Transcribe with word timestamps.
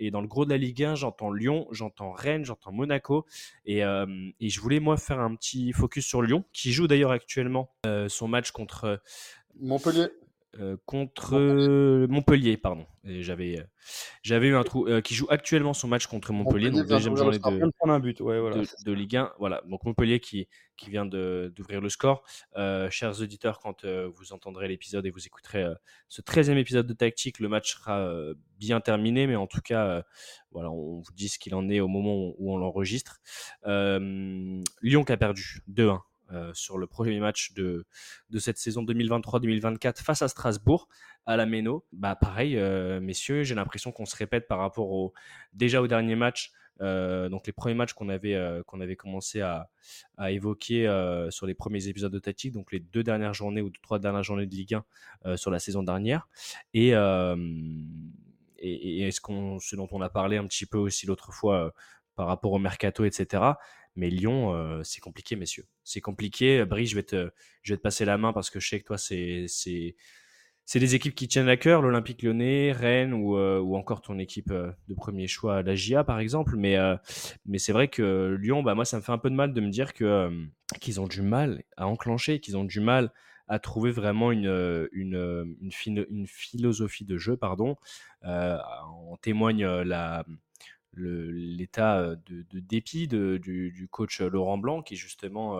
Et 0.00 0.10
dans 0.10 0.20
le 0.20 0.26
gros 0.26 0.44
de 0.44 0.50
la 0.50 0.56
Ligue 0.56 0.82
1, 0.82 0.96
j'entends 0.96 1.30
Lyon, 1.30 1.68
j'entends 1.70 2.10
Rennes, 2.10 2.44
j'entends 2.44 2.72
Monaco. 2.72 3.26
Et, 3.66 3.80
et, 3.80 4.48
je 4.48 4.60
voulais, 4.60 4.80
moi, 4.80 4.96
faire 4.96 5.20
un 5.20 5.36
petit 5.36 5.72
focus 5.72 6.06
sur 6.06 6.22
Lyon, 6.22 6.44
qui 6.52 6.72
joue 6.72 6.88
d'ailleurs 6.88 7.12
actuellement 7.12 7.70
son 8.08 8.26
match 8.26 8.50
contre 8.50 9.00
Montpellier. 9.60 10.08
Euh, 10.58 10.76
contre 10.84 11.38
Montpellier, 12.06 12.56
pardon. 12.56 12.84
J'avais, 13.04 13.60
euh, 13.60 13.64
j'avais 14.22 14.48
eu 14.48 14.56
un 14.56 14.64
trou 14.64 14.86
euh, 14.88 15.00
qui 15.00 15.14
joue 15.14 15.26
actuellement 15.30 15.74
son 15.74 15.86
match 15.86 16.08
contre 16.08 16.32
Montpellier, 16.32 16.70
donc 16.70 16.86
deuxième 16.86 17.16
journée 17.16 17.38
de, 17.38 17.88
un 17.88 18.00
but. 18.00 18.20
Ouais, 18.20 18.40
voilà. 18.40 18.56
de, 18.84 18.92
Ligue 18.92 19.16
1. 19.16 19.32
Voilà, 19.38 19.62
donc 19.68 19.84
Montpellier 19.84 20.18
qui, 20.18 20.48
qui 20.76 20.90
vient 20.90 21.06
d'ouvrir 21.06 21.80
le 21.80 21.88
score. 21.88 22.24
chers 22.90 23.20
auditeurs, 23.20 23.60
quand 23.60 23.86
vous 23.86 24.32
entendrez 24.32 24.66
l'épisode 24.66 25.06
et 25.06 25.10
vous 25.10 25.24
écouterez 25.24 25.66
ce 26.08 26.20
13e 26.20 26.56
épisode 26.56 26.86
de 26.86 26.94
Tactique, 26.94 27.38
le 27.38 27.48
match 27.48 27.76
sera 27.76 28.12
bien 28.58 28.80
terminé, 28.80 29.28
mais 29.28 29.36
en 29.36 29.46
tout 29.46 29.60
cas, 29.60 30.02
voilà, 30.50 30.70
on 30.70 30.98
vous 30.98 31.12
dit 31.14 31.28
ce 31.28 31.38
qu'il 31.38 31.54
en 31.54 31.68
est 31.68 31.80
au 31.80 31.88
moment 31.88 32.34
où 32.38 32.52
on 32.52 32.58
l'enregistre. 32.58 33.20
Lyon 33.64 35.04
qui 35.04 35.12
a 35.12 35.16
perdu 35.16 35.62
2-1 35.70 35.80
euh, 35.80 35.98
sur 36.52 36.78
le 36.78 36.86
premier 36.86 37.18
match 37.20 37.52
de, 37.54 37.86
de 38.30 38.38
cette 38.38 38.58
saison 38.58 38.84
2023-2024 38.84 40.02
face 40.02 40.22
à 40.22 40.28
Strasbourg 40.28 40.88
à 41.26 41.36
la 41.36 41.46
Méno. 41.46 41.84
Bah 41.92 42.16
pareil, 42.16 42.56
euh, 42.56 43.00
messieurs, 43.00 43.42
j'ai 43.42 43.54
l'impression 43.54 43.92
qu'on 43.92 44.06
se 44.06 44.16
répète 44.16 44.48
par 44.48 44.58
rapport 44.58 44.90
au 44.90 45.12
déjà 45.52 45.80
au 45.82 45.86
dernier 45.86 46.16
match. 46.16 46.52
Euh, 46.80 47.28
donc 47.28 47.46
les 47.46 47.52
premiers 47.52 47.74
matchs 47.74 47.92
qu'on 47.92 48.08
avait, 48.08 48.38
qu'on 48.66 48.80
avait 48.80 48.96
commencé 48.96 49.42
à, 49.42 49.68
à 50.16 50.30
évoquer 50.30 50.86
sur 51.30 51.46
les 51.46 51.54
premiers 51.54 51.88
épisodes 51.88 52.12
de 52.12 52.18
Tactique, 52.18 52.52
donc 52.52 52.72
les 52.72 52.80
deux 52.80 53.02
dernières 53.02 53.34
journées 53.34 53.60
ou 53.60 53.70
trois 53.82 53.98
dernières 53.98 54.22
journées 54.22 54.46
de 54.46 54.54
Ligue 54.54 54.78
1 55.24 55.36
sur 55.36 55.50
la 55.50 55.58
saison 55.58 55.82
dernière. 55.82 56.28
Et, 56.72 56.88
et, 58.58 59.10
ce 59.10 59.76
dont 59.76 59.88
on 59.90 60.00
a 60.00 60.08
parlé 60.08 60.36
un 60.36 60.46
petit 60.46 60.66
peu 60.66 60.78
aussi 60.78 61.06
l'autre 61.06 61.32
fois 61.32 61.72
par 62.16 62.26
rapport 62.26 62.52
au 62.52 62.58
mercato, 62.58 63.04
etc. 63.04 63.42
Mais 63.96 64.10
Lyon, 64.10 64.54
euh, 64.54 64.82
c'est 64.84 65.00
compliqué, 65.00 65.36
messieurs. 65.36 65.66
C'est 65.84 66.00
compliqué. 66.00 66.64
Brice, 66.64 66.90
je 66.90 66.96
vais, 66.96 67.02
te, 67.02 67.30
je 67.62 67.72
vais 67.72 67.76
te 67.76 67.82
passer 67.82 68.04
la 68.04 68.18
main 68.18 68.32
parce 68.32 68.50
que 68.50 68.60
je 68.60 68.68
sais 68.68 68.80
que 68.80 68.84
toi, 68.84 68.98
c'est, 68.98 69.46
c'est, 69.48 69.96
c'est 70.64 70.78
des 70.78 70.94
équipes 70.94 71.14
qui 71.14 71.26
tiennent 71.28 71.48
à 71.48 71.56
cœur, 71.56 71.82
l'Olympique 71.82 72.22
lyonnais, 72.22 72.72
Rennes 72.72 73.12
ou, 73.12 73.36
euh, 73.36 73.58
ou 73.58 73.76
encore 73.76 74.02
ton 74.02 74.18
équipe 74.18 74.50
euh, 74.52 74.70
de 74.88 74.94
premier 74.94 75.26
choix, 75.26 75.62
la 75.62 75.74
GIA 75.74 76.04
par 76.04 76.20
exemple. 76.20 76.56
Mais, 76.56 76.76
mais 77.46 77.58
c'est 77.58 77.72
vrai 77.72 77.88
que 77.88 78.36
Lyon, 78.40 78.62
bah, 78.62 78.74
moi, 78.74 78.84
ça 78.84 78.96
me 78.96 79.02
fait 79.02 79.12
un 79.12 79.18
peu 79.18 79.30
de 79.30 79.34
mal 79.34 79.52
de 79.52 79.60
me 79.60 79.70
dire 79.70 79.92
que, 79.92 80.30
qu'ils 80.80 81.00
ont 81.00 81.08
du 81.08 81.22
mal 81.22 81.64
à 81.76 81.86
enclencher, 81.86 82.40
qu'ils 82.40 82.56
ont 82.56 82.64
du 82.64 82.80
mal 82.80 83.12
à 83.48 83.58
trouver 83.58 83.90
vraiment 83.90 84.30
une, 84.30 84.88
une, 84.92 85.56
une, 85.60 86.06
une 86.08 86.26
philosophie 86.28 87.04
de 87.04 87.18
jeu. 87.18 87.36
Pardon. 87.36 87.76
en 88.22 89.16
témoigne 89.20 89.66
la 89.66 90.24
l'état 90.96 92.16
de, 92.26 92.44
dépit 92.60 93.08
de, 93.08 93.36
du, 93.38 93.88
coach 93.90 94.20
Laurent 94.20 94.58
Blanc 94.58 94.82
qui 94.82 94.96
justement 94.96 95.58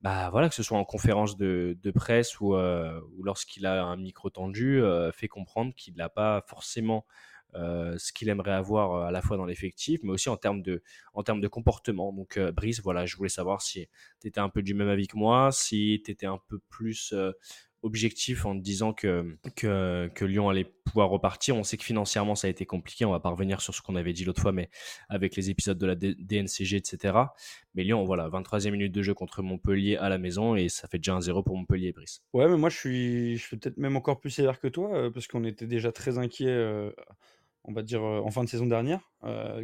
bah 0.00 0.28
voilà 0.30 0.48
que 0.48 0.54
ce 0.54 0.62
soit 0.62 0.78
en 0.78 0.84
conférence 0.84 1.36
de, 1.36 1.92
presse 1.94 2.40
ou, 2.40 2.54
ou 2.54 3.22
lorsqu'il 3.22 3.66
a 3.66 3.84
un 3.84 3.96
micro 3.96 4.30
tendu 4.30 4.82
fait 5.12 5.28
comprendre 5.28 5.74
qu'il 5.74 5.94
n'a 5.94 6.08
pas 6.08 6.44
forcément 6.46 7.06
ce 7.54 8.12
qu'il 8.12 8.28
aimerait 8.28 8.52
avoir 8.52 9.06
à 9.06 9.10
la 9.12 9.22
fois 9.22 9.36
dans 9.36 9.46
l'effectif 9.46 10.00
mais 10.02 10.10
aussi 10.10 10.28
en 10.28 10.36
termes 10.36 10.62
de 10.62 10.82
en 11.12 11.22
termes 11.22 11.40
de 11.40 11.48
comportement. 11.48 12.12
Donc 12.12 12.38
Brice 12.38 12.80
voilà 12.82 13.06
je 13.06 13.16
voulais 13.16 13.28
savoir 13.28 13.62
si 13.62 13.88
tu 14.20 14.28
étais 14.28 14.40
un 14.40 14.48
peu 14.48 14.62
du 14.62 14.74
même 14.74 14.88
avis 14.88 15.06
que 15.06 15.16
moi 15.16 15.52
si 15.52 16.02
tu 16.04 16.10
étais 16.10 16.26
un 16.26 16.40
peu 16.48 16.58
plus 16.68 17.14
objectif 17.84 18.46
en 18.46 18.54
disant 18.54 18.92
que, 18.94 19.36
que, 19.54 20.24
Lyon 20.24 20.48
allait 20.48 20.64
pouvoir 20.84 21.10
repartir. 21.10 21.54
On 21.54 21.62
sait 21.62 21.76
que 21.76 21.84
financièrement, 21.84 22.34
ça 22.34 22.46
a 22.46 22.50
été 22.50 22.64
compliqué. 22.64 23.04
On 23.04 23.10
va 23.10 23.20
pas 23.20 23.28
revenir 23.28 23.60
sur 23.60 23.74
ce 23.74 23.82
qu'on 23.82 23.94
avait 23.94 24.14
dit 24.14 24.24
l'autre 24.24 24.40
fois, 24.40 24.52
mais 24.52 24.70
avec 25.10 25.36
les 25.36 25.50
épisodes 25.50 25.76
de 25.78 25.86
la 25.86 25.94
DNCG, 25.94 26.76
etc. 26.76 27.18
Mais 27.74 27.84
Lyon, 27.84 28.04
voilà, 28.04 28.28
23e 28.28 28.70
minute 28.70 28.92
de 28.92 29.02
jeu 29.02 29.12
contre 29.12 29.42
Montpellier 29.42 29.96
à 29.96 30.08
la 30.08 30.18
maison 30.18 30.56
et 30.56 30.68
ça 30.68 30.88
fait 30.88 30.98
déjà 30.98 31.14
un 31.14 31.20
0 31.20 31.42
pour 31.42 31.56
Montpellier, 31.56 31.92
Brice. 31.92 32.22
Ouais, 32.32 32.48
mais 32.48 32.56
moi, 32.56 32.70
je 32.70 32.76
suis, 32.76 33.36
je 33.36 33.46
suis 33.46 33.56
peut-être 33.58 33.76
même 33.76 33.96
encore 33.96 34.18
plus 34.18 34.30
sévère 34.30 34.58
que 34.58 34.68
toi 34.68 34.94
euh, 34.94 35.10
parce 35.10 35.26
qu'on 35.26 35.44
était 35.44 35.66
déjà 35.66 35.92
très 35.92 36.16
inquiet. 36.16 36.48
Euh, 36.48 36.90
on 37.64 37.72
va 37.72 37.82
dire 37.82 38.02
euh, 38.02 38.20
en 38.20 38.30
fin 38.30 38.44
de 38.44 38.48
saison 38.48 38.66
dernière, 38.66 39.10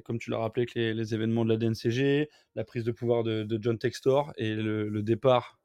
comme 0.05 0.19
tu 0.19 0.31
l'as 0.31 0.39
rappelé 0.39 0.63
avec 0.63 0.75
les, 0.75 1.15
événements 1.15 1.45
de 1.45 1.51
la 1.51 1.57
DNCG, 1.57 2.29
la 2.55 2.65
prise 2.65 2.85
de 2.85 2.93
pouvoir 2.93 3.23
de, 3.25 3.59
John 3.61 3.79
Textor 3.79 4.33
et 4.37 4.55
le 4.55 5.03
départ 5.03 5.60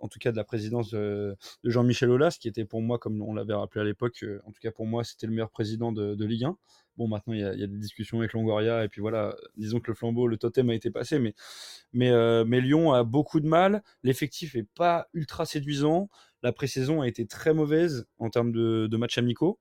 en 0.00 0.08
tout 0.08 0.18
cas 0.18 0.32
de 0.32 0.36
la 0.36 0.44
présidence 0.44 0.90
de, 0.90 1.36
Jean-Michel 1.64 2.10
Aulas, 2.10 2.36
qui 2.40 2.48
était 2.48 2.64
pour 2.64 2.82
moi, 2.82 2.98
comme 2.98 3.22
on 3.22 3.34
l'avait 3.34 3.54
rappelé 3.54 3.82
à 3.82 3.84
l'époque, 3.84 4.22
euh, 4.22 4.40
en 4.46 4.52
tout 4.52 4.60
cas 4.60 4.70
pour 4.70 4.86
moi, 4.86 5.04
c'était 5.04 5.26
le 5.26 5.32
meilleur 5.32 5.50
président 5.50 5.92
de, 5.92 6.24
Ligue 6.24 6.44
1. 6.44 6.56
Bon, 6.96 7.08
maintenant, 7.08 7.32
il 7.32 7.40
y, 7.40 7.44
a, 7.44 7.54
des 7.54 7.78
discussions 7.78 8.18
avec 8.18 8.32
Longoria, 8.32 8.84
et 8.84 8.88
puis 8.88 9.00
voilà, 9.00 9.34
disons 9.56 9.80
que 9.80 9.90
le 9.90 9.94
flambeau, 9.94 10.26
le 10.26 10.36
totem 10.36 10.68
a 10.70 10.74
été 10.74 10.90
passé, 10.90 11.18
mais, 11.18 12.10
euh, 12.10 12.44
Lyon 12.44 12.92
a 12.92 13.02
beaucoup 13.02 13.40
de 13.40 13.46
mal. 13.46 13.82
L'effectif 14.02 14.54
est 14.54 14.68
pas 14.74 15.08
ultra 15.14 15.46
séduisant. 15.46 16.08
La 16.42 16.52
pré-saison 16.52 17.00
a 17.00 17.08
été 17.08 17.26
très 17.26 17.54
mauvaise 17.54 18.06
en 18.18 18.28
termes 18.28 18.52
de, 18.52 18.96
matchs 18.96 19.18
amicaux. 19.18 19.58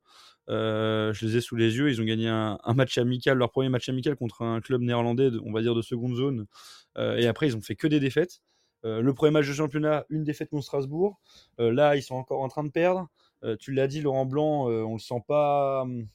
je 0.48 1.26
les 1.26 1.38
ai 1.38 1.42
sous 1.42 1.56
les 1.56 1.78
yeux. 1.78 1.90
Ils 1.90 2.02
ont 2.02 2.06
gagné 2.06 2.28
un, 2.28 2.58
match 2.76 2.98
amical, 2.98 3.38
leur 3.38 3.52
premier 3.52 3.70
match 3.70 3.88
amical 3.90 4.16
contre 4.16 4.42
un 4.42 4.60
club 4.60 4.82
néerlandais, 4.82 5.30
on 5.46 5.54
va 5.54 5.62
dire 5.62 5.76
de 5.76 5.82
seconde 5.82 6.16
zone. 6.16 6.48
et 6.98 7.28
après, 7.28 7.48
ils 7.48 7.56
ont 7.56 7.62
fait 7.62 7.76
que 7.76 7.88
des 7.88 8.00
défaites. 8.00 8.42
Euh, 8.86 9.02
le 9.02 9.14
premier 9.14 9.32
match 9.32 9.48
de 9.48 9.54
championnat, 9.54 10.06
une 10.10 10.24
défaite 10.24 10.50
contre 10.50 10.64
Strasbourg. 10.64 11.20
Euh, 11.60 11.72
là, 11.72 11.96
ils 11.96 12.02
sont 12.02 12.16
encore 12.16 12.42
en 12.42 12.48
train 12.48 12.64
de 12.64 12.70
perdre. 12.70 13.08
Euh, 13.44 13.56
tu 13.60 13.72
l'as 13.72 13.88
dit, 13.88 14.02
Laurent 14.02 14.26
Blanc, 14.26 14.66
on 14.66 14.94
le 14.94 15.00
sent 15.00 15.24
pas. 15.28 15.82
Hum, 15.82 16.08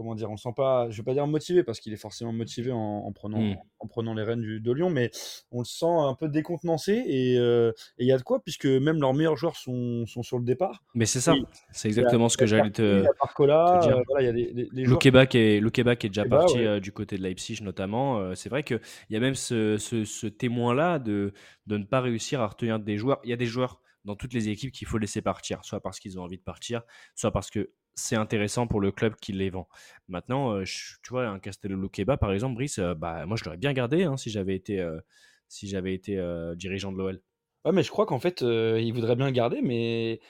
comment 0.00 0.14
dire, 0.14 0.30
on 0.30 0.38
sent 0.38 0.54
pas, 0.56 0.88
je 0.88 0.96
vais 0.96 1.02
pas 1.02 1.12
dire 1.12 1.26
motivé 1.26 1.62
parce 1.62 1.78
qu'il 1.78 1.92
est 1.92 1.98
forcément 1.98 2.32
motivé 2.32 2.72
en, 2.72 3.12
prenant, 3.12 3.38
mmh. 3.38 3.56
en 3.80 3.86
prenant 3.86 4.14
les 4.14 4.22
rênes 4.22 4.40
du, 4.40 4.58
de 4.58 4.72
Lyon, 4.72 4.88
mais 4.88 5.10
on 5.52 5.58
le 5.58 5.66
sent 5.66 5.84
un 5.84 6.14
peu 6.14 6.26
décontenancé 6.30 6.92
et 7.06 7.34
il 7.34 8.06
y 8.06 8.10
a 8.10 8.16
de 8.16 8.22
quoi 8.22 8.42
puisque 8.42 8.64
même 8.64 8.98
leurs 8.98 9.12
meilleurs 9.12 9.36
joueurs 9.36 9.56
sont, 9.56 10.06
sont 10.06 10.22
sur 10.22 10.38
le 10.38 10.44
départ. 10.44 10.82
Mais 10.94 11.04
c'est 11.04 11.20
ça, 11.20 11.34
c'est 11.70 11.88
exactement 11.88 12.30
ce 12.30 12.38
que 12.38 12.46
j'allais 12.46 12.70
te, 12.70 13.02
te, 13.02 13.86
dire. 13.86 14.02
voilà, 14.08 14.24
y 14.24 14.28
a 14.28 14.32
des, 14.32 14.52
des, 14.54 14.84
est, 15.36 15.60
est 16.06 16.08
déjà 16.08 16.24
parti 16.24 16.80
du 16.80 16.92
côté 16.92 17.18
de 17.18 17.22
Leipzig 17.22 17.58
notamment. 17.62 18.34
c'est 18.34 18.48
vrai 18.48 18.62
qu'il 18.62 18.80
y 19.10 19.16
a 19.16 19.20
même 19.20 19.34
ce, 19.34 19.76
ce, 19.76 20.06
ce 20.06 20.26
témoin-là 20.26 20.98
de, 20.98 21.34
de 21.66 21.76
ne 21.76 21.84
pas 21.84 22.00
réussir 22.00 22.40
à 22.40 22.46
retenir 22.46 22.78
des 22.78 22.96
joueurs. 22.96 23.20
Il 23.24 23.30
y 23.30 23.34
a 23.34 23.36
des 23.36 23.44
joueurs 23.44 23.82
dans 24.04 24.16
toutes 24.16 24.32
les 24.32 24.48
équipes 24.48 24.72
qu'il 24.72 24.86
faut 24.86 24.98
laisser 24.98 25.22
partir, 25.22 25.64
soit 25.64 25.80
parce 25.80 26.00
qu'ils 26.00 26.18
ont 26.18 26.22
envie 26.22 26.38
de 26.38 26.42
partir, 26.42 26.82
soit 27.14 27.32
parce 27.32 27.50
que 27.50 27.70
c'est 27.94 28.16
intéressant 28.16 28.66
pour 28.66 28.80
le 28.80 28.92
club 28.92 29.14
qui 29.16 29.32
les 29.32 29.50
vend. 29.50 29.68
Maintenant, 30.08 30.54
euh, 30.54 30.64
tu 30.64 31.10
vois, 31.10 31.26
un 31.26 31.38
Castello 31.38 31.80
Luqueba, 31.80 32.16
par 32.16 32.32
exemple, 32.32 32.54
Brice, 32.54 32.78
euh, 32.78 32.94
bah, 32.94 33.26
moi 33.26 33.36
je 33.36 33.44
l'aurais 33.44 33.56
bien 33.56 33.72
gardé 33.72 34.04
hein, 34.04 34.16
si 34.16 34.30
j'avais 34.30 34.54
été, 34.54 34.80
euh, 34.80 35.00
si 35.48 35.68
j'avais 35.68 35.94
été 35.94 36.20
dirigeant 36.56 36.92
de 36.92 36.98
l'OL. 36.98 37.20
Ouais, 37.66 37.72
mais 37.72 37.82
je 37.82 37.90
crois 37.90 38.06
qu'en 38.06 38.18
fait, 38.18 38.40
il 38.40 38.90
voudrait 38.92 39.16
bien 39.16 39.26
le 39.26 39.32
garder, 39.32 39.60
mais 39.62 40.20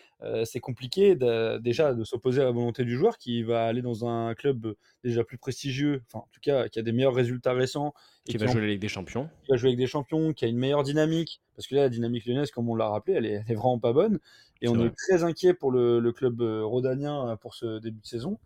c'est 0.45 0.59
compliqué 0.59 1.15
déjà 1.61 1.95
de 1.95 2.03
s'opposer 2.03 2.41
à 2.41 2.45
la 2.45 2.51
volonté 2.51 2.85
du 2.85 2.97
joueur 2.97 3.19
qui 3.19 3.43
va 3.45 3.67
aller 3.67 3.83
dans 3.83 4.05
un 4.05 4.35
club 4.35 4.75
déjà 5.05 5.23
plus 5.23 5.39
prestigieux, 5.39 6.03
enfin 6.07 6.25
en 6.25 6.29
tout 6.33 6.41
cas 6.43 6.69
qui 6.69 6.81
a 6.81 6.83
des 6.83 6.93
meilleurs 6.93 7.15
résultats 7.15 7.53
récents 7.53 7.95
Qui 8.25 8.37
va 8.37 8.47
jouer 8.47 8.63
la 8.63 8.67
Ligue 8.67 8.81
des 8.81 8.89
Champions. 8.89 9.29
qui 9.45 9.53
va 9.53 9.57
jouer 9.59 9.69
avec 9.69 9.79
des 9.79 9.87
champions, 9.87 10.33
qui 10.33 10.45
a 10.45 10.49
une 10.49 10.59
meilleure 10.59 10.83
dynamique. 10.83 11.41
Parce 11.61 11.69
que 11.69 11.75
là, 11.75 11.83
la 11.83 11.89
dynamique 11.91 12.25
lyonnaise, 12.25 12.51
comme 12.51 12.71
on 12.71 12.75
l'a 12.75 12.89
rappelé, 12.89 13.19
elle 13.19 13.27
est, 13.27 13.55
vraiment 13.55 13.79
pas 13.79 13.93
bonne. 13.93 14.19
Et 14.63 14.69
on 14.69 14.79
est 14.85 14.95
très 14.95 15.25
inquiet 15.25 15.55
pour 15.55 15.71
le, 15.71 16.01
le 16.01 16.13
club 16.13 16.41
rhodanien 16.41 17.37
pour 17.41 17.55
ce 17.55 17.79
début 17.79 18.01
de 18.01 18.07
saison 18.07 18.39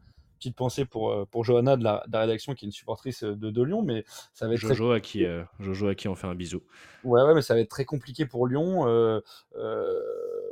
petite 0.44 0.56
pensée 0.56 0.84
pour, 0.84 1.10
euh, 1.10 1.24
pour 1.30 1.44
Johanna 1.44 1.76
de 1.76 1.84
la, 1.84 2.04
rédaction 2.12 2.54
qui 2.54 2.64
est 2.64 2.68
une 2.68 2.72
supportrice 2.72 3.24
euh, 3.24 3.34
de, 3.34 3.50
de, 3.50 3.62
Lyon, 3.62 3.82
mais 3.82 4.04
ça 4.34 4.46
va 4.46 4.54
être 4.54 4.60
Jojo, 4.60 4.90
à 4.92 5.00
qui, 5.00 5.24
euh, 5.24 5.42
Jojo 5.58 5.88
à 5.88 5.94
qui 5.94 6.08
on 6.08 6.14
fait 6.14 6.26
un 6.26 6.34
bisou. 6.34 6.62
Ouais, 7.02 7.22
ouais, 7.22 7.34
mais 7.34 7.42
ça 7.42 7.54
va 7.54 7.60
être 7.60 7.70
très 7.70 7.84
compliqué 7.84 8.26
pour 8.26 8.46
Lyon. 8.46 8.86
Euh, 8.86 9.20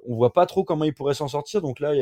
on 0.07 0.17
voit 0.17 0.33
pas 0.33 0.47
trop 0.47 0.65
comment 0.65 0.85
il 0.85 0.95
pourrait 0.95 1.15
s'en 1.15 1.29
sortir. 1.29 1.61
Donc 1.61 1.79
là, 1.81 1.93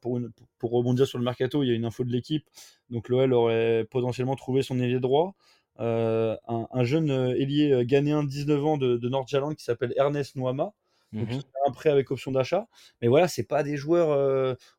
pour, 0.00 0.18
une, 0.18 0.30
pour 0.58 0.70
rebondir 0.70 1.06
sur 1.06 1.18
le 1.18 1.24
mercato, 1.24 1.62
il 1.62 1.68
y 1.68 1.72
a 1.72 1.74
une 1.74 1.84
info 1.84 2.04
de 2.04 2.10
l'équipe. 2.10 2.46
Donc 2.90 3.08
l'OL 3.08 3.32
aurait 3.32 3.86
potentiellement 3.90 4.36
trouvé 4.36 4.62
son 4.62 4.78
ailier 4.80 5.00
droit. 5.00 5.34
un, 5.78 6.36
un, 6.48 6.84
jeune 6.84 7.10
ailier 7.10 7.84
ghanéen 7.84 8.22
de 8.22 8.28
19 8.28 8.64
ans 8.64 8.76
de, 8.76 8.96
de 8.96 9.08
Nord-Jaland 9.08 9.54
qui 9.54 9.64
s'appelle 9.64 9.92
Ernest 9.96 10.36
Nouama. 10.36 10.72
Donc, 11.12 11.28
mmh 11.30 11.40
un 11.64 11.70
prêt 11.70 11.90
avec 11.90 12.10
option 12.10 12.32
d'achat. 12.32 12.66
Mais 13.00 13.08
voilà, 13.08 13.28
c'est 13.28 13.44
pas 13.44 13.62
des 13.62 13.76
joueurs, 13.76 14.08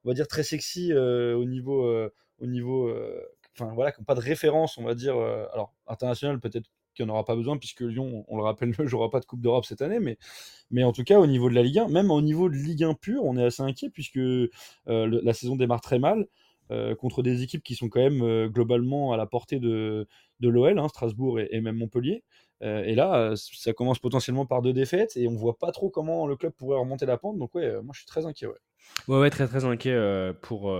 on 0.03 0.07
va 0.07 0.13
dire, 0.13 0.27
très 0.27 0.43
sexy 0.43 0.93
au 0.93 1.45
niveau 1.45 2.09
au 2.43 2.45
niveau. 2.47 2.87
Euh, 2.87 3.21
enfin, 3.57 3.73
voilà, 3.73 3.91
qui 3.91 4.01
n'ont 4.01 4.05
pas 4.05 4.15
de 4.15 4.21
référence, 4.21 4.77
on 4.77 4.83
va 4.83 4.95
dire. 4.95 5.17
Euh, 5.17 5.45
alors, 5.53 5.73
international, 5.87 6.39
peut-être 6.39 6.69
qu'il 6.93 7.05
n'y 7.05 7.11
en 7.11 7.13
aura 7.13 7.25
pas 7.25 7.35
besoin, 7.35 7.57
puisque 7.57 7.81
Lyon, 7.81 8.25
on 8.27 8.37
le 8.37 8.43
rappelle, 8.43 8.71
ne 8.79 8.85
jouera 8.85 9.09
pas 9.09 9.19
de 9.19 9.25
Coupe 9.25 9.41
d'Europe 9.41 9.65
cette 9.65 9.81
année, 9.81 9.99
mais, 9.99 10.17
mais 10.69 10.83
en 10.83 10.91
tout 10.91 11.03
cas, 11.03 11.19
au 11.19 11.27
niveau 11.27 11.49
de 11.49 11.55
la 11.55 11.63
Ligue 11.63 11.79
1, 11.79 11.87
même 11.87 12.11
au 12.11 12.21
niveau 12.21 12.49
de 12.49 12.55
Ligue 12.55 12.83
1 12.83 12.93
pure, 12.95 13.23
on 13.23 13.37
est 13.37 13.45
assez 13.45 13.63
inquiet, 13.63 13.89
puisque 13.89 14.17
euh, 14.17 14.49
la 14.87 15.33
saison 15.33 15.55
démarre 15.55 15.81
très 15.81 15.99
mal. 15.99 16.27
contre 16.97 17.21
des 17.21 17.43
équipes 17.43 17.61
qui 17.63 17.75
sont 17.75 17.87
quand 17.87 17.99
même 18.01 18.47
globalement 18.47 19.13
à 19.13 19.17
la 19.17 19.27
portée 19.27 19.59
de, 19.59 20.07
de 20.39 20.49
l'OL, 20.49 20.79
hein, 20.79 20.87
Strasbourg 20.87 21.39
et, 21.39 21.61
même 21.61 21.77
Montpellier. 21.77 22.23
Et 22.63 22.95
là, 22.95 23.33
ça 23.35 23.73
commence 23.73 23.99
potentiellement 23.99 24.45
par 24.45 24.61
deux 24.61 24.73
défaites 24.73 25.17
et 25.17 25.27
on 25.27 25.35
voit 25.35 25.57
pas 25.57 25.71
trop 25.71 25.89
comment 25.89 26.27
le 26.27 26.35
club 26.35 26.53
pourrait 26.53 26.79
remonter 26.79 27.05
la 27.05 27.17
pente. 27.17 27.37
Donc 27.37 27.53
ouais, 27.55 27.73
moi 27.81 27.91
je 27.93 27.99
suis 27.99 28.07
très 28.07 28.25
inquiet. 28.25 28.47
Ouais, 29.07 29.19
ouais, 29.19 29.29
très 29.29 29.47
très 29.47 29.65
inquiet 29.65 30.33
pour 30.41 30.71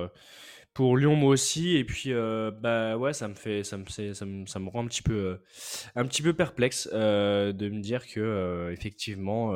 Pour 0.73 0.97
Lyon, 0.97 1.15
moi 1.15 1.29
aussi. 1.29 1.75
Et 1.75 1.83
puis, 1.83 2.11
euh, 2.13 2.49
bah 2.49 2.97
ouais, 2.97 3.13
ça 3.13 3.27
me 3.27 3.35
fait, 3.35 3.63
ça 3.63 3.77
me, 3.77 3.85
ça 3.87 4.25
me, 4.25 4.45
ça 4.47 4.59
me 4.59 4.69
rend 4.69 4.83
un 4.83 4.87
petit 4.87 5.03
peu, 5.03 5.13
euh, 5.13 5.37
un 5.95 6.05
petit 6.05 6.23
peu 6.23 6.33
perplexe 6.33 6.89
euh, 6.93 7.53
de 7.53 7.69
me 7.69 7.79
dire 7.79 8.07
que 8.07 8.71
effectivement, 8.71 9.53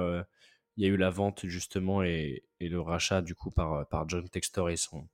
il 0.77 0.83
y 0.83 0.85
a 0.85 0.89
eu 0.89 0.97
la 0.97 1.09
vente 1.09 1.47
justement 1.47 2.03
et, 2.03 2.43
et, 2.59 2.69
le 2.69 2.79
rachat 2.79 3.21
du 3.23 3.33
coup 3.33 3.49
par, 3.49 3.87
par 3.89 4.07
John 4.07 4.29
Textor 4.29 4.69
et 4.69 4.77
son 4.77 5.07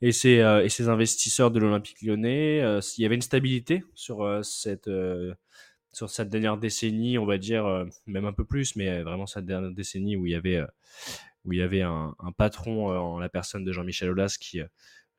et 0.00 0.10
ses, 0.10 0.38
et 0.64 0.68
ses 0.68 0.88
investisseurs 0.88 1.52
de 1.52 1.60
l'Olympique 1.60 2.02
Lyonnais. 2.02 2.58
il 2.98 3.02
y 3.02 3.06
avait 3.06 3.14
une 3.14 3.22
stabilité 3.22 3.84
sur 3.94 4.44
cette 4.44 4.90
sur 5.94 6.10
cette 6.10 6.28
dernière 6.28 6.58
décennie, 6.58 7.18
on 7.18 7.26
va 7.26 7.38
dire 7.38 7.86
même 8.06 8.24
un 8.24 8.32
peu 8.32 8.44
plus, 8.44 8.76
mais 8.76 9.02
vraiment 9.02 9.26
cette 9.26 9.46
dernière 9.46 9.70
décennie 9.70 10.16
où 10.16 10.26
il 10.26 10.32
y 10.32 10.34
avait 10.34 10.62
où 11.44 11.52
il 11.52 11.58
y 11.58 11.62
avait 11.62 11.82
un, 11.82 12.14
patron 12.36 12.88
en 12.88 13.18
la 13.18 13.28
personne 13.28 13.64
de 13.64 13.72
Jean-Michel 13.72 14.10
Aulas 14.10 14.36
qui 14.40 14.60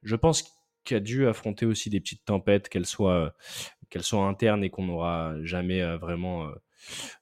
je 0.04 0.16
pense 0.16 0.56
qu'il 0.86 0.98
a 0.98 1.00
dû 1.02 1.28
affronter 1.28 1.66
aussi 1.66 1.90
des 1.90 2.00
petites 2.00 2.24
tempêtes, 2.24 2.70
qu'elles 2.70 2.86
soient, 2.86 3.36
qu'elles 3.90 4.04
soient 4.04 4.26
internes 4.26 4.64
et 4.64 4.70
qu'on 4.70 4.86
n'aura 4.86 5.36
jamais 5.44 5.82
euh, 5.82 5.98
vraiment 5.98 6.46
euh, 6.48 6.54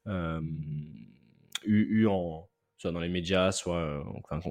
euh, 0.07 0.41
eu, 1.63 2.05
en, 2.05 2.47
soit 2.83 2.91
dans 2.91 2.99
les 2.99 3.09
médias, 3.09 3.51
soit 3.51 4.03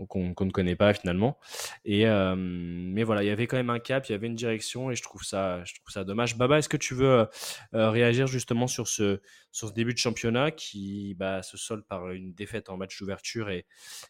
qu'on 0.08 0.44
ne 0.44 0.50
connaît 0.50 0.76
pas 0.76 0.92
finalement. 0.94 1.38
Et 1.84 2.04
mais 2.04 3.02
voilà, 3.02 3.22
il 3.22 3.26
y 3.26 3.30
avait 3.30 3.46
quand 3.46 3.56
même 3.56 3.70
un 3.70 3.78
cap, 3.78 4.08
il 4.08 4.12
y 4.12 4.14
avait 4.14 4.26
une 4.26 4.34
direction, 4.34 4.90
et 4.90 4.96
je 4.96 5.02
trouve 5.02 5.22
ça, 5.22 5.62
je 5.64 5.74
trouve 5.74 5.92
ça 5.92 6.04
dommage. 6.04 6.36
Baba, 6.36 6.58
est-ce 6.58 6.68
que 6.68 6.76
tu 6.76 6.94
veux 6.94 7.26
réagir 7.72 8.26
justement 8.26 8.66
sur 8.66 8.88
ce 8.88 9.20
sur 9.50 9.68
ce 9.68 9.74
début 9.74 9.92
de 9.92 9.98
championnat 9.98 10.50
qui 10.50 11.14
bah, 11.18 11.42
se 11.42 11.56
solde 11.56 11.84
par 11.84 12.10
une 12.10 12.32
défaite 12.32 12.70
en 12.70 12.76
match 12.76 12.98
d'ouverture 12.98 13.50
et, 13.50 13.66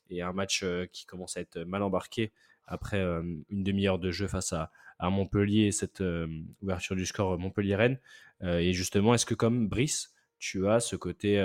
et 0.08 0.22
un 0.22 0.32
match 0.32 0.64
qui 0.92 1.04
commence 1.04 1.36
à 1.36 1.40
être 1.40 1.58
mal 1.60 1.82
embarqué 1.82 2.32
après 2.66 3.00
euh, 3.00 3.22
une 3.50 3.62
demi-heure 3.62 3.98
de 3.98 4.10
jeu 4.10 4.26
face 4.26 4.52
à, 4.52 4.70
Montpellier 5.00 5.62
et 5.62 5.72
cette 5.72 6.00
euh, 6.00 6.28
ouverture 6.60 6.94
du 6.94 7.06
score 7.06 7.36
Montpellier-Rennes. 7.36 7.98
Euh, 8.44 8.58
et 8.58 8.72
justement, 8.72 9.14
est-ce 9.14 9.26
que 9.26 9.34
comme 9.34 9.68
Brice, 9.68 10.14
tu 10.38 10.68
as 10.68 10.78
ce 10.78 10.94
côté 10.94 11.40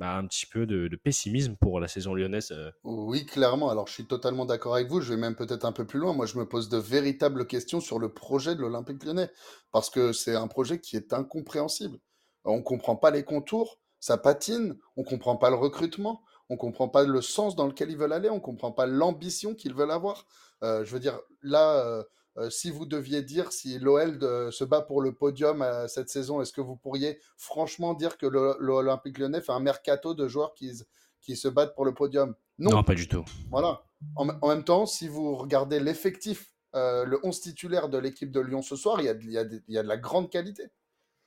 bah, 0.00 0.16
un 0.16 0.26
petit 0.26 0.46
peu 0.46 0.64
de, 0.64 0.88
pessimisme 0.96 1.56
pour 1.56 1.78
la 1.78 1.86
saison 1.86 2.14
lyonnaise 2.14 2.54
Oui, 2.84 3.26
clairement. 3.26 3.68
Alors, 3.68 3.86
je 3.86 3.92
suis 3.92 4.06
totalement 4.06 4.46
d'accord 4.46 4.74
avec 4.74 4.88
vous. 4.88 5.02
Je 5.02 5.12
vais 5.12 5.20
même 5.20 5.36
peut-être 5.36 5.66
un 5.66 5.72
peu 5.72 5.84
plus 5.86 5.98
loin. 5.98 6.14
Moi, 6.14 6.24
je 6.24 6.38
me 6.38 6.48
pose 6.48 6.70
de 6.70 6.78
véritables 6.78 7.46
questions 7.46 7.80
sur 7.80 7.98
le 7.98 8.10
projet 8.10 8.54
de 8.54 8.62
l'Olympique 8.62 9.04
lyonnais. 9.04 9.30
Parce 9.72 9.90
que 9.90 10.14
c'est 10.14 10.34
un 10.34 10.48
projet 10.48 10.80
qui 10.80 10.96
est 10.96 11.12
incompréhensible. 11.12 11.98
On 12.46 12.56
ne 12.56 12.62
comprend 12.62 12.96
pas 12.96 13.10
les 13.10 13.24
contours, 13.24 13.78
ça 13.98 14.16
patine, 14.16 14.78
on 14.96 15.02
ne 15.02 15.06
comprend 15.06 15.36
pas 15.36 15.50
le 15.50 15.56
recrutement, 15.56 16.22
on 16.48 16.56
comprend 16.56 16.88
pas 16.88 17.04
le 17.04 17.20
sens 17.20 17.54
dans 17.54 17.66
lequel 17.66 17.90
ils 17.90 17.98
veulent 17.98 18.14
aller, 18.14 18.30
on 18.30 18.40
comprend 18.40 18.72
pas 18.72 18.86
l'ambition 18.86 19.54
qu'ils 19.54 19.74
veulent 19.74 19.90
avoir. 19.90 20.24
Euh, 20.62 20.82
je 20.82 20.92
veux 20.92 21.00
dire, 21.00 21.20
là, 21.42 21.76
euh, 21.76 21.98
euh, 21.98 22.04
si 22.48 22.70
vous 22.70 22.86
deviez 22.86 23.22
dire 23.22 23.52
si 23.52 23.78
l'OL 23.78 24.18
se 24.52 24.64
bat 24.64 24.82
pour 24.82 25.02
le 25.02 25.12
podium 25.14 25.64
cette 25.88 26.08
saison, 26.08 26.40
est-ce 26.40 26.52
que 26.52 26.60
vous 26.60 26.76
pourriez 26.76 27.20
franchement 27.36 27.94
dire 27.94 28.16
que 28.16 28.26
l'Olympique 28.26 29.18
lyonnais 29.18 29.40
fait 29.40 29.52
un 29.52 29.60
mercato 29.60 30.14
de 30.14 30.28
joueurs 30.28 30.54
qui, 30.54 30.72
qui 31.20 31.36
se 31.36 31.48
battent 31.48 31.74
pour 31.74 31.84
le 31.84 31.94
podium? 31.94 32.34
Non. 32.58 32.82
pas 32.82 32.94
du 32.94 33.08
tout. 33.08 33.24
Voilà. 33.50 33.82
En, 34.16 34.48
même 34.48 34.64
temps, 34.64 34.86
si 34.86 35.08
vous 35.08 35.34
regardez 35.36 35.80
l'effectif, 35.80 36.54
le 36.74 37.18
11 37.22 37.40
titulaire 37.40 37.88
de 37.88 37.98
l'équipe 37.98 38.30
de 38.30 38.40
Lyon 38.40 38.62
ce 38.62 38.76
soir, 38.76 39.00
il 39.00 39.06
y 39.06 39.08
a, 39.08 39.12
il 39.12 39.30
y 39.68 39.78
a, 39.78 39.82
de 39.82 39.88
la 39.88 39.96
grande 39.96 40.30
qualité. 40.30 40.70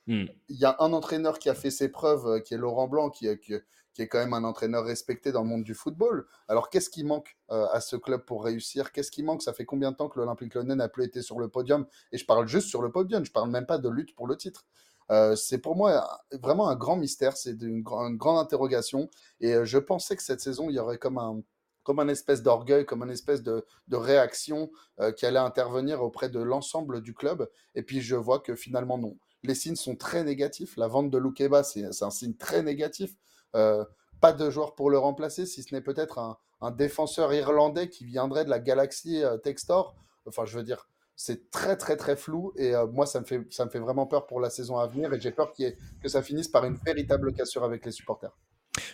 Hmm. 0.06 0.24
Il 0.48 0.56
y 0.56 0.64
a 0.64 0.76
un 0.80 0.92
entraîneur 0.92 1.38
qui 1.38 1.48
a 1.48 1.54
fait 1.54 1.70
ses 1.70 1.88
preuves, 1.88 2.42
qui 2.42 2.54
est 2.54 2.58
Laurent 2.58 2.88
Blanc, 2.88 3.10
qui, 3.10 3.26
qui, 3.38 3.54
qui 3.94 4.02
est 4.02 4.08
quand 4.08 4.18
même 4.18 4.34
un 4.34 4.44
entraîneur 4.44 4.84
respecté 4.84 5.32
dans 5.32 5.42
le 5.42 5.48
monde 5.48 5.62
du 5.62 5.74
football. 5.74 6.26
Alors 6.48 6.68
qu'est-ce 6.68 6.90
qui 6.90 7.04
manque 7.04 7.38
euh, 7.50 7.66
à 7.72 7.80
ce 7.80 7.96
club 7.96 8.24
pour 8.24 8.44
réussir? 8.44 8.92
Qu'est-ce 8.92 9.10
qui 9.10 9.22
manque? 9.22 9.42
Ça 9.42 9.52
fait 9.52 9.64
combien 9.64 9.92
de 9.92 9.96
temps 9.96 10.08
que 10.08 10.18
l'Olympique 10.18 10.54
Lyonnais 10.54 10.74
n'a 10.74 10.88
plus 10.88 11.04
été 11.04 11.22
sur 11.22 11.38
le 11.38 11.48
podium? 11.48 11.86
Et 12.12 12.18
je 12.18 12.26
parle 12.26 12.48
juste 12.48 12.68
sur 12.68 12.82
le 12.82 12.90
podium, 12.90 13.24
je 13.24 13.32
parle 13.32 13.50
même 13.50 13.66
pas 13.66 13.78
de 13.78 13.88
lutte 13.88 14.14
pour 14.16 14.26
le 14.26 14.36
titre. 14.36 14.66
Euh, 15.10 15.36
c'est 15.36 15.58
pour 15.58 15.76
moi 15.76 16.22
vraiment 16.32 16.68
un 16.68 16.76
grand 16.76 16.96
mystère, 16.96 17.36
c'est 17.36 17.62
une, 17.62 17.82
grande 17.82 18.38
interrogation. 18.38 19.08
Et 19.40 19.54
euh, 19.54 19.64
je 19.64 19.78
pensais 19.78 20.16
que 20.16 20.22
cette 20.22 20.40
saison, 20.40 20.68
il 20.70 20.74
y 20.74 20.78
aurait 20.80 20.98
comme 20.98 21.18
un, 21.18 22.08
espèce 22.08 22.42
d'orgueil, 22.42 22.84
comme 22.84 23.02
un 23.02 23.10
espèce 23.10 23.42
de 23.42 23.62
réaction 23.92 24.70
qui 25.16 25.26
allait 25.26 25.38
intervenir 25.38 26.02
auprès 26.02 26.30
de 26.30 26.40
l'ensemble 26.40 27.00
du 27.00 27.14
club. 27.14 27.48
Et 27.74 27.82
puis 27.82 28.00
je 28.00 28.16
vois 28.16 28.40
que 28.40 28.56
finalement 28.56 28.98
non. 28.98 29.16
Les 29.44 29.54
signes 29.54 29.76
sont 29.76 29.94
très 29.94 30.24
négatifs. 30.24 30.76
La 30.76 30.88
vente 30.88 31.10
de 31.10 31.18
Loukeba, 31.18 31.62
c'est 31.62 32.02
un 32.02 32.10
signe 32.10 32.34
très 32.34 32.62
négatif. 32.62 33.14
Euh, 33.54 33.84
pas 34.20 34.32
de 34.32 34.48
joueur 34.48 34.74
pour 34.74 34.88
le 34.88 34.98
remplacer, 34.98 35.44
si 35.44 35.62
ce 35.62 35.74
n'est 35.74 35.82
peut-être 35.82 36.18
un, 36.18 36.38
défenseur 36.70 37.34
irlandais 37.34 37.90
qui 37.90 38.06
viendrait 38.06 38.46
de 38.46 38.50
la 38.50 38.58
galaxie 38.58 39.22
euh, 39.22 39.36
Textor. 39.36 39.94
Enfin, 40.26 40.46
je 40.46 40.56
veux 40.56 40.64
dire, 40.64 40.88
c'est 41.14 41.50
très 41.50 41.76
très 41.76 41.98
très 41.98 42.16
flou 42.16 42.54
et 42.56 42.74
euh, 42.74 42.86
moi 42.86 43.04
ça 43.04 43.20
me 43.20 43.26
fait 43.26 43.78
vraiment 43.78 44.06
peur 44.06 44.26
pour 44.26 44.40
la 44.40 44.48
saison 44.48 44.78
à 44.78 44.86
venir 44.86 45.12
et 45.12 45.20
j'ai 45.20 45.30
peur 45.30 45.52
que 45.52 46.08
ça 46.08 46.22
finisse 46.22 46.48
par 46.48 46.64
une 46.64 46.76
véritable 46.76 47.34
cassure 47.34 47.64
avec 47.64 47.84
les 47.84 47.92
supporters. 47.92 48.34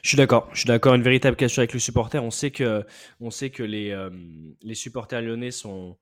Je 0.02 0.08
suis 0.08 0.16
d'accord, 0.16 0.48
je 0.52 0.58
suis 0.58 0.66
d'accord, 0.66 0.94
une 0.94 1.02
véritable 1.04 1.36
cassure 1.36 1.60
avec 1.60 1.72
les 1.72 1.78
supporters. 1.78 2.24
On 2.24 2.30
sait 2.30 2.50
que 2.50 2.84
les 3.62 4.74
supporters 4.74 5.22
lyonnais 5.22 5.52
sont 5.52 5.96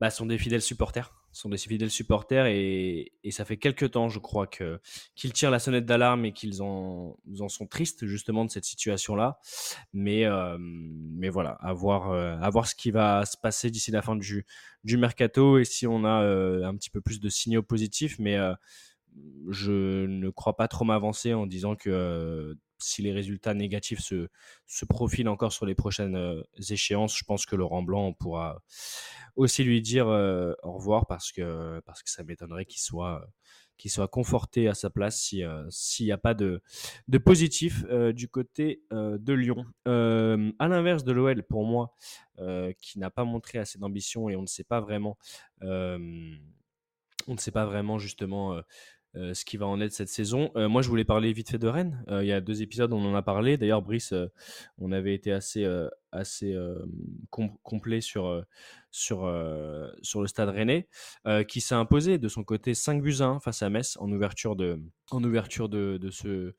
bah, 0.00 0.10
sont 0.10 0.26
des 0.26 0.38
fidèles 0.38 0.62
supporters 0.62 1.21
sont 1.32 1.48
des 1.48 1.56
fidèles 1.56 1.90
supporters 1.90 2.46
et, 2.46 3.12
et, 3.24 3.30
ça 3.30 3.44
fait 3.44 3.56
quelques 3.56 3.92
temps, 3.92 4.08
je 4.08 4.18
crois, 4.18 4.46
que 4.46 4.80
qu'ils 5.14 5.32
tirent 5.32 5.50
la 5.50 5.58
sonnette 5.58 5.86
d'alarme 5.86 6.24
et 6.26 6.32
qu'ils 6.32 6.62
en, 6.62 7.16
en, 7.40 7.48
sont 7.48 7.66
tristes 7.66 8.06
justement 8.06 8.44
de 8.44 8.50
cette 8.50 8.64
situation-là. 8.64 9.38
Mais, 9.92 10.24
euh, 10.26 10.56
mais 10.60 11.30
voilà, 11.30 11.52
à 11.60 11.72
voir, 11.72 12.10
euh, 12.10 12.36
à 12.40 12.50
voir 12.50 12.66
ce 12.66 12.74
qui 12.74 12.90
va 12.90 13.24
se 13.24 13.36
passer 13.36 13.70
d'ici 13.70 13.90
la 13.90 14.02
fin 14.02 14.16
du, 14.16 14.46
du 14.84 14.96
mercato 14.96 15.58
et 15.58 15.64
si 15.64 15.86
on 15.86 16.04
a 16.04 16.22
euh, 16.22 16.64
un 16.64 16.76
petit 16.76 16.90
peu 16.90 17.00
plus 17.00 17.20
de 17.20 17.28
signaux 17.28 17.62
positifs. 17.62 18.18
Mais 18.18 18.36
je 19.50 20.06
ne 20.06 20.30
crois 20.30 20.56
pas 20.56 20.68
trop 20.68 20.84
m'avancer 20.84 21.34
en 21.34 21.46
disant 21.46 21.76
que 21.76 22.56
si 22.82 23.02
les 23.02 23.12
résultats 23.12 23.54
négatifs 23.54 24.00
se, 24.00 24.28
se 24.66 24.84
profilent 24.84 25.28
encore 25.28 25.52
sur 25.52 25.66
les 25.66 25.74
prochaines 25.74 26.42
échéances, 26.70 27.16
je 27.16 27.24
pense 27.24 27.46
que 27.46 27.56
Laurent 27.56 27.82
Blanc 27.82 28.12
pourra 28.12 28.62
aussi 29.36 29.64
lui 29.64 29.80
dire 29.80 30.08
euh, 30.08 30.52
au 30.62 30.72
revoir 30.72 31.06
parce 31.06 31.32
que, 31.32 31.80
parce 31.86 32.02
que 32.02 32.10
ça 32.10 32.22
m'étonnerait 32.22 32.66
qu'il 32.66 32.80
soit, 32.80 33.26
qu'il 33.78 33.90
soit 33.90 34.08
conforté 34.08 34.68
à 34.68 34.74
sa 34.74 34.90
place 34.90 35.16
s'il 35.70 36.06
n'y 36.06 36.12
a 36.12 36.18
pas 36.18 36.34
de, 36.34 36.62
de 37.08 37.18
positif 37.18 37.84
euh, 37.88 38.12
du 38.12 38.28
côté 38.28 38.82
euh, 38.92 39.18
de 39.18 39.32
Lyon. 39.32 39.64
à 39.86 40.68
l'inverse 40.68 41.04
de 41.04 41.12
l'OL, 41.12 41.42
pour 41.44 41.64
moi, 41.64 41.94
qui 42.80 42.98
n'a 42.98 43.10
pas 43.10 43.24
montré 43.24 43.58
assez 43.58 43.78
d'ambition 43.78 44.28
et 44.28 44.36
on 44.36 44.42
ne 44.42 44.46
sait 44.46 44.64
pas 44.64 44.80
vraiment, 44.80 45.16
on 47.28 47.34
ne 47.34 47.38
sait 47.38 47.50
pas 47.50 47.66
vraiment 47.66 47.98
justement 47.98 48.54
euh, 48.54 48.62
ce 49.14 49.44
qui 49.44 49.56
va 49.56 49.66
en 49.66 49.80
être 49.80 49.92
cette 49.92 50.08
saison. 50.08 50.50
Euh, 50.56 50.68
moi, 50.68 50.82
je 50.82 50.88
voulais 50.88 51.04
parler 51.04 51.32
vite 51.32 51.50
fait 51.50 51.58
de 51.58 51.68
Rennes. 51.68 52.02
Euh, 52.08 52.24
il 52.24 52.28
y 52.28 52.32
a 52.32 52.40
deux 52.40 52.62
épisodes, 52.62 52.92
on 52.92 53.04
en 53.04 53.14
a 53.14 53.22
parlé. 53.22 53.56
D'ailleurs, 53.56 53.82
Brice, 53.82 54.14
on 54.78 54.92
avait 54.92 55.14
été 55.14 55.32
assez, 55.32 55.66
assez 56.12 56.56
complet 57.30 58.00
sur, 58.00 58.44
sur, 58.90 59.20
sur 60.02 60.20
le 60.20 60.26
stade 60.26 60.48
rennais, 60.48 60.88
qui 61.48 61.60
s'est 61.60 61.74
imposé 61.74 62.18
de 62.18 62.28
son 62.28 62.44
côté 62.44 62.74
5 62.74 63.02
buts 63.02 63.16
à 63.20 63.24
1 63.24 63.40
face 63.40 63.62
à 63.62 63.70
Metz 63.70 63.96
en 63.98 64.10
ouverture 64.10 64.56
de, 64.56 64.80
en 65.10 65.22
ouverture 65.22 65.68
de, 65.68 65.98
de, 65.98 66.10
ce, 66.10 66.54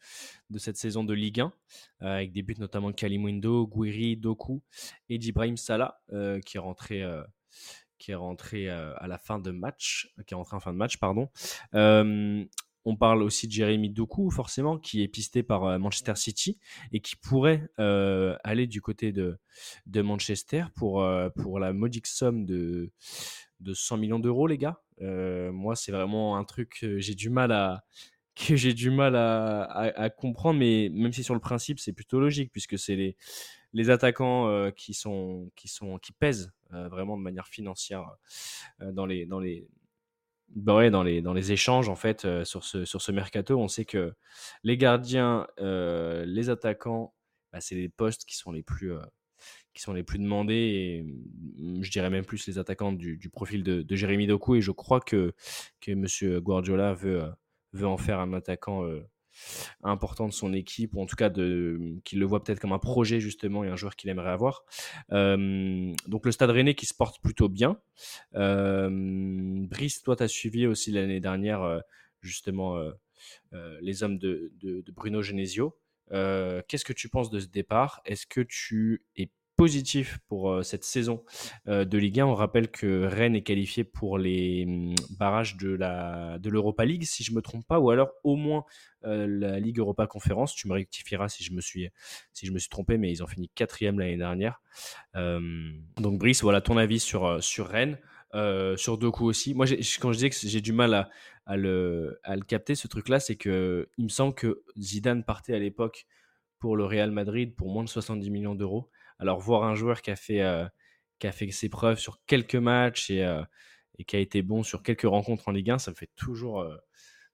de 0.49 0.59
cette 0.59 0.77
saison 0.77 1.03
de 1.03 1.13
Ligue 1.13 1.41
1, 1.41 1.53
avec 2.01 2.31
des 2.31 2.43
buts 2.43 2.55
notamment 2.59 2.89
de 2.89 2.95
Kalimundo, 2.95 3.67
Guiri, 3.67 4.17
Doku 4.17 4.61
et 5.09 5.17
d'Ibrahim 5.17 5.57
Salah, 5.57 6.01
qui 6.45 6.57
est 6.57 6.61
rentré 6.61 7.03
qui 8.03 8.11
est 8.11 8.15
rentré 8.15 8.69
euh, 8.69 8.93
à 8.97 9.07
la 9.07 9.17
fin 9.17 9.39
de 9.39 9.51
match, 9.51 10.13
qui 10.27 10.33
est 10.33 10.35
rentré 10.35 10.57
en 10.57 10.59
fin 10.59 10.73
de 10.73 10.77
match, 10.77 10.97
pardon. 10.97 11.29
Euh, 11.73 12.43
on 12.83 12.97
parle 12.97 13.23
aussi 13.23 13.47
de 13.47 13.53
Jérémy 13.53 13.89
Doku, 13.89 14.29
forcément, 14.29 14.77
qui 14.77 15.03
est 15.03 15.07
pisté 15.07 15.41
par 15.41 15.63
euh, 15.63 15.77
Manchester 15.77 16.17
City 16.17 16.59
et 16.91 16.99
qui 16.99 17.15
pourrait 17.15 17.69
aller 17.77 18.67
du 18.67 18.81
côté 18.81 19.13
de, 19.13 19.37
Manchester 19.95 20.65
pour, 20.75 21.01
la 21.01 21.71
modique 21.71 22.07
somme 22.07 22.45
de, 22.45 22.91
de 23.61 23.73
100 23.73 23.97
millions 23.97 24.19
d'euros, 24.19 24.47
les 24.47 24.57
gars. 24.57 24.81
moi, 24.99 25.77
c'est 25.77 25.93
vraiment 25.93 26.35
un 26.35 26.43
truc 26.43 26.79
que 26.81 26.99
j'ai 26.99 27.15
du 27.15 27.29
mal 27.29 27.53
à 27.53 27.85
comprendre, 30.09 30.59
mais 30.59 30.89
même 30.91 31.13
si 31.13 31.23
sur 31.23 31.35
le 31.35 31.39
principe 31.39 31.79
c'est 31.79 31.93
plutôt 31.93 32.19
logique 32.19 32.51
puisque 32.51 32.77
c'est 32.77 33.15
les, 33.73 33.89
attaquants 33.89 34.71
qui 34.71 34.93
sont 34.93 35.49
qui 35.55 35.69
sont 35.69 35.99
qui 35.99 36.11
pèsent 36.11 36.51
vraiment 36.89 37.17
de 37.17 37.21
manière 37.21 37.47
financière 37.47 38.05
euh, 38.81 38.91
dans 38.91 39.05
les 39.05 39.25
dans 39.25 39.39
les 39.39 39.67
bah 40.49 40.89
dans 40.89 41.03
les 41.03 41.21
dans 41.21 41.33
les 41.33 41.51
échanges 41.51 41.89
en 41.89 41.95
fait 41.95 42.25
euh, 42.25 42.43
sur 42.45 42.63
ce 42.63 42.85
sur 42.85 43.01
ce 43.01 43.11
mercato. 43.11 43.59
On 43.59 43.67
sait 43.67 43.85
que 43.85 44.13
les 44.63 44.77
gardiens 44.77 45.47
les 45.57 46.49
attaquants 46.49 47.13
bah, 47.51 47.61
c'est 47.61 47.75
les 47.75 47.89
postes 47.89 48.25
qui 48.25 48.35
sont 48.37 48.51
les 48.51 48.63
plus 48.63 48.93
qui 49.73 49.81
sont 49.81 49.93
les 49.93 50.03
plus 50.03 50.19
demandés 50.19 51.03
mm, 51.05 51.81
je 51.83 51.91
dirais 51.91 52.09
même 52.09 52.25
plus 52.25 52.47
les 52.47 52.59
attaquants 52.59 52.93
du, 52.93 53.17
du 53.17 53.29
profil 53.29 53.63
de, 53.63 53.81
de, 53.81 53.95
Jérémy 53.95 54.27
Doku. 54.27 54.55
Et 54.55 54.61
je 54.61 54.71
crois 54.71 54.99
que 55.01 55.33
que 55.81 55.91
Monsieur 55.93 56.39
Guardiola 56.39 56.93
veut 56.93 57.25
veut 57.73 57.87
en 57.87 57.97
faire 57.97 58.19
un 58.19 58.33
attaquant 58.33 58.83
important 59.83 60.27
de 60.27 60.33
son 60.33 60.53
équipe, 60.53 60.95
ou 60.95 61.01
en 61.01 61.05
tout 61.05 61.15
cas 61.15 61.29
qu'il 61.29 62.19
le 62.19 62.25
voit 62.25 62.43
peut-être 62.43 62.59
comme 62.59 62.73
un 62.73 62.79
projet 62.79 63.19
justement 63.19 63.63
et 63.63 63.69
un 63.69 63.75
joueur 63.75 63.95
qu'il 63.95 64.09
aimerait 64.09 64.31
avoir. 64.31 64.63
donc 65.09 66.25
le 66.25 66.31
Stade 66.31 66.49
Rennais 66.49 66.75
qui 66.75 66.85
se 66.85 66.93
porte 66.93 67.21
plutôt 67.21 67.49
bien. 67.49 67.79
Brice, 68.33 70.01
toi, 70.03 70.15
tu 70.15 70.23
as 70.23 70.27
suivi 70.27 70.67
aussi 70.67 70.91
l'année 70.91 71.19
dernière 71.19 71.81
justement 72.21 72.77
les 73.81 74.03
hommes 74.03 74.17
de, 74.17 74.51
de 74.61 74.91
Bruno 74.91 75.21
Genesio. 75.21 75.77
Qu'est-ce 76.09 76.85
que 76.85 76.93
tu 76.93 77.09
penses 77.09 77.29
de 77.29 77.39
ce 77.39 77.47
départ? 77.47 78.01
Est-ce 78.05 78.27
que 78.27 78.41
tu 78.41 79.03
es 79.15 79.29
positif 79.63 80.19
pour 80.27 80.59
cette 80.65 80.83
saison 80.83 81.23
de 81.65 81.97
Ligue 81.97 82.19
1. 82.19 82.25
On 82.25 82.35
rappelle 82.35 82.69
que 82.69 83.05
Rennes 83.05 83.33
est 83.33 83.43
qualifié 83.43 83.85
pour 83.85 84.17
les 84.17 84.65
mmh, 84.65 84.95
barrages 85.17 85.55
de 85.55 85.69
la 85.69 86.37
de 86.37 86.49
l'Europa 86.49 86.83
League, 86.83 87.05
si 87.05 87.23
je 87.23 87.31
me 87.31 87.41
trompe 87.41 87.65
pas, 87.65 87.79
ou 87.79 87.89
alors 87.89 88.11
au 88.25 88.35
moins 88.35 88.65
la 89.03 89.61
Ligue 89.61 89.79
Europa 89.79 90.05
Conférence. 90.05 90.53
Tu 90.53 90.67
me 90.67 90.73
rectifieras 90.73 91.29
si 91.29 91.45
je 91.45 91.53
me 91.53 91.61
suis 91.61 91.89
si 92.33 92.45
je 92.45 92.51
me 92.51 92.59
suis 92.59 92.67
trompé, 92.67 92.97
mais 92.97 93.09
ils 93.09 93.23
ont 93.23 93.27
fini 93.27 93.49
quatrième 93.55 93.99
l'année 93.99 94.17
dernière. 94.17 94.61
donc 95.15 96.19
Brice, 96.19 96.41
voilà 96.43 96.59
ton 96.59 96.75
avis 96.75 96.99
sur 96.99 97.41
sur 97.41 97.69
Rennes. 97.69 97.97
sur 98.75 98.97
Doku 98.97 99.23
aussi. 99.23 99.53
Moi, 99.53 99.65
quand 100.01 100.11
je 100.11 100.17
disais 100.17 100.29
que 100.29 100.35
j'ai 100.41 100.59
du 100.59 100.73
mal 100.73 100.93
à, 100.93 101.09
à, 101.45 101.55
le, 101.55 102.19
à, 102.23 102.35
le, 102.35 102.43
capter, 102.43 102.75
ce 102.75 102.89
truc-là, 102.89 103.21
c'est 103.21 103.37
que 103.37 103.87
il 103.97 104.03
me 104.03 104.09
semble 104.09 104.35
que 104.35 104.61
Zidane 104.77 105.23
partait 105.23 105.53
à 105.55 105.59
l'époque 105.59 106.05
pour 106.59 106.75
le 106.75 106.83
Real 106.83 107.11
Madrid 107.11 107.55
pour 107.55 107.69
moins 107.69 107.85
de 107.85 107.89
70 107.89 108.29
millions 108.29 108.55
d'euros. 108.55 108.89
Alors, 109.23 109.39
voir 109.39 109.63
un 109.63 109.73
joueur 109.73 110.01
qui 110.01 110.11
a 110.11 110.17
fait, 110.17 110.41
euh, 110.41 110.65
qui 111.17 111.27
a 111.27 111.31
fait 111.31 111.49
ses 111.49 111.69
preuves 111.69 111.97
sur 111.97 112.19
quelques 112.25 112.55
matchs 112.57 113.09
et, 113.09 113.23
euh, 113.23 113.41
et, 113.97 114.03
qui 114.03 114.17
a 114.17 114.19
été 114.19 114.41
bon 114.41 114.63
sur 114.63 114.83
quelques 114.83 115.03
rencontres 115.03 115.47
en 115.47 115.53
Ligue 115.53 115.71
1, 115.71 115.77
ça 115.79 115.91
me 115.91 115.95
fait 115.95 116.09
toujours, 116.17 116.59
euh, 116.59 116.75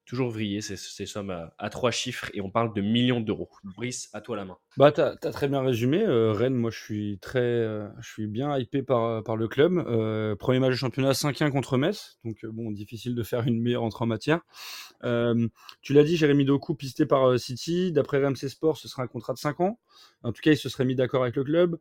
toujours 0.09 0.31
vriller 0.31 0.59
ces, 0.61 0.75
ces 0.75 1.05
sommes 1.05 1.29
à, 1.29 1.69
trois 1.69 1.91
chiffres 1.91 2.31
et 2.33 2.41
on 2.41 2.49
parle 2.49 2.73
de 2.73 2.81
millions 2.81 3.21
d'euros. 3.21 3.47
Brice, 3.63 4.09
à 4.11 4.21
toi 4.21 4.35
la 4.35 4.43
main. 4.43 4.57
Bah, 4.75 4.91
tu 4.91 5.01
as, 5.01 5.15
très 5.15 5.47
bien 5.47 5.61
résumé. 5.61 6.03
Rennes, 6.07 6.55
moi, 6.55 6.71
je 6.71 6.79
suis, 6.79 7.19
très, 7.19 7.63
je 7.99 8.09
suis 8.09 8.25
bien 8.25 8.57
hypé 8.57 8.81
par, 8.81 9.23
par 9.23 9.37
le 9.37 9.47
club. 9.47 9.75
premier 10.39 10.57
match 10.57 10.71
de 10.71 10.75
championnat 10.75 11.11
5-1 11.11 11.51
contre 11.51 11.77
Metz. 11.77 12.17
Donc, 12.25 12.43
bon, 12.43 12.71
difficile 12.71 13.13
de 13.13 13.21
faire 13.21 13.45
une 13.45 13.61
meilleure 13.61 13.83
entrée 13.83 14.03
en 14.03 14.07
matière. 14.07 14.41
tu 15.03 15.93
l'as 15.93 16.03
dit, 16.03 16.17
Jérémy 16.17 16.43
Doku, 16.43 16.73
pisté 16.73 17.05
par 17.05 17.39
City. 17.39 17.91
D'après 17.91 18.25
RMC 18.25 18.49
Sport, 18.49 18.77
ce 18.77 18.87
sera 18.87 19.03
un 19.03 19.07
contrat 19.07 19.33
de 19.33 19.39
5 19.39 19.59
ans. 19.59 19.79
En 20.23 20.31
tout 20.31 20.41
cas, 20.41 20.51
il 20.51 20.57
se 20.57 20.69
serait 20.69 20.85
mis 20.85 20.95
d'accord 20.95 21.21
avec 21.21 21.35
le 21.35 21.43
club. 21.43 21.77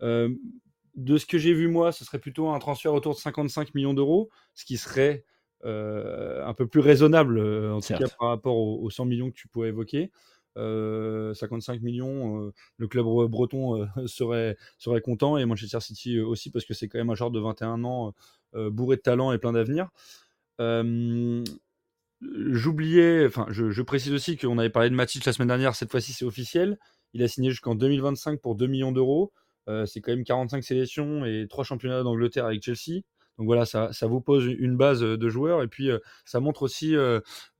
de 0.00 1.16
ce 1.16 1.26
que 1.26 1.38
j'ai 1.38 1.52
vu, 1.52 1.66
moi, 1.66 1.90
ce 1.90 2.04
serait 2.04 2.20
plutôt 2.20 2.50
un 2.50 2.60
transfert 2.60 2.94
autour 2.94 3.14
de 3.14 3.18
55 3.18 3.74
millions 3.74 3.94
d'euros, 3.94 4.30
ce 4.54 4.64
qui 4.64 4.76
serait 4.76 5.24
euh, 5.24 5.32
un 5.64 6.54
peu 6.54 6.66
plus 6.66 6.80
raisonnable, 6.80 7.38
euh, 7.38 7.74
en 7.74 7.80
tout 7.80 7.94
cas 7.94 8.08
par 8.18 8.28
rapport 8.28 8.56
aux, 8.56 8.90
100 8.90 9.04
millions 9.04 9.30
que 9.30 9.36
tu 9.36 9.48
pourrais 9.48 9.68
évoquer. 9.68 10.10
55 10.54 10.60
euh, 10.60 11.78
millions, 11.80 12.52
le 12.76 12.88
club 12.88 13.06
breton 13.30 13.88
serait, 14.06 14.56
serait 14.78 15.00
content 15.00 15.38
et 15.38 15.46
Manchester 15.46 15.80
City 15.80 16.20
aussi 16.20 16.50
parce 16.50 16.64
que 16.64 16.74
c'est 16.74 16.88
quand 16.88 16.98
même 16.98 17.10
un 17.10 17.14
joueur 17.14 17.30
de 17.30 17.40
21 17.40 17.84
ans 17.84 18.12
bourré 18.54 18.96
de 18.96 19.02
talent 19.02 19.32
et 19.32 19.38
plein 19.38 19.52
d'avenir. 19.52 19.88
J'oubliais, 22.20 23.26
enfin 23.26 23.46
je, 23.50 23.70
je, 23.70 23.82
précise 23.82 24.12
aussi 24.12 24.36
qu'on 24.36 24.58
avait 24.58 24.70
parlé 24.70 24.90
de 24.90 24.94
Matic 24.94 25.24
la 25.24 25.32
semaine 25.32 25.48
dernière, 25.48 25.74
cette 25.74 25.90
fois-ci 25.90 26.12
c'est 26.12 26.24
officiel. 26.24 26.78
Il 27.14 27.22
a 27.22 27.28
signé 27.28 27.50
jusqu'en 27.50 27.74
2025 27.74 28.40
pour 28.40 28.54
2 28.54 28.66
millions 28.66 28.92
d'euros. 28.92 29.32
c'est 29.86 30.00
quand 30.00 30.12
même 30.12 30.24
45 30.24 30.62
sélections 30.62 31.24
et 31.24 31.46
3 31.48 31.64
championnats 31.64 32.02
d'Angleterre 32.02 32.46
avec 32.46 32.62
Chelsea. 32.62 33.02
Donc 33.38 33.46
voilà, 33.46 33.64
ça, 33.64 33.90
vous 34.02 34.20
pose 34.20 34.44
une 34.46 34.76
base 34.76 35.00
de 35.00 35.28
joueurs 35.28 35.62
et 35.62 35.68
puis 35.68 35.90
ça 36.24 36.40
montre 36.40 36.62
aussi 36.62 36.94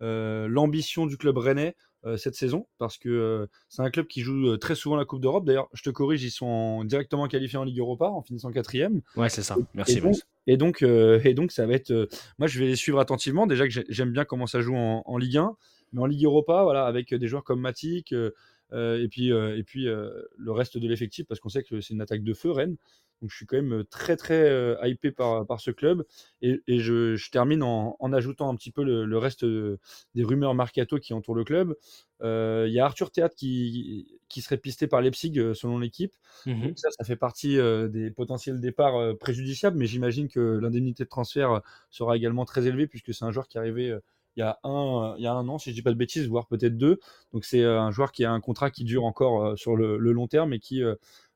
l'ambition 0.01 1.07
du 1.07 1.17
club 1.17 1.39
rennais 1.39 1.77
cette 2.17 2.35
saison 2.35 2.67
parce 2.79 2.99
que 2.99 3.49
c'est 3.69 3.83
un 3.83 3.91
club 3.91 4.07
qui 4.07 4.23
joue 4.23 4.57
très 4.57 4.75
souvent 4.75 4.97
la 4.97 5.05
Coupe 5.05 5.21
d'Europe. 5.21 5.45
D'ailleurs, 5.45 5.69
je 5.73 5.83
te 5.83 5.91
corrige, 5.91 6.23
ils 6.25 6.31
sont 6.31 6.85
directement 6.85 7.29
qualifiés 7.29 7.59
en 7.59 7.65
Ligue 7.65 7.79
Europa 7.79 8.07
en 8.07 8.23
finissant 8.23 8.51
quatrième. 8.51 9.03
Ouais, 9.17 9.29
c'est 9.29 9.43
ça. 9.43 9.57
Merci. 9.75 10.01
Et, 10.47 10.57
donc, 10.57 10.83
et 10.83 11.35
donc, 11.35 11.53
ça 11.53 11.67
va 11.67 11.75
être. 11.75 12.09
moi, 12.39 12.49
je 12.49 12.59
vais 12.59 12.67
les 12.67 12.77
suivre 12.77 12.99
attentivement. 12.99 13.47
Déjà 13.47 13.67
que 13.69 13.85
j'aime 13.89 14.13
bien 14.13 14.25
comment 14.25 14.47
ça 14.47 14.61
joue 14.61 14.75
en, 14.77 15.19
Ligue 15.19 15.39
1, 15.39 15.57
mais 15.93 16.01
en 16.03 16.07
Ligue 16.07 16.25
Europa, 16.25 16.63
voilà, 16.65 16.85
avec 16.87 17.15
des 17.15 17.29
joueurs 17.29 17.45
comme 17.45 17.61
Matic. 17.61 18.13
et 18.13 19.09
puis, 19.09 19.29
et 19.29 19.63
puis 19.65 19.85
le 19.85 20.53
reste 20.53 20.79
de 20.79 20.89
l'effectif, 20.89 21.27
parce 21.27 21.41
qu'on 21.41 21.49
sait 21.49 21.63
que 21.63 21.81
c'est 21.81 21.95
une 21.95 22.03
attaque 22.03 22.25
de 22.25 22.35
feu, 22.35 22.51
Rennes. 22.51 22.77
Donc 23.23 23.31
je 23.31 23.37
suis 23.37 23.47
quand 23.47 23.57
même 23.57 23.85
très 23.85 24.17
très 24.17 24.77
hypé 24.83 25.13
par, 25.13 25.47
par 25.47 25.61
ce 25.61 25.71
club. 25.71 26.05
Et, 26.43 26.61
je, 26.69 27.31
termine 27.31 27.63
en, 27.63 28.13
ajoutant 28.13 28.51
un 28.51 28.57
petit 28.57 28.71
peu 28.71 28.83
le, 28.83 29.19
reste 29.19 29.45
des 29.45 30.25
rumeurs 30.25 30.55
mercato 30.55 30.99
qui 30.99 31.15
entourent 31.15 31.37
le 31.37 31.45
club. 31.45 31.75
Il 32.21 32.73
y 32.73 32.81
a 32.81 32.85
Arthur 32.85 33.11
Théâtre 33.11 33.35
qui, 33.37 34.19
qui 34.29 34.43
serait 34.43 34.59
pisté 34.59 34.89
par 34.89 35.01
Leipzig 35.01 35.55
selon 35.55 35.79
l'équipe. 35.79 36.13
Mmh 36.47 36.73
ça, 36.77 36.89
ça 36.91 37.05
fait 37.05 37.17
partie 37.17 37.57
des 37.91 38.11
potentiels 38.11 38.61
départs 38.61 39.17
préjudiciables, 39.19 39.79
mais 39.79 39.87
j'imagine 39.87 40.29
que 40.29 40.41
l'indemnité 40.41 41.05
de 41.05 41.09
transfert 41.09 41.63
sera 41.91 42.17
également 42.17 42.45
très 42.45 42.67
élevée 42.67 42.89
puisque 42.89 43.15
c'est 43.15 43.25
un 43.25 43.31
joueur 43.31 43.47
qui 43.47 43.57
est 43.57 43.61
arrivé 43.61 43.97
il 44.37 44.41
y 44.41 44.43
a 44.43 44.59
un, 44.65 45.15
il 45.19 45.23
y 45.23 45.27
a 45.27 45.33
un 45.33 45.47
an, 45.49 45.59
si 45.59 45.71
je 45.71 45.75
dis 45.75 45.83
pas 45.83 45.91
de 45.91 45.97
bêtises, 45.97 46.27
voire 46.27 46.47
peut-être 46.47 46.77
deux. 46.77 47.01
Donc 47.33 47.45
c'est 47.45 47.65
un 47.65 47.91
joueur 47.91 48.13
qui 48.13 48.25
a 48.25 48.33
un 48.33 48.41
contrat 48.41 48.71
qui 48.71 48.85
dure 48.85 49.05
encore 49.05 49.59
sur 49.59 49.77
le, 49.77 49.99
le 49.99 50.13
long 50.13 50.27
terme 50.27 50.53
et 50.53 50.59
qui 50.59 50.83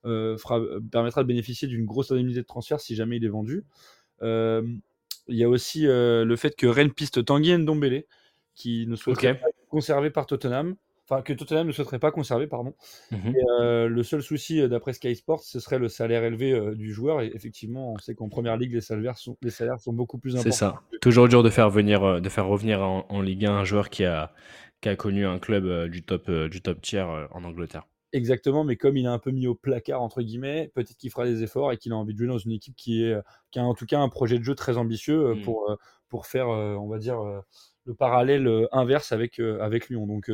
euh, 0.07 0.37
euh, 0.51 0.81
permettra 0.93 1.23
de 1.23 1.27
bénéficier 1.27 1.67
d'une 1.67 1.85
grosse 1.85 2.13
indemnité 2.13 2.41
de 2.41 2.47
transfert 2.47 2.81
si 2.81 2.95
jamais 2.95 3.17
il 3.17 3.25
est 3.25 3.29
vendu. 3.29 3.65
Euh, 4.23 4.63
il 5.27 5.37
y 5.37 5.43
a 5.43 5.49
aussi 5.49 5.83
le 5.83 6.35
fait 6.37 6.55
que 6.55 6.69
Rennes 6.69 6.93
piste 6.93 7.25
Tanguy 7.25 7.59
Ndombele, 7.59 8.05
qui 8.55 8.87
ne 8.87 8.95
souhaiterait 8.95 9.41
pas 9.41 9.49
être 9.49 9.69
conservé 9.69 10.11
par 10.11 10.27
Tottenham. 10.27 10.77
Enfin, 11.09 11.23
que 11.23 11.33
Tottenham 11.33 11.69
ne 11.69 11.73
souhaiterait 11.73 11.99
pas 11.99 12.11
conserver, 12.11 12.47
pardon. 12.47 12.75
Mhm. 13.13 13.35
le 13.87 14.03
seul 14.03 14.23
souci, 14.23 14.67
d'après 14.69 14.93
Sky 14.93 15.15
Sports, 15.15 15.43
ce 15.43 15.61
serait 15.61 15.79
le 15.79 15.89
salaire 15.89 16.25
élevé 16.25 16.75
du 16.75 16.93
joueur. 16.93 17.23
Et 17.23 17.31
effectivement, 17.35 17.93
on 17.93 17.99
sait 17.99 18.15
qu'en 18.15 18.29
première 18.29 18.57
ligue, 18.57 18.73
les 18.73 18.81
salaires 18.81 19.17
sont, 19.17 19.37
les 19.43 19.51
salaires 19.51 19.81
sont 19.81 19.93
beaucoup 19.93 20.19
plus 20.19 20.35
importants. 20.35 20.51
C'est 20.51 20.59
ça. 20.59 20.81
Toujours 21.01 21.29
dur 21.29 21.43
de 21.43 21.51
faire, 21.51 21.71
venir, 21.71 22.21
de 22.21 22.29
faire 22.29 22.47
revenir 22.47 22.83
en, 22.83 23.21
Ligue 23.21 23.47
1 23.47 23.53
un 23.53 23.65
joueur 23.65 23.89
qui 23.89 24.05
a, 24.05 24.33
qui 24.81 24.89
a 24.89 24.97
connu 24.97 25.27
un 25.27 25.39
club 25.39 25.89
du 25.89 26.03
top, 26.03 26.31
du 26.31 26.61
top 26.61 26.81
tiers 26.83 27.29
en 27.31 27.45
Angleterre. 27.45 27.87
Exactement, 28.13 28.65
mais 28.65 28.77
comme 28.77 28.97
il 28.97 29.05
est 29.05 29.09
un 29.09 29.19
peu 29.19 29.31
mis 29.31 29.47
au 29.47 29.55
placard, 29.55 30.01
entre 30.01 30.23
guillemets, 30.23 30.71
peut-être 30.75 30.97
qu'il 30.97 31.11
fera 31.11 31.27
des 31.27 31.43
efforts 31.43 31.73
et 31.73 31.77
qu'il 31.77 31.93
a 31.93 31.97
envie 31.97 32.15
de 32.15 32.19
jouer 32.19 32.29
dans 32.29 32.39
une 32.39 32.53
équipe 32.53 32.75
qui, 32.77 33.03
est, 33.03 33.15
qui 33.51 33.59
a 33.59 33.65
en 33.65 33.75
tout 33.75 33.85
cas 33.85 33.99
un 33.99 34.09
projet 34.09 34.39
de 34.39 34.45
jeu 34.45 34.55
très 34.55 34.79
ambitieux 34.79 35.27
euh, 35.27 35.35
mmh. 35.35 35.43
pour, 35.43 35.71
euh, 35.71 35.77
pour 36.09 36.27
faire, 36.27 36.49
euh, 36.49 36.77
on 36.77 36.89
va 36.89 36.99
dire, 36.99 37.19
le 37.85 37.95
parallèle 37.95 38.49
inverse 38.73 39.13
avec, 39.13 39.39
avec 39.39 39.89
Lyon. 39.89 40.07
Donc, 40.07 40.31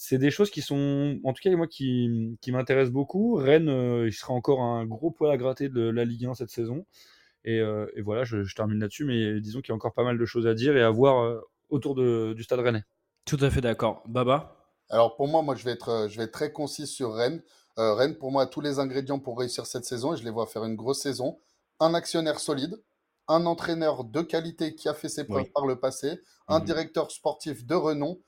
c'est 0.00 0.18
des 0.18 0.30
choses 0.30 0.50
qui 0.50 0.62
sont, 0.62 1.18
en 1.24 1.32
tout 1.32 1.40
cas, 1.42 1.50
moi, 1.56 1.66
qui, 1.66 2.38
qui 2.40 2.52
m'intéressent 2.52 2.92
beaucoup. 2.92 3.34
Rennes, 3.34 4.04
il 4.06 4.12
sera 4.12 4.32
encore 4.32 4.62
un 4.62 4.86
gros 4.86 5.10
poil 5.10 5.32
à 5.32 5.36
gratter 5.36 5.68
de 5.68 5.80
la 5.80 6.04
Ligue 6.04 6.26
1 6.26 6.34
cette 6.34 6.50
saison. 6.50 6.86
Et, 7.44 7.60
voilà, 8.04 8.22
je, 8.22 8.54
termine 8.54 8.78
là-dessus, 8.78 9.04
mais 9.04 9.40
disons 9.40 9.60
qu'il 9.60 9.70
y 9.70 9.72
a 9.72 9.74
encore 9.74 9.94
pas 9.94 10.04
mal 10.04 10.16
de 10.16 10.24
choses 10.24 10.46
à 10.46 10.54
dire 10.54 10.76
et 10.76 10.82
à 10.82 10.90
voir 10.90 11.42
autour 11.68 11.96
de, 11.96 12.32
du 12.36 12.44
stade 12.44 12.60
rennais. 12.60 12.84
Tout 13.24 13.38
à 13.40 13.50
fait 13.50 13.60
d'accord. 13.60 14.02
Baba? 14.06 14.58
Alors 14.90 15.16
pour 15.16 15.28
moi, 15.28 15.42
moi 15.42 15.54
je 15.54 15.64
vais 15.64 15.72
être, 15.72 15.90
euh, 15.90 16.08
je 16.08 16.16
vais 16.16 16.24
être 16.24 16.32
très 16.32 16.52
concis 16.52 16.86
sur 16.86 17.14
Rennes. 17.14 17.42
Euh, 17.78 17.94
Rennes, 17.94 18.16
pour 18.16 18.32
moi, 18.32 18.44
a 18.44 18.46
tous 18.46 18.60
les 18.60 18.78
ingrédients 18.78 19.18
pour 19.18 19.38
réussir 19.38 19.66
cette 19.66 19.84
saison 19.84 20.14
et 20.14 20.16
je 20.16 20.24
les 20.24 20.30
vois 20.30 20.46
faire 20.46 20.64
une 20.64 20.76
grosse 20.76 21.00
saison. 21.00 21.38
Un 21.78 21.94
actionnaire 21.94 22.40
solide, 22.40 22.82
un 23.28 23.46
entraîneur 23.46 24.04
de 24.04 24.22
qualité 24.22 24.74
qui 24.74 24.88
a 24.88 24.94
fait 24.94 25.08
ses 25.08 25.24
preuves 25.24 25.50
par 25.54 25.66
le 25.66 25.78
passé, 25.78 26.20
un 26.48 26.58
mhm. 26.60 26.64
directeur 26.64 27.10
sportif 27.10 27.66
de 27.66 27.74
renom, 27.74 28.18
euh, 28.18 28.24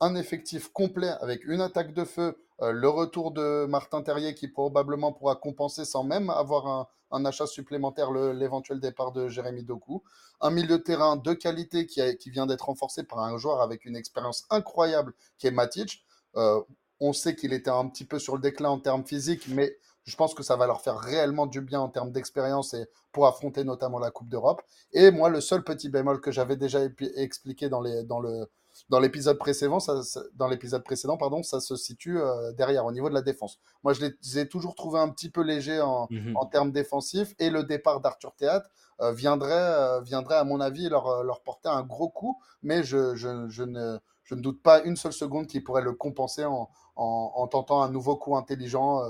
un 0.00 0.14
effectif 0.14 0.72
complet 0.72 1.10
avec 1.20 1.44
une 1.44 1.60
attaque 1.60 1.92
de 1.94 2.04
feu, 2.04 2.36
le 2.60 2.88
retour 2.88 3.32
de 3.32 3.66
Martin 3.66 4.02
Terrier 4.02 4.34
qui 4.34 4.48
probablement 4.48 5.12
pourra 5.12 5.36
compenser 5.36 5.84
sans 5.84 6.04
même 6.04 6.30
avoir 6.30 6.88
un, 7.10 7.24
achat 7.24 7.46
supplémentaire, 7.46 8.10
l'éventuel 8.12 8.80
départ 8.80 9.12
de 9.12 9.28
Jérémy 9.28 9.64
Doku. 9.64 10.02
Un 10.40 10.50
milieu 10.50 10.78
de 10.78 10.82
terrain 10.82 11.16
de 11.16 11.32
qualité 11.34 11.86
qui, 11.86 12.30
vient 12.30 12.46
d'être 12.46 12.66
renforcé 12.66 13.04
par 13.04 13.20
un 13.20 13.36
joueur 13.36 13.60
avec 13.60 13.84
une 13.84 13.96
expérience 13.96 14.44
incroyable 14.50 15.12
qui 15.38 15.46
est 15.46 15.50
Matic. 15.50 16.04
Euh, 16.36 16.60
on 17.00 17.12
sait 17.12 17.34
qu'il 17.34 17.52
était 17.52 17.70
un 17.70 17.88
petit 17.88 18.04
peu 18.04 18.18
sur 18.18 18.36
le 18.36 18.40
déclin 18.40 18.70
en 18.70 18.78
termes 18.78 19.04
physiques, 19.04 19.48
mais 19.48 19.76
je 20.04 20.16
pense 20.16 20.34
que 20.34 20.42
ça 20.42 20.56
va 20.56 20.66
leur 20.66 20.80
faire 20.80 20.98
réellement 20.98 21.46
du 21.46 21.60
bien 21.60 21.80
en 21.80 21.88
termes 21.88 22.12
d'expérience 22.12 22.74
et 22.74 22.86
pour 23.12 23.26
affronter 23.26 23.64
notamment 23.64 23.98
la 23.98 24.10
Coupe 24.10 24.28
d'Europe. 24.28 24.62
Et 24.92 25.10
moi, 25.10 25.28
le 25.28 25.40
seul 25.40 25.62
petit 25.64 25.88
bémol 25.88 26.20
que 26.20 26.30
j'avais 26.30 26.56
déjà 26.56 26.80
expliqué 27.16 27.68
dans 27.68 27.80
le, 27.80 28.48
dans 28.88 29.00
l'épisode 29.00 29.38
précédent, 29.38 29.80
ça, 29.80 30.00
dans 30.34 30.48
l'épisode 30.48 30.84
précédent, 30.84 31.16
pardon, 31.16 31.42
ça 31.42 31.60
se 31.60 31.76
situe 31.76 32.20
euh, 32.20 32.52
derrière 32.52 32.84
au 32.84 32.92
niveau 32.92 33.08
de 33.08 33.14
la 33.14 33.22
défense. 33.22 33.58
Moi, 33.84 33.92
je 33.92 34.06
les 34.06 34.38
ai 34.38 34.48
toujours 34.48 34.74
trouvé 34.74 35.00
un 35.00 35.08
petit 35.08 35.30
peu 35.30 35.42
léger 35.42 35.80
en, 35.80 36.08
mhm. 36.10 36.36
en 36.36 36.46
termes 36.46 36.72
défensifs 36.72 37.34
et 37.38 37.50
le 37.50 37.64
départ 37.64 38.00
d'Arthur 38.00 38.34
Théâtre 38.34 38.68
euh, 39.00 39.12
viendrait, 39.12 39.52
euh, 39.52 40.00
viendrait, 40.00 40.36
à 40.36 40.44
mon 40.44 40.60
avis, 40.60 40.88
leur, 40.88 41.22
leur 41.24 41.42
porter 41.42 41.68
un 41.68 41.82
gros 41.82 42.08
coup, 42.08 42.38
mais 42.62 42.82
je, 42.82 43.14
je, 43.14 43.48
je, 43.48 43.62
ne, 43.62 43.98
je 44.24 44.34
ne 44.34 44.40
doute 44.40 44.62
pas 44.62 44.82
une 44.82 44.96
seule 44.96 45.12
seconde 45.12 45.46
qu'ils 45.46 45.64
pourraient 45.64 45.82
le 45.82 45.94
compenser 45.94 46.44
en, 46.44 46.68
en, 46.96 47.32
en, 47.34 47.46
tentant 47.48 47.82
un 47.82 47.90
nouveau 47.90 48.16
coup 48.16 48.36
intelligent 48.36 49.02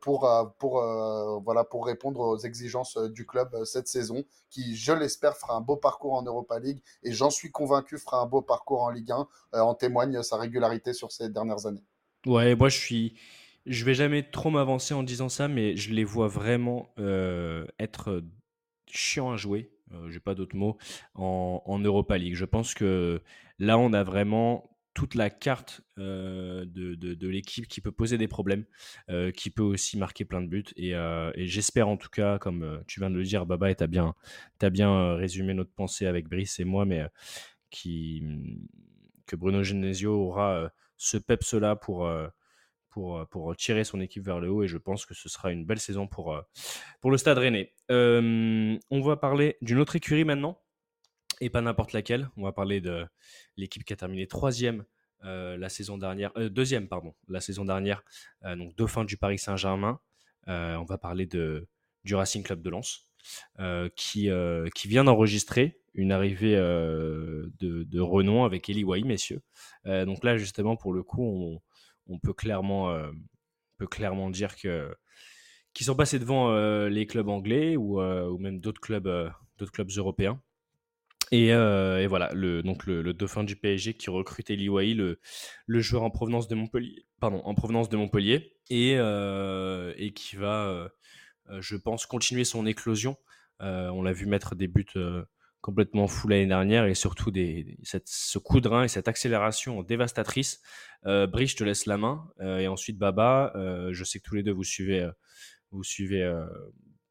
pour, 0.00 0.54
pour, 0.58 0.82
voilà, 1.44 1.64
pour 1.64 1.86
répondre 1.86 2.20
aux 2.20 2.38
exigences 2.38 2.96
du 2.96 3.26
club 3.26 3.64
cette 3.64 3.88
saison, 3.88 4.24
qui, 4.50 4.76
je 4.76 4.92
l'espère, 4.92 5.36
fera 5.36 5.54
un 5.54 5.60
beau 5.60 5.76
parcours 5.76 6.14
en 6.14 6.22
Europa 6.22 6.58
League 6.58 6.82
et 7.02 7.12
j'en 7.12 7.30
suis 7.30 7.50
convaincu 7.50 7.98
fera 7.98 8.20
un 8.20 8.26
beau 8.26 8.42
parcours 8.42 8.82
en 8.82 8.90
Ligue 8.90 9.12
1. 9.12 9.26
en 9.60 9.74
témoigne 9.74 10.22
sa 10.22 10.36
régularité 10.36 10.92
sur 10.92 11.12
ces 11.12 11.28
dernières 11.28 11.66
années. 11.66 11.84
Ouais, 12.26 12.54
moi 12.54 12.68
je 12.68 12.78
suis. 12.78 13.14
Je 13.66 13.84
vais 13.84 13.94
jamais 13.94 14.22
trop 14.22 14.50
m'avancer 14.50 14.94
en 14.94 15.02
disant 15.02 15.28
ça, 15.28 15.48
mais 15.48 15.76
je 15.76 15.92
les 15.92 16.04
vois 16.04 16.28
vraiment 16.28 16.88
être 17.78 18.22
chiants 18.86 19.32
à 19.32 19.36
jouer. 19.36 19.70
J'ai 20.08 20.20
pas 20.20 20.34
d'autres 20.34 20.56
mots 20.56 20.76
en, 21.14 21.62
en 21.64 21.78
Europa 21.78 22.18
League. 22.18 22.34
Je 22.34 22.44
pense 22.44 22.74
que 22.74 23.22
là, 23.58 23.78
on 23.78 23.92
a 23.92 24.02
vraiment 24.02 24.73
toute 24.94 25.16
la 25.16 25.28
carte 25.28 25.82
de, 25.96 26.64
de, 26.64 27.28
l'équipe 27.28 27.66
qui 27.66 27.80
peut 27.80 27.92
poser 27.92 28.16
des 28.16 28.28
problèmes, 28.28 28.64
qui 29.36 29.50
peut 29.50 29.62
aussi 29.62 29.98
marquer 29.98 30.24
plein 30.24 30.40
de 30.40 30.46
buts. 30.46 30.64
Et, 30.76 30.90
et 30.90 31.46
j'espère 31.46 31.88
en 31.88 31.96
tout 31.96 32.08
cas, 32.08 32.38
comme 32.38 32.82
tu 32.86 33.00
viens 33.00 33.10
de 33.10 33.16
le 33.16 33.24
dire, 33.24 33.44
Baba, 33.44 33.70
et 33.70 33.74
tu 33.74 33.84
as 33.84 34.70
bien, 34.70 35.14
résumé 35.16 35.52
notre 35.52 35.72
pensée 35.72 36.06
avec 36.06 36.28
Brice 36.28 36.60
et 36.60 36.64
moi, 36.64 36.84
mais 36.84 37.02
mmh, 37.84 38.66
que 39.26 39.36
Bruno 39.36 39.62
Genesio 39.62 40.12
aura 40.12 40.70
ce 40.96 41.16
peps-là 41.16 41.74
pour 41.76 43.56
tirer 43.56 43.84
son 43.84 44.00
équipe 44.00 44.24
vers 44.24 44.38
le 44.38 44.48
haut. 44.48 44.62
Et 44.62 44.68
je 44.68 44.78
pense 44.78 45.06
que 45.06 45.14
ce 45.14 45.28
sera 45.28 45.50
une 45.50 45.66
belle 45.66 45.80
saison 45.80 46.06
pour, 46.06 46.40
pour 47.00 47.10
le 47.10 47.18
Stade 47.18 47.38
Rennais. 47.38 47.74
on 47.90 49.00
va 49.02 49.16
parler 49.16 49.56
d'une 49.60 49.80
autre 49.80 49.96
écurie 49.96 50.24
maintenant 50.24 50.63
et 51.40 51.50
pas 51.50 51.60
n'importe 51.60 51.92
laquelle. 51.92 52.28
On 52.36 52.44
va 52.44 52.52
parler 52.52 52.80
de 52.80 53.06
l'équipe 53.56 53.84
qui 53.84 53.92
a 53.92 53.96
terminé 53.96 54.26
troisième 54.26 54.84
euh, 55.24 55.56
la 55.56 55.70
saison 55.70 55.96
dernière, 55.96 56.32
euh, 56.36 56.50
deuxième 56.50 56.86
pardon, 56.86 57.14
la 57.28 57.40
saison 57.40 57.64
dernière, 57.64 58.02
euh, 58.44 58.56
donc 58.56 58.76
dauphin 58.76 59.04
du 59.04 59.16
Paris 59.16 59.38
Saint-Germain. 59.38 59.98
on 60.46 60.84
va 60.84 60.98
parler 60.98 61.24
de 61.26 61.66
du 62.04 62.14
Racing 62.14 62.42
Club 62.42 62.60
de 62.60 62.68
Lens, 62.68 63.08
qui 63.96 64.28
qui 64.74 64.88
vient 64.88 65.04
d'enregistrer 65.04 65.80
une 65.94 66.12
arrivée 66.12 66.56
de, 66.56 67.50
de, 67.60 68.00
renom 68.00 68.44
avec 68.44 68.68
Eli 68.68 68.84
Wahi, 68.84 69.04
messieurs. 69.04 69.40
donc 69.86 70.22
là 70.24 70.36
justement 70.36 70.76
pour 70.76 70.92
le 70.92 71.02
coup, 71.02 71.24
on, 71.24 71.60
on 72.06 72.18
peut 72.18 72.34
clairement 72.34 72.94
peut 73.78 73.86
clairement 73.86 74.28
dire 74.28 74.56
que 74.56 74.94
qui 75.72 75.84
sont 75.84 75.96
passés 75.96 76.18
devant 76.18 76.54
les 76.86 77.06
clubs 77.06 77.28
anglais 77.28 77.76
ou, 77.76 78.02
ou 78.02 78.38
même 78.38 78.60
d'autres 78.60 78.82
clubs 78.82 79.08
d'autres 79.56 79.72
clubs 79.72 79.90
européens. 79.96 80.42
Euh, 81.34 81.98
et, 81.98 82.06
voilà, 82.06 82.30
le, 82.32 82.62
donc 82.62 82.86
le, 82.86 83.12
dauphin 83.12 83.44
du 83.44 83.56
PSG 83.56 83.94
qui 83.94 84.10
recrute 84.10 84.50
Eli 84.50 84.66
le, 84.66 85.18
joueur 85.80 86.02
en 86.02 86.10
provenance 86.10 86.48
de 86.48 86.54
Montpellier, 86.54 87.06
pardon, 87.20 87.40
en 87.44 87.54
provenance 87.54 87.88
de 87.88 87.96
Montpellier, 87.96 88.56
et, 88.70 88.94
euh, 88.96 89.92
qui 90.14 90.36
va, 90.36 90.66
euh, 90.66 90.88
je 91.60 91.76
pense, 91.76 92.06
continuer 92.06 92.44
son 92.44 92.66
éclosion. 92.66 93.16
on 93.60 94.02
l'a 94.02 94.12
vu 94.12 94.26
mettre 94.26 94.54
des 94.54 94.68
buts 94.68 94.86
complètement 95.60 96.08
fous 96.08 96.28
l'année 96.28 96.46
dernière 96.46 96.84
et 96.84 96.94
surtout 96.94 97.32
ce 98.04 98.38
coup 98.38 98.60
de 98.60 98.68
rein 98.68 98.84
et 98.84 98.88
cette 98.88 99.08
accélération 99.08 99.82
dévastatrice. 99.82 100.60
Brice, 101.04 101.52
je 101.52 101.56
te 101.56 101.64
laisse 101.64 101.86
la 101.86 101.96
main. 101.96 102.28
et 102.40 102.68
ensuite, 102.68 102.98
Baba, 102.98 103.52
je 103.90 104.04
sais 104.04 104.18
que 104.20 104.24
tous 104.24 104.34
les 104.34 104.42
deux 104.42 104.52
vous 104.52 104.64
suivez 104.64 105.10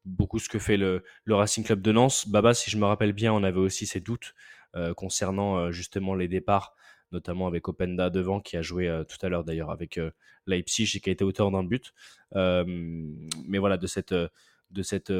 beaucoup 0.04 0.38
ce 0.38 0.48
que 0.48 0.58
fait 0.58 0.76
le, 0.76 1.02
Racing 1.28 1.64
Club 1.64 1.80
de 1.80 1.92
Nantes. 1.92 2.24
Baba, 2.28 2.54
si 2.54 2.70
je 2.70 2.78
me 2.78 2.86
rappelle 2.86 3.12
bien, 3.12 3.32
on 3.32 3.42
avait 3.42 3.58
aussi 3.58 3.86
ses 3.86 4.00
doutes 4.00 4.34
euh, 4.76 4.94
concernant 4.94 5.56
euh, 5.56 5.70
justement 5.70 6.14
les 6.14 6.28
départs, 6.28 6.74
notamment 7.12 7.46
avec 7.46 7.68
Openda 7.68 8.10
devant, 8.10 8.40
qui 8.40 8.56
a 8.56 8.62
joué 8.62 8.88
euh, 8.88 9.04
tout 9.04 9.18
à 9.22 9.28
l'heure 9.28 9.44
d'ailleurs 9.44 9.70
avec 9.70 10.00
Leipzig 10.46 10.90
et 10.94 11.00
qui 11.00 11.10
a 11.10 11.12
été 11.12 11.24
auteur 11.24 11.50
d'un 11.50 11.64
but. 11.64 11.92
mais 12.34 13.58
voilà, 13.58 13.76
de 13.76 13.86
cette, 13.86 14.14
de 14.14 14.82
cette 14.82 15.12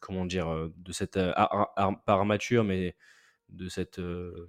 comment 0.00 0.26
dire, 0.26 0.70
de 0.76 0.92
cette 0.92 1.18
armature, 2.06 2.64
mais 2.64 2.96
de 3.48 3.68
cette 3.68 4.00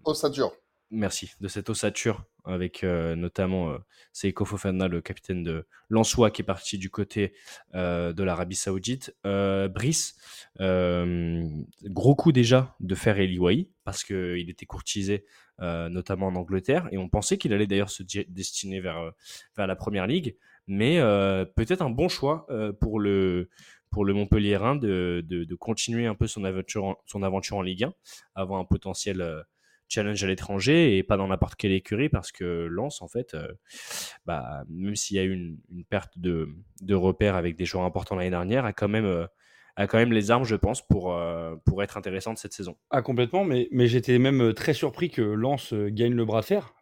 ossature 0.03 0.53
merci, 0.91 1.31
de 1.39 1.47
cette 1.47 1.69
ossature 1.69 2.25
avec 2.45 2.83
euh, 2.83 3.15
notamment 3.15 3.69
euh, 3.69 3.77
Seiko 4.11 4.45
Fofana, 4.45 4.87
le 4.87 5.01
capitaine 5.01 5.43
de 5.43 5.65
Lançois, 5.89 6.31
qui 6.31 6.41
est 6.41 6.45
parti 6.45 6.77
du 6.77 6.89
côté 6.89 7.33
euh, 7.75 8.13
de 8.13 8.23
l'Arabie 8.23 8.55
Saoudite. 8.55 9.15
Brice, 9.23 10.17
gros 10.59 12.15
coup 12.15 12.31
déjà 12.31 12.75
de 12.79 12.95
faire 12.95 13.19
Eliwai, 13.19 13.69
parce 13.83 14.03
qu'il 14.03 14.49
était 14.49 14.65
courtisé 14.65 15.25
notamment 15.59 16.27
en 16.27 16.35
Angleterre, 16.35 16.87
et 16.91 16.97
on 16.97 17.09
pensait 17.09 17.37
qu'il 17.37 17.53
allait 17.53 17.67
d'ailleurs 17.67 17.89
se 17.89 18.03
destiner 18.29 18.79
vers, 18.79 19.11
la 19.57 19.75
Première 19.75 20.07
Ligue, 20.07 20.37
mais 20.67 20.99
peut-être 21.55 21.81
un 21.81 21.89
bon 21.89 22.07
choix 22.07 22.47
pour 22.79 22.99
le 22.99 23.49
pour 23.91 24.05
de, 24.05 25.55
continuer 25.55 26.05
un 26.05 26.15
peu 26.15 26.27
son 26.27 26.43
aventure, 26.43 26.97
son 27.05 27.23
aventure 27.23 27.57
en 27.57 27.61
Ligue 27.61 27.85
1, 27.85 27.93
avoir 28.35 28.59
un 28.59 28.65
potentiel 28.65 29.45
challenge 29.89 30.23
à 30.23 30.27
l'étranger 30.27 30.97
et 30.97 31.03
pas 31.03 31.17
dans 31.17 31.27
n'importe 31.27 31.55
quelle 31.55 31.71
écurie 31.71 32.09
parce 32.09 32.31
que 32.31 32.67
Lens, 32.69 33.01
en 33.01 33.07
fait, 33.07 33.33
euh, 33.33 33.51
bah, 34.25 34.63
même 34.69 34.95
s'il 34.95 35.17
y 35.17 35.19
a 35.19 35.23
eu 35.23 35.33
une, 35.33 35.83
perte 35.85 36.17
de, 36.17 36.49
de, 36.81 36.95
repères 36.95 37.35
avec 37.35 37.55
des 37.55 37.65
joueurs 37.65 37.83
importants 37.83 38.15
l'année 38.15 38.29
dernière, 38.29 38.65
a 38.65 38.73
quand 38.73 38.87
même. 38.87 39.05
Euh, 39.05 39.25
a 39.75 39.87
quand 39.87 39.97
même 39.97 40.11
les 40.11 40.29
armes, 40.29 40.43
je 40.43 40.57
pense, 40.57 40.85
pour, 40.85 41.13
euh, 41.13 41.55
pour 41.63 41.81
être 41.81 41.95
intéressante 41.95 42.37
cette 42.37 42.51
saison. 42.51 42.75
Ah, 42.89 43.01
complètement, 43.01 43.45
mais, 43.45 43.69
mais 43.71 43.87
j'étais 43.87 44.19
même 44.19 44.53
très 44.53 44.73
surpris 44.73 45.09
que 45.09 45.21
Lens 45.21 45.73
gagne 45.73 46.15
le 46.15 46.25
bras 46.25 46.41
de 46.41 46.45
fer 46.45 46.73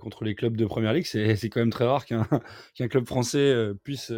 contre 0.00 0.24
les 0.24 0.34
clubs 0.34 0.56
de 0.56 0.66
Première 0.66 0.92
Ligue. 0.92 1.06
C'est, 1.06 1.48
quand 1.48 1.60
même 1.60 1.70
très 1.70 1.84
rare 1.84 2.04
qu'un 2.06 2.24
club 2.88 3.06
français 3.06 3.54
puisse 3.84 4.12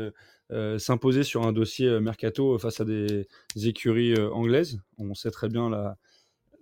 s'imposer 0.78 1.24
sur 1.24 1.46
un 1.46 1.52
dossier 1.52 2.00
mercato 2.00 2.56
face 2.58 2.80
à 2.80 2.86
des 2.86 3.26
écuries 3.66 4.18
anglaises. 4.18 4.80
On 4.96 5.12
sait 5.12 5.30
très 5.30 5.50
bien 5.50 5.68
la, 5.68 5.98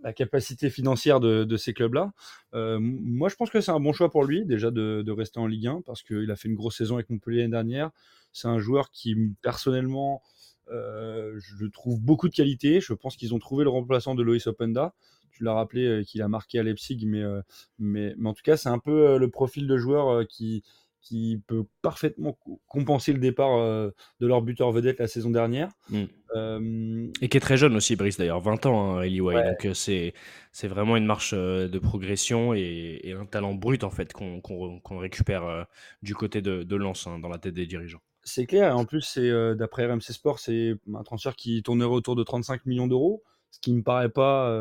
la 0.02 0.12
capacité 0.12 0.70
financière 0.70 1.20
de, 1.20 1.56
ces 1.56 1.74
clubs-là. 1.74 2.12
Euh, 2.54 2.78
moi, 2.80 3.28
je 3.28 3.36
pense 3.36 3.50
que 3.50 3.60
c'est 3.60 3.70
un 3.70 3.80
bon 3.80 3.92
choix 3.92 4.10
pour 4.10 4.24
lui, 4.24 4.44
déjà 4.44 4.70
de, 4.70 5.10
rester 5.10 5.40
en 5.40 5.46
Ligue 5.46 5.66
1, 5.66 5.82
parce 5.82 6.02
qu'il 6.02 6.30
a 6.30 6.36
fait 6.36 6.48
une 6.48 6.54
grosse 6.54 6.76
saison 6.76 6.94
avec 6.96 7.10
Montpellier 7.10 7.38
l'année 7.38 7.50
dernière. 7.50 7.90
C'est 8.32 8.48
un 8.48 8.58
joueur 8.58 8.90
qui, 8.90 9.16
personnellement, 9.42 10.22
euh, 10.70 11.38
je 11.38 11.66
trouve 11.66 12.00
beaucoup 12.00 12.28
de 12.28 12.34
qualité. 12.34 12.80
Je 12.80 12.94
pense 12.94 13.16
qu'ils 13.16 13.34
ont 13.34 13.38
trouvé 13.38 13.64
le 13.64 13.70
remplaçant 13.70 14.14
de 14.14 14.22
Loïs 14.22 14.46
Openda. 14.46 14.94
Tu 15.32 15.44
l'as 15.44 15.54
rappelé 15.54 15.86
euh, 15.86 16.02
qu'il 16.02 16.22
a 16.22 16.28
marqué 16.28 16.58
à 16.58 16.62
Leipzig, 16.62 17.04
mais, 17.06 17.22
mais, 17.78 18.14
mais 18.16 18.28
en 18.28 18.34
tout 18.34 18.42
cas, 18.42 18.56
c'est 18.56 18.68
un 18.68 18.78
peu 18.78 19.18
le 19.18 19.30
profil 19.30 19.66
de 19.66 19.76
joueur 19.76 20.26
qui, 20.26 20.62
qui 21.02 21.42
peut 21.46 21.64
parfaitement 21.82 22.38
compenser 22.68 23.12
le 23.12 23.18
départ 23.18 23.56
euh, 23.58 23.90
de 24.20 24.26
leur 24.26 24.42
buteur 24.42 24.70
vedette 24.70 24.98
la 24.98 25.08
saison 25.08 25.30
dernière. 25.30 25.70
Mm. 25.88 26.04
Euh, 26.36 27.08
et 27.20 27.28
qui 27.28 27.36
est 27.36 27.40
très 27.40 27.56
jeune 27.56 27.74
aussi, 27.74 27.96
Brice 27.96 28.18
d'ailleurs, 28.18 28.40
20 28.40 28.66
ans, 28.66 28.98
hein, 28.98 29.02
Eli 29.02 29.18
Donc 29.18 29.64
euh, 29.64 29.74
c'est, 29.74 30.14
c'est 30.52 30.68
vraiment 30.68 30.96
une 30.96 31.06
marche 31.06 31.34
de 31.34 31.78
progression 31.78 32.54
et, 32.54 33.14
un 33.18 33.26
talent 33.26 33.54
brut 33.54 33.82
en 33.82 33.90
fait 33.90 34.12
qu'on, 34.12 34.40
qu'on, 34.40 34.98
récupère 34.98 35.66
du 36.02 36.14
côté 36.14 36.42
de, 36.42 36.62
de 36.62 36.76
Lens 36.76 37.06
hein, 37.06 37.18
dans 37.18 37.28
la 37.28 37.38
tête 37.38 37.54
des 37.54 37.66
dirigeants. 37.66 38.00
C'est 38.22 38.46
clair, 38.46 38.70
et 38.70 38.72
en 38.72 38.84
plus, 38.84 39.00
c'est, 39.00 39.30
d'après 39.56 39.86
RMC 39.86 40.00
Sport, 40.00 40.38
c'est 40.38 40.74
un 40.94 41.02
transfert 41.02 41.34
qui 41.34 41.62
tournerait 41.62 41.90
autour 41.90 42.16
de 42.16 42.22
35 42.22 42.66
millions 42.66 42.86
d'euros, 42.86 43.22
ce 43.50 43.60
qui 43.60 43.72
me 43.72 43.82
paraît 43.82 44.10
pas 44.10 44.54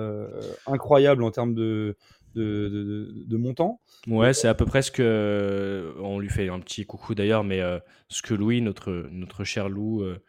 incroyable 0.65 1.23
en 1.23 1.31
termes 1.31 1.53
de, 1.53 1.95
de, 2.35 3.37
montant. 3.37 3.81
Ouais, 4.07 4.33
c'est 4.33 4.47
à 4.47 4.53
peu 4.53 4.65
près 4.65 4.81
ce 4.81 4.91
que. 4.91 5.93
On 5.99 6.19
lui 6.19 6.29
fait 6.29 6.49
un 6.49 6.59
petit 6.59 6.85
coucou 6.85 7.15
d'ailleurs, 7.15 7.43
mais 7.43 7.61
euh, 7.61 7.79
ce 8.07 8.21
que 8.21 8.33
Louis, 8.33 8.61
notre, 8.61 9.07
notre 9.11 9.43
cher 9.43 9.69
Lou, 9.69 10.01
euh, 10.01 10.21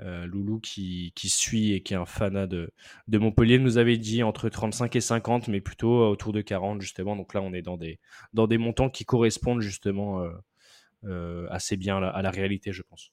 euh, 0.00 0.26
Loulou, 0.26 0.60
qui, 0.60 1.12
qui, 1.14 1.28
suit 1.28 1.72
et 1.72 1.82
qui 1.82 1.94
est 1.94 1.96
un 1.96 2.06
fanat 2.06 2.46
de, 2.46 2.70
de 3.08 3.18
Montpellier, 3.18 3.58
nous 3.58 3.78
avait 3.78 3.98
dit 3.98 4.22
entre 4.22 4.48
35 4.48 4.94
et 4.96 5.00
50, 5.00 5.48
mais 5.48 5.60
plutôt 5.60 6.08
autour 6.08 6.32
de 6.32 6.40
40, 6.40 6.80
justement. 6.80 7.16
Donc 7.16 7.34
là, 7.34 7.42
on 7.42 7.52
est 7.52 7.62
dans 7.62 7.76
des, 7.76 7.98
dans 8.32 8.46
des 8.46 8.58
montants 8.58 8.90
qui 8.90 9.04
correspondent 9.04 9.60
justement 9.60 10.26
assez 11.50 11.76
bien 11.76 12.02
à 12.02 12.22
la 12.22 12.30
réalité, 12.30 12.72
je 12.72 12.82
pense. 12.82 13.12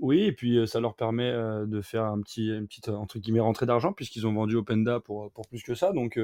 Oui, 0.00 0.22
et 0.22 0.32
puis 0.32 0.66
ça 0.66 0.80
leur 0.80 0.94
permet 0.96 1.32
de 1.32 1.80
faire 1.80 2.04
un 2.04 2.20
petit, 2.20 2.48
une 2.48 2.66
petite 2.66 2.88
entre 2.88 3.18
guillemets 3.18 3.40
rentrée 3.40 3.66
d'argent 3.66 3.92
puisqu'ils 3.92 4.26
ont 4.26 4.32
vendu 4.32 4.56
Openda 4.56 5.00
pour, 5.00 5.30
pour 5.32 5.46
plus 5.46 5.62
que 5.62 5.74
ça. 5.74 5.92
Donc, 5.92 6.18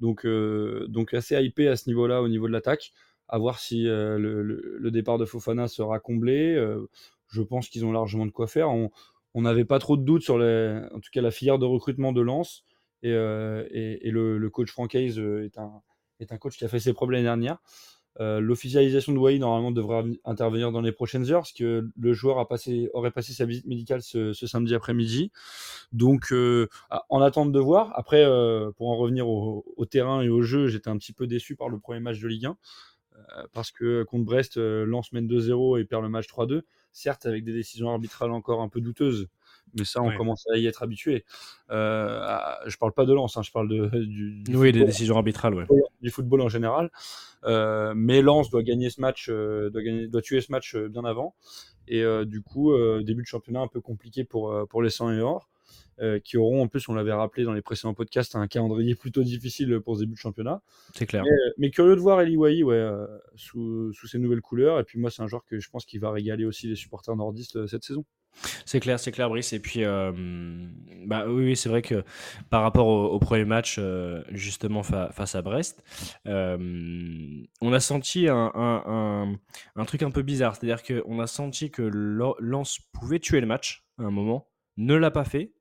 donc, 0.00 0.26
donc 0.26 1.14
assez 1.14 1.40
hypé 1.42 1.68
à 1.68 1.76
ce 1.76 1.88
niveau-là, 1.88 2.22
au 2.22 2.28
niveau 2.28 2.48
de 2.48 2.52
l'attaque. 2.52 2.92
À 3.28 3.38
voir 3.38 3.58
si 3.58 3.84
le, 3.84 4.90
départ 4.90 5.18
de 5.18 5.24
Fofana 5.24 5.68
sera 5.68 6.00
comblé. 6.00 6.56
je 7.28 7.42
pense 7.42 7.68
qu'ils 7.68 7.86
ont 7.86 7.92
largement 7.92 8.26
de 8.26 8.32
quoi 8.32 8.46
faire. 8.46 8.68
On 8.70 9.42
n'avait 9.42 9.64
pas 9.64 9.78
trop 9.78 9.96
de 9.96 10.02
doutes 10.02 10.22
sur 10.22 10.34
en 10.34 11.00
tout 11.00 11.10
cas 11.12 11.22
la 11.22 11.30
filière 11.30 11.58
de 11.58 11.66
recrutement 11.66 12.12
de 12.12 12.20
Lens. 12.20 12.64
Et, 13.02 13.10
et, 13.10 14.10
le, 14.10 14.48
coach 14.50 14.70
Francaise 14.70 15.18
est 15.18 15.56
un, 15.58 15.82
est 16.20 16.32
un 16.32 16.38
coach 16.38 16.56
qui 16.56 16.64
a 16.64 16.68
fait 16.68 16.80
ses 16.80 16.92
preuves 16.92 17.10
l'année 17.10 17.24
dernière. 17.24 17.58
Euh, 18.20 18.40
l'officialisation 18.40 19.12
de 19.12 19.18
Wai 19.18 19.38
normalement 19.38 19.72
devrait 19.72 20.04
intervenir 20.24 20.70
dans 20.70 20.80
les 20.80 20.92
prochaines 20.92 21.30
heures, 21.30 21.40
parce 21.40 21.52
que 21.52 21.88
le 21.98 22.12
joueur 22.12 22.38
a 22.38 22.48
passé, 22.48 22.88
aurait 22.94 23.10
passé 23.10 23.32
sa 23.32 23.44
visite 23.44 23.66
médicale 23.66 24.02
ce, 24.02 24.32
samedi 24.32 24.74
après-midi. 24.74 25.32
Donc, 25.92 26.32
euh, 26.32 26.68
en 27.08 27.20
attente 27.20 27.52
de 27.52 27.58
voir. 27.58 27.92
Après, 27.96 28.24
euh, 28.24 28.70
pour 28.72 28.90
en 28.90 28.96
revenir 28.96 29.28
au, 29.28 29.64
terrain 29.90 30.22
et 30.22 30.28
au 30.28 30.42
jeu, 30.42 30.68
j'étais 30.68 30.88
un 30.88 30.96
petit 30.96 31.12
peu 31.12 31.26
déçu 31.26 31.56
par 31.56 31.68
le 31.68 31.78
premier 31.78 32.00
match 32.00 32.20
de 32.20 32.28
Ligue 32.28 32.46
1, 32.46 32.56
parce 33.52 33.70
que 33.70 34.02
contre 34.04 34.24
Brest, 34.24 34.56
lance 34.56 35.12
mène 35.12 35.26
2-0 35.26 35.80
et 35.80 35.84
perd 35.84 36.02
le 36.02 36.08
match 36.08 36.26
3-2. 36.26 36.62
certes 36.92 37.26
avec 37.26 37.44
des 37.44 37.52
décisions 37.52 37.90
arbitrales 37.90 38.32
encore 38.32 38.60
un 38.60 38.68
peu 38.68 38.80
douteuses, 38.80 39.28
mais 39.76 39.84
ça, 39.84 40.02
on 40.02 40.14
commence 40.16 40.46
à 40.52 40.56
y 40.56 40.66
être 40.66 40.82
habitué. 40.82 41.24
Euh, 41.70 42.38
je 42.66 42.76
parle 42.76 42.92
pas 42.92 43.04
de 43.04 43.12
Lens, 43.12 43.36
hein, 43.36 43.42
je 43.42 43.50
parle 43.50 43.68
de, 43.68 43.86
du, 44.04 44.42
oui, 44.54 44.72
des 44.72 44.84
décisions 44.84 45.16
arbitrales, 45.16 45.54
ouais. 45.54 45.66
du 46.00 46.10
football 46.10 46.40
en 46.40 46.48
général. 46.48 46.90
Euh, 47.44 47.92
mais 47.96 48.22
Lens 48.22 48.50
doit 48.50 48.62
gagner 48.62 48.90
ce 48.90 49.00
match, 49.00 49.28
euh, 49.28 49.70
doit, 49.70 49.82
gagner, 49.82 50.06
doit 50.08 50.22
tuer 50.22 50.40
ce 50.40 50.50
match 50.50 50.74
euh, 50.74 50.88
bien 50.88 51.04
avant. 51.04 51.34
Et 51.86 52.02
du 52.24 52.40
coup, 52.40 52.72
début 53.02 53.20
de 53.20 53.26
championnat 53.26 53.60
un 53.60 53.68
peu 53.68 53.82
compliqué 53.82 54.24
pour, 54.24 54.66
pour 54.70 54.82
les 54.82 54.88
100 54.88 55.12
et 55.12 55.20
or. 55.20 55.50
Qui 56.24 56.38
auront, 56.38 56.62
en 56.62 56.66
plus, 56.66 56.88
on 56.88 56.94
l'avait 56.94 57.12
rappelé 57.12 57.44
dans 57.44 57.52
les 57.52 57.60
précédents 57.60 57.92
podcasts, 57.92 58.34
un 58.36 58.46
calendrier 58.48 58.94
plutôt 58.94 59.22
difficile 59.22 59.80
pour 59.80 59.96
ce 59.96 60.00
début 60.00 60.14
de 60.14 60.18
championnat. 60.18 60.62
C'est 60.94 61.04
clair. 61.04 61.24
Mais, 61.58 61.70
curieux 61.70 61.94
de 61.94 62.00
voir 62.00 62.22
Eli 62.22 62.36
Wai 62.36 62.62
ouais, 62.62 62.74
euh, 62.74 63.06
sous, 63.36 63.92
sous, 63.92 64.06
ses 64.06 64.18
nouvelles 64.18 64.40
couleurs. 64.40 64.80
Et 64.80 64.84
puis 64.84 64.98
moi, 64.98 65.10
c'est 65.10 65.22
un 65.22 65.26
joueur 65.26 65.44
que 65.44 65.60
je 65.60 65.68
pense 65.68 65.84
qu'il 65.84 66.00
va 66.00 66.10
régaler 66.10 66.46
aussi 66.46 66.68
les 66.68 66.74
supporters 66.74 67.14
nordistes 67.14 67.66
cette 67.66 67.84
saison. 67.84 68.04
C'est 68.64 68.80
clair, 68.80 68.98
c'est 68.98 69.12
clair, 69.12 69.28
Brice. 69.28 69.52
Et 69.52 69.60
puis, 69.60 69.82
bah, 71.06 71.26
oui, 71.28 71.56
c'est 71.56 71.68
vrai 71.68 71.82
que 71.82 72.04
par 72.50 72.62
rapport 72.62 72.86
au, 72.86 73.18
premier 73.18 73.44
match, 73.44 73.80
justement 74.30 74.82
face 74.82 75.34
à 75.34 75.42
Brest, 75.42 75.82
on 76.26 77.72
a 77.72 77.80
senti 77.80 78.28
un, 78.28 79.36
truc 79.86 80.02
un 80.02 80.10
peu 80.10 80.22
bizarre. 80.22 80.56
C'est-à-dire 80.56 80.82
qu'on 80.82 81.20
a 81.20 81.26
senti 81.26 81.70
que 81.70 81.82
Lens 81.82 82.78
pouvait 82.92 83.20
tuer 83.20 83.40
le 83.40 83.46
match 83.46 83.84
à 83.98 84.02
un 84.02 84.10
moment, 84.10 84.48
ne 84.76 84.94
l'a 84.94 85.10
pas 85.10 85.24
fait 85.24 85.52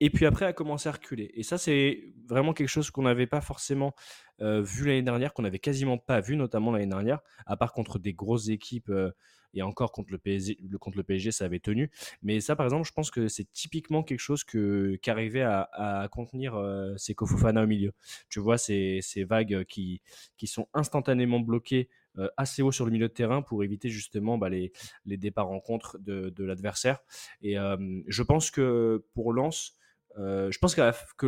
et 0.00 0.10
puis 0.10 0.26
après 0.26 0.46
a 0.46 0.52
commencé 0.52 0.88
à 0.88 0.92
reculer. 0.92 1.30
Et 1.34 1.42
ça, 1.42 1.58
c'est 1.58 2.12
vraiment 2.26 2.52
quelque 2.52 2.68
chose 2.68 2.90
qu'on 2.90 3.02
n'avait 3.02 3.26
pas 3.26 3.40
forcément 3.40 3.94
euh, 4.40 4.62
vu 4.62 4.86
l'année 4.86 5.02
dernière, 5.02 5.34
qu'on 5.34 5.42
n'avait 5.42 5.58
quasiment 5.58 5.98
pas 5.98 6.20
vu, 6.20 6.36
notamment 6.36 6.70
l'année 6.70 6.86
dernière, 6.86 7.20
à 7.46 7.56
part 7.56 7.72
contre 7.72 7.98
des 7.98 8.14
grosses 8.14 8.48
équipes. 8.48 8.90
Euh, 8.90 9.10
et 9.54 9.62
encore 9.62 9.92
contre 9.92 10.12
le, 10.12 10.18
PSG, 10.18 10.58
contre 10.78 10.98
le 10.98 11.02
PSG, 11.02 11.32
ça 11.32 11.46
avait 11.46 11.58
tenu. 11.58 11.90
Mais 12.22 12.38
ça, 12.38 12.54
par 12.54 12.66
exemple, 12.66 12.86
je 12.86 12.92
pense 12.92 13.10
que 13.10 13.28
c'est 13.28 13.50
typiquement 13.50 14.02
quelque 14.02 14.20
chose 14.20 14.44
que, 14.44 14.96
qu'arrivait 14.96 15.42
à, 15.42 16.06
contenir 16.12 16.54
euh, 16.54 16.94
ces 16.98 17.14
Kofofana 17.14 17.62
au 17.62 17.66
milieu. 17.66 17.92
Tu 18.28 18.40
vois, 18.40 18.58
ces, 18.58 18.98
ces 19.00 19.24
vagues 19.24 19.64
qui, 19.64 20.02
qui 20.36 20.46
sont 20.46 20.68
instantanément 20.74 21.40
bloquées 21.40 21.88
assez 22.36 22.62
haut 22.62 22.72
sur 22.72 22.84
le 22.84 22.90
milieu 22.90 23.08
de 23.08 23.12
terrain 23.12 23.42
pour 23.42 23.64
éviter 23.64 23.88
justement 23.88 24.38
bah, 24.38 24.48
les, 24.48 24.72
les 25.06 25.16
départs 25.16 25.50
en 25.50 25.60
contre 25.60 25.98
de, 25.98 26.28
de 26.28 26.44
l'adversaire. 26.44 26.98
Et 27.40 27.54
je 27.54 28.22
pense 28.22 28.50
que 28.50 29.02
pour 29.14 29.32
Lens, 29.32 29.77
euh, 30.18 30.50
je 30.50 30.58
pense 30.58 30.74
que, 30.74 30.90
que 31.16 31.26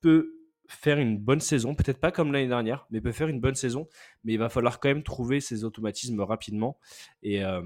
peut 0.00 0.34
faire 0.68 0.98
une 0.98 1.18
bonne 1.18 1.40
saison, 1.40 1.74
peut-être 1.74 1.98
pas 1.98 2.12
comme 2.12 2.32
l'année 2.32 2.48
dernière, 2.48 2.86
mais 2.90 3.00
peut 3.00 3.12
faire 3.12 3.28
une 3.28 3.40
bonne 3.40 3.54
saison. 3.54 3.88
Mais 4.24 4.34
il 4.34 4.38
va 4.38 4.48
falloir 4.48 4.80
quand 4.80 4.88
même 4.88 5.02
trouver 5.02 5.40
ses 5.40 5.64
automatismes 5.64 6.20
rapidement. 6.20 6.78
Et, 7.22 7.44
euh, 7.44 7.62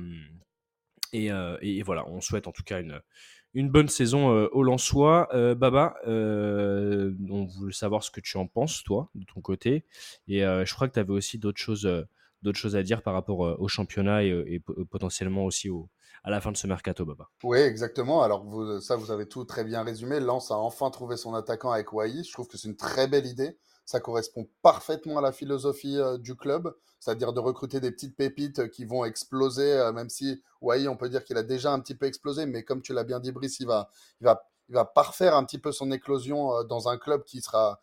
euh, 1.15 1.83
voilà, 1.85 2.09
on 2.09 2.21
souhaite 2.21 2.47
en 2.47 2.53
tout 2.53 2.63
cas 2.63 2.81
une, 2.81 3.71
bonne 3.71 3.89
saison 3.89 4.29
au 4.29 4.63
Lensois. 4.63 5.29
Baba, 5.57 5.95
on 6.07 7.45
voulait 7.45 7.73
savoir 7.73 8.03
ce 8.03 8.11
que 8.11 8.21
tu 8.21 8.39
en 8.39 8.47
penses, 8.47 8.83
toi, 8.83 9.11
de 9.15 9.25
ton 9.25 9.41
côté. 9.41 9.85
Et 10.29 10.41
je 10.41 10.75
crois 10.75 10.89
que 10.89 10.95
tu 10.95 11.01
avais 11.01 11.13
aussi 11.13 11.39
d'autres 11.39 11.59
choses 11.59 11.87
à 11.87 12.83
dire 12.83 13.03
par 13.03 13.15
rapport 13.15 13.61
au 13.61 13.69
championnat 13.69 14.25
et 14.25 14.63
potentiellement 14.89 15.45
aussi 15.45 15.69
au, 15.69 15.91
à 16.25 16.31
la 16.31 16.41
fin 16.41 16.53
de 16.53 16.57
ce 16.57 16.67
mercato, 16.67 17.05
Baba. 17.05 17.29
Oui, 17.43 17.59
exactement. 17.59 18.23
Alors, 18.23 18.45
ça, 18.81 18.97
vous 18.97 19.11
avez 19.11 19.27
tout 19.27 19.45
très 19.45 19.65
bien 19.65 19.83
résumé. 19.83 20.21
Lens 20.21 20.51
a 20.51 20.57
enfin 20.57 20.91
trouvé 20.91 21.17
son 21.17 21.35
attaquant 21.35 21.73
avec 21.73 21.93
Wai. 21.93 22.23
Je 22.23 22.33
trouve 22.33 22.47
que 22.47 22.57
c'est 22.57 22.69
une 22.69 22.77
très 22.77 23.09
belle 23.09 23.27
idée. 23.27 23.59
Ça 23.85 23.99
correspond 23.99 24.49
parfaitement 24.63 25.19
à 25.19 25.21
la 25.21 25.33
philosophie 25.33 25.99
euh, 25.99 26.17
du 26.17 26.37
club, 26.37 26.73
c'est-à-dire 27.01 27.33
de 27.33 27.41
recruter 27.41 27.81
des 27.81 27.91
petites 27.91 28.17
pépites 28.17 28.61
euh, 28.61 28.69
qui 28.69 28.85
vont 28.85 29.05
exploser, 29.05 29.73
euh, 29.73 29.93
même 29.93 30.09
si 30.09 30.41
Wai, 30.61 30.87
on 30.87 30.97
peut 30.97 31.09
dire 31.09 31.25
qu'il 31.25 31.37
a 31.37 31.43
déjà 31.43 31.73
un 31.73 31.81
petit 31.81 31.97
peu 31.97 32.07
explosé, 32.07 32.47
mais 32.47 32.63
comme 32.63 32.81
tu 32.81 32.93
l'as 32.93 33.03
bien 33.03 33.19
dit, 33.19 33.33
Brice, 33.33 33.61
va, 33.63 33.91
il 34.21 34.25
va 34.25 34.49
il 34.73 34.75
va 34.75 34.87
parfaire 34.87 35.37
un 35.37 35.45
petit 35.45 35.59
peu 35.59 35.71
son 35.71 35.91
éclosion 35.93 36.57
euh, 36.57 36.65
dans 36.65 36.89
un 36.89 36.97
club 36.97 37.25
qui 37.25 37.43
sera, 37.43 37.79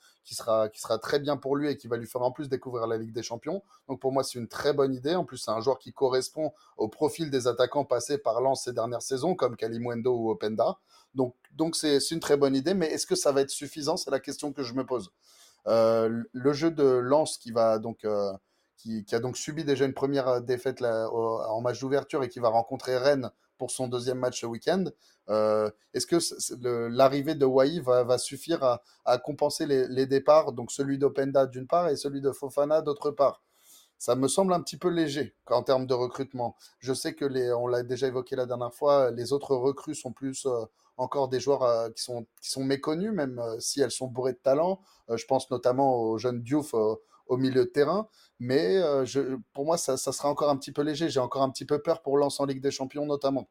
très 0.99 1.19
bien 1.19 1.37
pour 1.37 1.55
lui 1.55 1.69
et 1.69 1.77
qui 1.77 1.87
va 1.87 1.97
lui 1.97 2.07
faire 2.07 2.23
en 2.23 2.31
plus 2.31 2.49
découvrir 2.49 2.87
la 2.87 2.97
Ligue 2.97 3.13
des 3.13 3.21
Champions. 3.21 3.61
Donc 3.87 3.99
pour 3.99 4.11
moi, 4.11 4.23
c'est 4.23 4.39
une 4.39 4.47
très 4.47 4.73
bonne 4.73 4.95
idée. 4.95 5.13
En 5.13 5.23
plus, 5.23 5.37
c'est 5.37 5.51
un 5.51 5.61
joueur 5.61 5.77
qui 5.77 5.93
correspond 5.93 6.51
au 6.77 6.87
profil 6.87 7.29
des 7.29 7.45
attaquants 7.45 7.85
passés 7.85 8.17
par 8.17 8.41
Lens 8.41 8.63
ces 8.63 8.73
dernières 8.73 9.03
saisons, 9.03 9.35
comme 9.35 9.55
Kalimwendo 9.55 10.11
ou 10.11 10.31
Openda. 10.31 10.79
Donc 11.13 11.35
c'est 11.75 11.99
une 12.09 12.19
très 12.19 12.37
bonne 12.37 12.55
idée, 12.55 12.73
mais 12.73 12.87
est-ce 12.87 13.05
que 13.05 13.15
ça 13.15 13.31
va 13.31 13.41
être 13.41 13.51
suffisant? 13.51 13.95
C'est 13.95 14.09
la 14.09 14.19
question 14.19 14.51
que 14.51 14.63
je 14.63 14.73
me 14.73 14.83
pose. 14.83 15.11
Euh, 15.67 16.23
le 16.31 16.53
jeu 16.53 16.71
de 16.71 16.83
Lens 16.83 17.37
qui 17.37 17.51
va 17.51 17.77
donc... 17.77 18.03
Euh, 18.03 18.33
qui, 18.77 19.05
a 19.11 19.19
donc 19.19 19.35
subi 19.35 19.65
déjà 19.65 19.85
une 19.85 19.93
première 19.93 20.41
défaite 20.41 20.81
en 20.81 21.59
match 21.59 21.81
d'ouverture 21.81 22.23
et 22.23 22.29
qui 22.29 22.39
va 22.39 22.47
rencontrer 22.47 22.97
Rennes 22.97 23.29
pour 23.59 23.69
son 23.69 23.87
deuxième 23.87 24.17
match 24.17 24.41
ce 24.41 24.47
week-end. 24.47 24.85
Euh, 25.29 25.69
est-ce 25.93 26.07
que 26.07 26.87
l'arrivée 26.87 27.35
de 27.35 27.45
Wai 27.45 27.79
va, 27.79 28.17
suffire 28.17 28.79
à, 29.05 29.17
compenser 29.19 29.67
les, 29.67 30.07
départs, 30.07 30.53
donc 30.53 30.71
celui 30.71 30.97
d'Openda 30.97 31.45
d'une 31.45 31.67
part 31.67 31.89
et 31.89 31.95
celui 31.95 32.21
de 32.21 32.31
Fofana 32.31 32.81
d'autre 32.81 33.11
part? 33.11 33.43
Ça 33.99 34.15
me 34.15 34.29
semble 34.29 34.53
un 34.53 34.61
petit 34.61 34.77
peu 34.77 34.87
léger 34.87 35.35
en 35.47 35.61
termes 35.61 35.85
de 35.85 35.93
recrutement. 35.93 36.55
Je 36.79 36.93
sais 36.93 37.13
que 37.13 37.25
les, 37.25 37.51
on 37.51 37.67
l'a 37.67 37.83
déjà 37.83 38.07
évoqué 38.07 38.35
la 38.37 38.45
dernière 38.45 38.73
fois, 38.73 39.11
les 39.11 39.33
autres 39.33 39.55
recrues 39.55 39.93
sont 39.93 40.13
plus 40.13 40.45
euh, 40.45 40.65
encore 40.95 41.27
des 41.27 41.41
joueurs 41.41 41.63
euh, 41.63 41.89
qui, 41.89 42.01
sont, 42.01 42.25
qui 42.41 42.49
sont 42.49 42.63
méconnus, 42.63 43.11
même 43.11 43.43
si 43.59 43.81
elles 43.81 43.91
sont 43.91 44.07
bourrées 44.07 44.33
de 44.33 44.37
talent. 44.37 44.79
je 45.13 45.25
pense 45.25 45.51
notamment 45.51 46.01
au 46.01 46.17
jeune 46.17 46.41
Diouf 46.41 46.73
au 47.29 47.37
milieu 47.37 47.63
de 47.63 47.69
terrain. 47.69 48.09
Mais 48.39 48.81
je, 49.05 49.37
pour 49.53 49.65
moi, 49.65 49.77
ça, 49.77 49.97
sera 49.97 50.29
encore 50.29 50.49
un 50.49 50.57
petit 50.57 50.71
peu 50.71 50.81
léger. 50.81 51.09
J'ai 51.09 51.19
encore 51.19 51.41
un 51.41 51.49
petit 51.49 51.65
peu 51.65 51.81
peur 51.81 52.01
pour 52.01 52.17
Lens 52.17 52.39
en 52.39 52.45
Ligue 52.45 52.61
des 52.61 52.71
Champions, 52.71 53.05
notamment. 53.05 53.49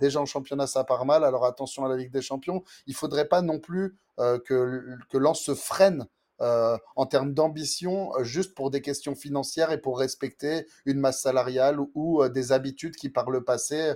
Déjà 0.00 0.20
en 0.20 0.26
championnat, 0.26 0.66
ça 0.66 0.84
part 0.84 1.04
mal. 1.04 1.24
Alors 1.24 1.44
attention 1.44 1.84
à 1.84 1.88
la 1.88 1.96
Ligue 1.96 2.12
des 2.12 2.22
Champions. 2.22 2.62
Il 2.86 2.94
faudrait 2.94 3.28
pas 3.28 3.42
non 3.42 3.58
plus 3.58 3.96
que, 4.16 4.96
que 5.08 5.18
Lens 5.18 5.40
se 5.40 5.54
freine 5.54 6.06
en 6.38 7.06
termes 7.06 7.32
d'ambition, 7.32 8.12
juste 8.22 8.54
pour 8.54 8.70
des 8.70 8.82
questions 8.82 9.14
financières 9.14 9.72
et 9.72 9.80
pour 9.80 9.98
respecter 9.98 10.66
une 10.84 10.98
masse 11.00 11.22
salariale 11.22 11.78
ou, 11.94 12.26
des 12.28 12.52
habitudes 12.52 12.96
qui, 12.96 13.08
par 13.08 13.30
le 13.30 13.44
passé, 13.44 13.94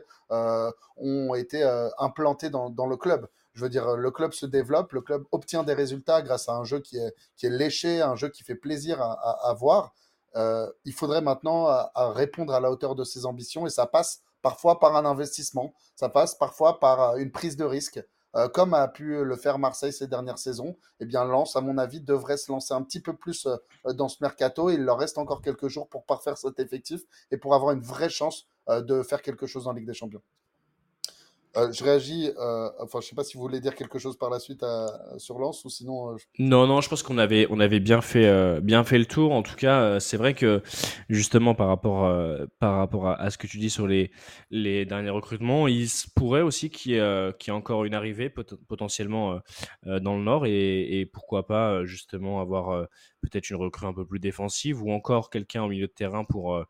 ont 0.96 1.34
été 1.34 1.62
implantées 1.98 2.50
dans, 2.50 2.86
le 2.86 2.96
club. 2.96 3.28
Je 3.52 3.62
veux 3.62 3.68
dire, 3.68 3.96
le 3.96 4.10
club 4.10 4.32
se 4.32 4.46
développe, 4.46 4.92
le 4.92 5.00
club 5.00 5.24
obtient 5.32 5.64
des 5.64 5.74
résultats 5.74 6.22
grâce 6.22 6.48
à 6.48 6.54
un 6.54 6.64
jeu 6.64 6.80
qui 6.80 6.96
est, 6.98 7.48
léché, 7.48 8.00
un 8.00 8.14
jeu 8.14 8.28
qui 8.28 8.44
fait 8.44 8.54
plaisir 8.54 9.00
à, 9.02 9.54
voir. 9.58 9.92
Euh, 10.36 10.70
il 10.84 10.92
faudrait 10.92 11.20
maintenant 11.20 11.68
répondre 11.96 12.54
à 12.54 12.60
la 12.60 12.70
hauteur 12.70 12.94
de 12.94 13.04
ses 13.04 13.26
ambitions 13.26 13.66
et 13.66 13.70
ça 13.70 13.86
passe 13.86 14.22
parfois 14.42 14.78
par 14.78 14.96
un 14.96 15.04
investissement, 15.04 15.74
ça 15.96 16.08
passe 16.08 16.34
parfois 16.34 16.80
par 16.80 17.10
euh, 17.10 17.16
une 17.16 17.32
prise 17.32 17.56
de 17.56 17.64
risque. 17.64 18.02
Euh, 18.36 18.48
comme 18.48 18.74
a 18.74 18.86
pu 18.86 19.24
le 19.24 19.36
faire 19.36 19.58
Marseille 19.58 19.92
ces 19.92 20.06
dernières 20.06 20.38
saisons, 20.38 20.76
eh 21.00 21.04
bien 21.04 21.24
Lens, 21.24 21.56
à 21.56 21.60
mon 21.60 21.78
avis, 21.78 22.00
devrait 22.00 22.36
se 22.36 22.52
lancer 22.52 22.72
un 22.72 22.82
petit 22.82 23.00
peu 23.00 23.16
plus 23.16 23.48
dans 23.84 24.08
ce 24.08 24.18
mercato. 24.20 24.70
il 24.70 24.84
leur 24.84 24.98
reste 24.98 25.18
encore 25.18 25.42
quelques 25.42 25.66
jours 25.66 25.88
pour 25.88 26.04
parfaire 26.04 26.38
cet 26.38 26.60
effectif 26.60 27.02
et 27.32 27.38
pour 27.38 27.56
avoir 27.56 27.72
une 27.72 27.82
vraie 27.82 28.08
chance 28.08 28.46
de 28.68 29.02
faire 29.02 29.20
quelque 29.20 29.48
chose 29.48 29.66
en 29.66 29.72
Ligue 29.72 29.86
des 29.86 29.94
Champions. 29.94 30.22
Euh, 31.56 31.72
je 31.72 31.82
réagis, 31.82 32.30
euh, 32.38 32.70
enfin, 32.78 33.00
je 33.00 33.08
sais 33.08 33.16
pas 33.16 33.24
si 33.24 33.36
vous 33.36 33.42
voulez 33.42 33.60
dire 33.60 33.74
quelque 33.74 33.98
chose 33.98 34.16
par 34.16 34.30
la 34.30 34.38
suite 34.38 34.64
sur 35.18 35.38
Lens 35.38 35.64
ou 35.64 35.70
sinon. 35.70 36.12
Euh, 36.12 36.16
non, 36.38 36.66
non, 36.66 36.80
je 36.80 36.88
pense 36.88 37.02
qu'on 37.02 37.18
avait, 37.18 37.46
on 37.50 37.58
avait 37.58 37.80
bien 37.80 38.00
fait, 38.00 38.60
bien 38.60 38.84
fait 38.84 38.98
le 38.98 39.06
tour. 39.06 39.32
En 39.32 39.42
tout 39.42 39.56
cas, 39.56 39.98
c'est 39.98 40.16
vrai 40.16 40.34
que 40.34 40.62
justement 41.08 41.54
par 41.54 41.66
rapport, 41.66 42.08
par 42.60 42.76
rapport 42.76 43.08
à, 43.08 43.30
ce 43.30 43.38
que 43.38 43.46
tu 43.46 43.58
dis 43.58 43.70
sur 43.70 43.86
les, 43.86 44.12
les 44.50 44.84
derniers 44.84 45.10
recrutements, 45.10 45.66
il 45.66 45.88
pourrait 46.14 46.42
aussi 46.42 46.70
qu'il 46.70 46.92
y, 46.92 46.96
ait 46.96 47.50
encore 47.50 47.84
une 47.84 47.94
arrivée 47.94 48.30
potentiellement 48.68 49.40
dans 49.84 50.16
le 50.16 50.22
Nord 50.22 50.46
et, 50.46 51.00
et 51.00 51.06
pourquoi 51.06 51.46
pas 51.46 51.84
justement 51.84 52.40
avoir 52.40 52.86
peut-être 53.22 53.50
une 53.50 53.56
recrue 53.56 53.86
un 53.86 53.92
peu 53.92 54.06
plus 54.06 54.20
défensive 54.20 54.82
ou 54.82 54.92
encore 54.92 55.30
quelqu'un 55.30 55.64
au 55.64 55.68
milieu 55.68 55.88
de 55.88 55.92
terrain 55.92 56.24
pour 56.24 56.64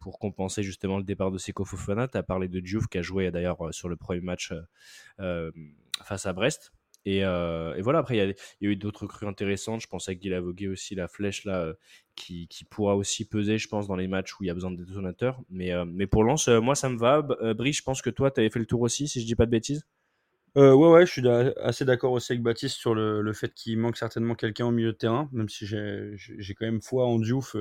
pour 0.00 0.18
compenser 0.18 0.62
justement 0.62 0.98
le 0.98 1.04
départ 1.04 1.30
de 1.30 1.38
Seko 1.38 1.64
Fofana. 1.64 2.08
Tu 2.08 2.18
as 2.18 2.22
parlé 2.22 2.48
de 2.48 2.58
Diouf 2.58 2.86
qui 2.88 2.98
a 2.98 3.02
joué 3.02 3.30
d'ailleurs 3.30 3.64
euh, 3.66 3.72
sur 3.72 3.88
le 3.88 3.96
premier 3.96 4.20
match 4.20 4.50
euh, 4.50 4.62
euh, 5.20 5.52
face 6.04 6.26
à 6.26 6.32
Brest. 6.32 6.72
Et, 7.06 7.20
voilà, 7.20 8.00
après, 8.00 8.16
il 8.16 8.34
y, 8.60 8.66
a 8.66 8.70
eu 8.70 8.76
d'autres 8.76 9.06
crues 9.06 9.26
intéressantes. 9.26 9.80
Je 9.80 9.86
pense 9.86 10.08
à 10.10 10.14
Guy 10.14 10.28
Vogué 10.30 10.68
aussi, 10.68 10.94
la 10.94 11.08
flèche 11.08 11.46
là, 11.46 11.72
qui, 12.14 12.46
pourra 12.68 12.94
aussi 12.94 13.26
peser, 13.26 13.56
je 13.56 13.68
pense, 13.68 13.88
dans 13.88 13.96
les 13.96 14.06
matchs 14.06 14.38
où 14.38 14.44
il 14.44 14.48
y 14.48 14.50
a 14.50 14.54
besoin 14.54 14.70
de 14.70 14.84
détonateurs. 14.84 15.40
Mais, 15.48 16.06
pour 16.06 16.24
Lens, 16.24 16.48
moi, 16.48 16.74
ça 16.74 16.90
me 16.90 16.98
va. 16.98 17.22
Brie, 17.54 17.72
je 17.72 17.82
pense 17.82 18.02
que 18.02 18.10
toi, 18.10 18.30
tu 18.30 18.40
avais 18.40 18.50
fait 18.50 18.58
le 18.58 18.66
tour 18.66 18.82
aussi, 18.82 19.08
si 19.08 19.22
je 19.22 19.24
dis 19.24 19.34
pas 19.34 19.46
de 19.46 19.50
bêtises. 19.50 19.86
Ouais, 20.56 20.72
ouais, 20.72 21.06
je 21.06 21.10
suis 21.12 21.28
assez 21.62 21.84
d'accord 21.84 22.12
aussi 22.12 22.32
avec 22.32 22.42
Baptiste 22.42 22.76
sur 22.76 22.94
le, 22.94 23.32
fait 23.32 23.52
qu'il 23.54 23.78
manque 23.78 23.96
certainement 23.96 24.34
quelqu'un 24.34 24.66
au 24.66 24.70
milieu 24.70 24.92
de 24.92 24.96
terrain, 24.96 25.28
même 25.32 25.48
si 25.48 25.66
j'ai 25.66 26.54
quand 26.54 26.66
même 26.66 26.82
foi 26.82 27.06
en 27.06 27.18
Diouf 27.18 27.56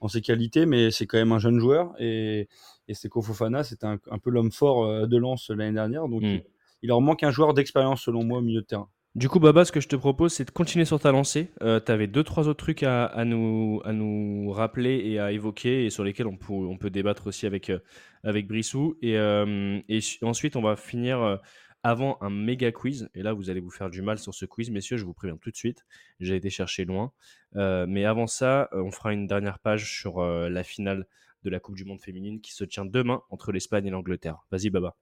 en 0.00 0.08
ses 0.08 0.20
qualités, 0.20 0.66
mais 0.66 0.90
c'est 0.90 1.06
quand 1.06 1.18
même 1.18 1.32
un 1.32 1.38
jeune 1.38 1.58
joueur. 1.58 1.94
Et, 1.98 2.48
et 2.88 2.94
Seko 2.94 3.22
Fofana, 3.22 3.64
c'était 3.64 3.86
un, 3.86 4.18
peu 4.18 4.30
l'homme 4.30 4.52
fort 4.52 4.84
euh, 4.84 5.06
de 5.06 5.16
Lens 5.16 5.50
l'année 5.50 5.72
dernière. 5.72 6.08
Donc, 6.08 6.22
hmm. 6.22 6.40
il, 6.82 6.88
leur 6.88 7.00
manque 7.00 7.22
un 7.22 7.30
joueur 7.30 7.54
d'expérience, 7.54 8.02
selon 8.02 8.24
moi, 8.24 8.38
au 8.38 8.42
milieu 8.42 8.60
de 8.60 8.66
terrain. 8.66 8.88
Du 9.14 9.28
coup, 9.28 9.38
Baba, 9.38 9.64
ce 9.64 9.70
que 9.70 9.80
je 9.80 9.88
te 9.88 9.94
propose, 9.94 10.32
c'est 10.32 10.44
de 10.44 10.50
continuer 10.50 10.84
sur 10.84 10.98
ta 10.98 11.12
lancée. 11.12 11.48
Euh, 11.62 11.78
tu 11.78 11.92
avais 11.92 12.08
deux, 12.08 12.24
trois 12.24 12.48
autres 12.48 12.64
trucs 12.64 12.82
à, 12.82 13.24
nous, 13.24 13.80
à 13.84 13.92
nous 13.92 14.50
rappeler 14.50 15.00
et 15.04 15.20
à 15.20 15.30
évoquer 15.30 15.86
et 15.86 15.90
sur 15.90 16.02
lesquels 16.02 16.26
on 16.26 16.36
peut, 16.36 16.52
on 16.52 16.76
peut 16.76 16.90
débattre 16.90 17.28
aussi 17.28 17.46
avec, 17.46 17.70
euh, 17.70 17.78
avec 18.24 18.48
Brissou. 18.48 18.96
Et, 19.02 19.16
euh, 19.16 19.78
et 19.88 20.00
ensuite, 20.22 20.56
on 20.56 20.62
va 20.62 20.74
finir 20.74 21.38
avant 21.84 22.18
un 22.20 22.30
méga 22.30 22.72
quiz. 22.72 23.08
Et 23.14 23.22
là, 23.22 23.32
vous 23.32 23.50
allez 23.50 23.60
vous 23.60 23.70
faire 23.70 23.90
du 23.90 24.02
mal 24.02 24.18
sur 24.18 24.34
ce 24.34 24.44
quiz, 24.44 24.70
messieurs, 24.70 24.96
je 24.96 25.04
vous 25.04 25.14
préviens 25.14 25.36
tout 25.36 25.52
de 25.52 25.56
suite. 25.56 25.84
J'ai 26.18 26.34
été 26.34 26.50
chercher 26.50 26.84
loin. 26.84 27.12
mais 27.54 28.04
avant 28.04 28.26
ça, 28.26 28.68
on 28.72 28.90
fera 28.90 29.12
une 29.12 29.28
dernière 29.28 29.60
page 29.60 29.98
sur 30.00 30.20
la 30.20 30.64
finale 30.64 31.06
de 31.44 31.50
la 31.50 31.60
Coupe 31.60 31.76
du 31.76 31.84
Monde 31.84 32.00
féminine 32.00 32.40
qui 32.40 32.52
se 32.52 32.64
tient 32.64 32.84
demain 32.84 33.22
entre 33.30 33.52
l'Espagne 33.52 33.86
et 33.86 33.90
l'Angleterre. 33.90 34.44
Vas-y, 34.50 34.70
Baba. 34.70 34.96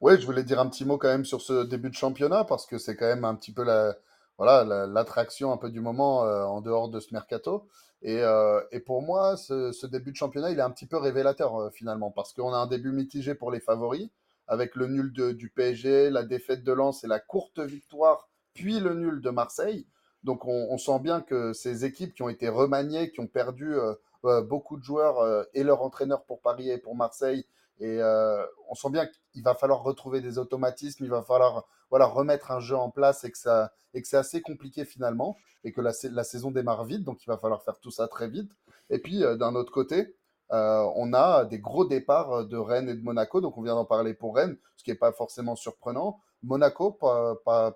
Oui, 0.00 0.18
je 0.18 0.24
voulais 0.24 0.42
dire 0.42 0.58
un 0.58 0.68
petit 0.68 0.86
mot 0.86 0.96
quand 0.96 1.08
même 1.08 1.26
sur 1.26 1.42
ce 1.42 1.64
début 1.64 1.90
de 1.90 1.94
championnat 1.94 2.44
parce 2.44 2.66
que 2.66 2.78
c'est 2.78 2.96
quand 2.96 3.06
même 3.06 3.24
un 3.24 3.34
petit 3.34 3.52
peu 3.52 3.62
la, 3.62 3.94
voilà, 4.38 4.86
l'attraction 4.86 5.52
un 5.52 5.58
peu 5.58 5.68
du 5.68 5.80
moment 5.80 6.24
euh, 6.24 6.44
en 6.44 6.62
dehors 6.62 6.88
de 6.88 6.98
ce 7.00 7.12
mercato. 7.12 7.68
Et, 8.00 8.22
euh, 8.22 8.62
et 8.72 8.80
pour 8.80 9.02
moi, 9.02 9.36
ce, 9.36 9.86
début 9.86 10.12
de 10.12 10.16
championnat, 10.16 10.50
il 10.50 10.58
est 10.58 10.62
un 10.62 10.70
petit 10.70 10.86
peu 10.86 10.96
révélateur 10.96 11.54
euh, 11.56 11.70
finalement 11.70 12.10
parce 12.10 12.32
qu'on 12.32 12.54
a 12.54 12.56
un 12.56 12.66
début 12.66 12.92
mitigé 12.92 13.34
pour 13.34 13.50
les 13.50 13.60
favoris 13.60 14.08
avec 14.50 14.74
le 14.76 14.86
nul 14.86 15.12
du 15.12 15.48
PSG, 15.48 16.10
la 16.10 16.24
défaite 16.24 16.62
de 16.62 16.72
Lens 16.72 17.02
et 17.04 17.06
la 17.06 17.20
courte 17.20 17.60
victoire, 17.60 18.28
puis 18.52 18.80
le 18.80 18.92
nul 18.92 19.22
de 19.22 19.30
Marseille. 19.30 19.86
Donc 20.24 20.44
on, 20.44 20.76
sent 20.76 20.98
bien 21.00 21.22
que 21.22 21.54
ces 21.54 21.86
équipes 21.86 22.14
qui 22.14 22.22
ont 22.22 22.28
été 22.28 22.50
remaniées, 22.50 23.10
qui 23.10 23.20
ont 23.20 23.26
perdu 23.26 23.74
beaucoup 24.22 24.76
de 24.76 24.82
joueurs 24.82 25.46
et 25.54 25.62
leur 25.62 25.80
entraîneur 25.80 26.24
pour 26.24 26.42
Paris 26.42 26.70
et 26.70 26.76
pour 26.76 26.94
Marseille, 26.94 27.46
et 27.80 27.98
euh, 28.00 28.44
on 28.68 28.74
sent 28.74 28.90
bien 28.90 29.08
qu'il 29.32 29.42
va 29.42 29.54
falloir 29.54 29.82
retrouver 29.82 30.20
des 30.20 30.38
automatismes, 30.38 31.04
il 31.04 31.10
va 31.10 31.22
falloir 31.22 31.66
voilà, 31.88 32.04
remettre 32.04 32.50
un 32.50 32.60
jeu 32.60 32.76
en 32.76 32.90
place 32.90 33.24
et 33.24 33.30
que, 33.30 33.38
que 33.38 34.06
c'est 34.06 34.18
assez 34.18 34.42
compliqué 34.42 34.84
finalement 34.84 35.36
et 35.64 35.72
que 35.72 35.80
la, 35.80 35.92
saison 36.24 36.50
démarre 36.50 36.84
vite, 36.84 37.04
donc 37.04 37.24
il 37.24 37.26
va 37.26 37.38
falloir 37.38 37.62
faire 37.62 37.80
tout 37.80 37.90
ça 37.90 38.06
très 38.06 38.28
vite. 38.28 38.52
Et 38.90 38.98
puis 38.98 39.24
euh, 39.24 39.36
d'un 39.36 39.54
autre 39.54 39.72
côté, 39.72 39.96
euh, 39.98 40.12
on 40.50 41.12
a 41.12 41.44
des 41.44 41.58
gros 41.58 41.84
départs 41.84 42.44
de 42.46 42.56
Rennes 42.56 42.88
et 42.88 42.94
de 42.94 43.02
Monaco, 43.02 43.40
donc 43.40 43.56
on 43.56 43.62
vient 43.62 43.74
d'en 43.74 43.84
parler 43.84 44.14
pour 44.14 44.36
Rennes, 44.36 44.56
ce 44.76 44.84
qui 44.84 44.90
n'est 44.90 44.96
pas 44.96 45.12
forcément 45.12 45.56
surprenant. 45.56 46.20
Monaco, 46.42 46.98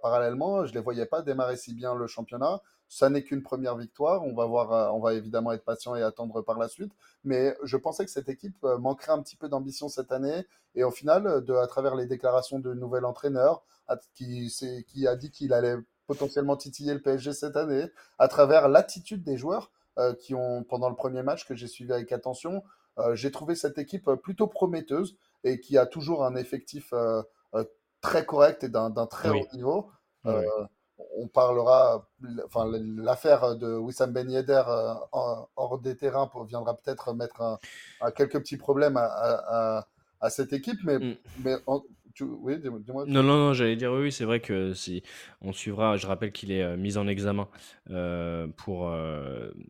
parallèlement, 0.01 0.65
je 0.65 0.71
ne 0.71 0.75
les 0.75 0.81
voyais 0.81 1.07
pas 1.07 1.23
démarrer 1.23 1.57
si 1.57 1.75
bien 1.75 1.95
le 1.95 2.07
championnat. 2.07 2.61
Ça 2.89 3.11
n'est 3.11 3.23
qu'une 3.23 3.43
première 3.43 3.77
victoire. 3.77 4.23
On 4.25 4.35
va 4.35 4.47
voir, 4.47 4.73
euh, 4.73 4.89
on 4.91 5.01
va 5.01 5.15
évidemment 5.15 5.53
être 5.53 5.65
patient 5.65 5.97
et 5.97 6.03
attendre 6.03 6.43
par 6.43 6.59
la 6.59 6.69
suite. 6.69 6.93
Mais 7.25 7.57
je 7.63 7.77
pensais 7.77 8.05
que 8.05 8.11
cette 8.11 8.29
équipe 8.29 8.63
euh, 8.65 8.79
manquerait 8.79 9.13
un 9.13 9.23
petit 9.23 9.37
peu 9.37 9.49
d'ambition 9.49 9.89
cette 9.89 10.13
année. 10.13 10.47
Et 10.75 10.85
au 10.85 10.91
final, 10.91 11.45
de, 11.45 11.55
à 11.55 11.67
travers 11.67 11.95
les 11.95 12.07
déclarations 12.07 12.59
de 12.59 12.73
nouvel 12.75 13.05
entraîneur, 13.05 13.65
qui, 14.15 14.51
qui 14.87 15.07
a 15.07 15.17
dit 15.17 15.31
qu'il 15.31 15.53
allait 15.53 15.77
potentiellement 16.07 16.57
titiller 16.57 16.95
le 16.95 17.03
PSG 17.03 17.33
cette 17.33 17.57
année, 17.57 17.87
à 18.19 18.29
travers 18.29 18.69
l'attitude 18.69 19.23
des 19.23 19.37
joueurs 19.37 19.71
euh, 19.71 19.74
qui 20.19 20.35
ont, 20.35 20.65
pendant 20.65 20.89
le 20.89 20.97
premier 20.97 21.23
match 21.23 21.47
que 21.47 21.55
j'ai 21.55 21.67
suivi 21.69 21.93
avec 21.93 22.13
attention, 22.13 22.63
j'ai 23.13 23.31
trouvé 23.31 23.55
cette 23.55 23.79
équipe 23.79 24.11
plutôt 24.23 24.47
prometteuse 24.47 25.17
et 25.43 25.61
qui 25.61 25.79
a 25.79 25.87
toujours 25.87 26.25
un 26.25 26.37
effectif 26.37 26.93
très 28.01 28.27
correct 28.27 28.65
et 28.65 28.69
d'un 28.69 29.07
très 29.07 29.31
haut 29.31 29.47
niveau. 29.55 29.91
On 31.17 31.27
parlera, 31.27 32.07
enfin, 32.45 32.71
l'affaire 32.97 33.57
de 33.57 33.77
Wissam 33.77 34.13
Ben 34.13 34.31
Yedder 34.31 34.63
euh, 34.69 34.95
hors 35.13 35.81
des 35.81 35.97
terrains 35.97 36.31
viendra 36.47 36.77
peut-être 36.77 37.13
mettre 37.15 37.59
quelques 38.15 38.39
petits 38.39 38.57
problèmes 38.57 38.97
à, 38.97 39.87
cette 40.31 40.53
équipe, 40.53 40.79
mais, 40.85 40.99
mm. 40.99 41.17
mais 41.45 41.57
oui, 42.21 42.59
dis-moi. 42.59 43.05
Non, 43.07 43.23
non, 43.23 43.37
non, 43.37 43.53
j'allais 43.53 43.77
dire 43.77 43.93
oui, 43.93 44.13
c'est 44.13 44.25
vrai 44.25 44.41
que 44.41 44.73
si 44.75 45.03
on 45.41 45.53
suivra, 45.53 45.97
je 45.97 46.07
rappelle 46.07 46.33
qu'il 46.33 46.53
est 46.53 46.63
euh, 46.63 46.77
mis 46.77 46.97
en 46.97 47.09
examen 47.09 47.49
euh, 47.91 48.47
pour 48.57 48.91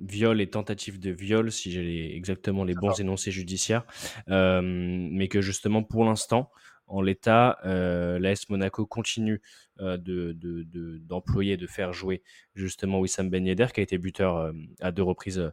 viol 0.00 0.40
et 0.40 0.46
tentative 0.48 0.98
de 0.98 1.11
viol, 1.11 1.50
si 1.50 1.70
j'ai 1.72 2.14
exactement 2.16 2.64
les 2.64 2.74
bons 2.74 2.98
énoncés 3.00 3.30
judiciaires, 3.30 3.85
mais 4.28 5.28
que 5.28 5.40
justement 5.40 5.83
pour 5.83 6.04
l'instant, 6.04 6.50
en 6.87 7.00
l'état, 7.00 7.59
euh, 7.64 8.18
l'AS 8.18 8.48
Monaco 8.50 8.87
continue 8.87 9.35
euh, 9.35 9.63
d'employer, 9.78 11.56
de, 11.56 11.66
faire 11.66 11.92
jouer 11.92 12.22
justement 12.54 13.00
Wissam 13.00 13.30
Ben 13.30 13.46
Yedder, 13.46 13.68
qui 13.72 13.80
a 13.80 13.82
été 13.82 13.98
buteur 13.98 14.37
euh, 14.37 14.52
à 14.80 14.92
deux 14.92 15.02
reprises, 15.02 15.52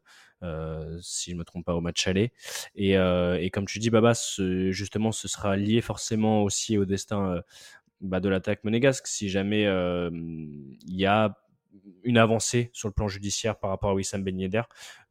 si 1.01 1.31
je 1.31 1.35
ne 1.35 1.39
me 1.39 1.43
trompe 1.43 1.65
pas, 1.65 1.75
au 1.75 1.81
match 1.81 2.07
aller. 2.07 2.31
Et, 2.75 2.95
comme 3.51 3.65
tu 3.65 3.79
dis, 3.79 3.89
Baba, 3.89 4.13
justement, 4.69 5.11
ce 5.11 5.27
sera 5.27 5.55
lié 5.55 5.81
forcément 5.81 6.43
aussi 6.43 6.77
au 6.77 6.85
destin 6.85 7.41
bah, 8.01 8.19
de 8.19 8.29
l'attaque 8.29 8.63
monégasque. 8.63 9.07
Si 9.07 9.29
jamais 9.29 9.63
il 9.63 10.95
y 10.95 11.05
a 11.05 11.37
une 12.03 12.17
avancée 12.17 12.69
sur 12.73 12.87
le 12.87 12.93
plan 12.93 13.07
judiciaire 13.07 13.57
par 13.57 13.69
rapport 13.69 13.91
à 13.91 13.93
Wissam 13.93 14.23
Ben 14.23 14.37
Yedder. 14.39 14.63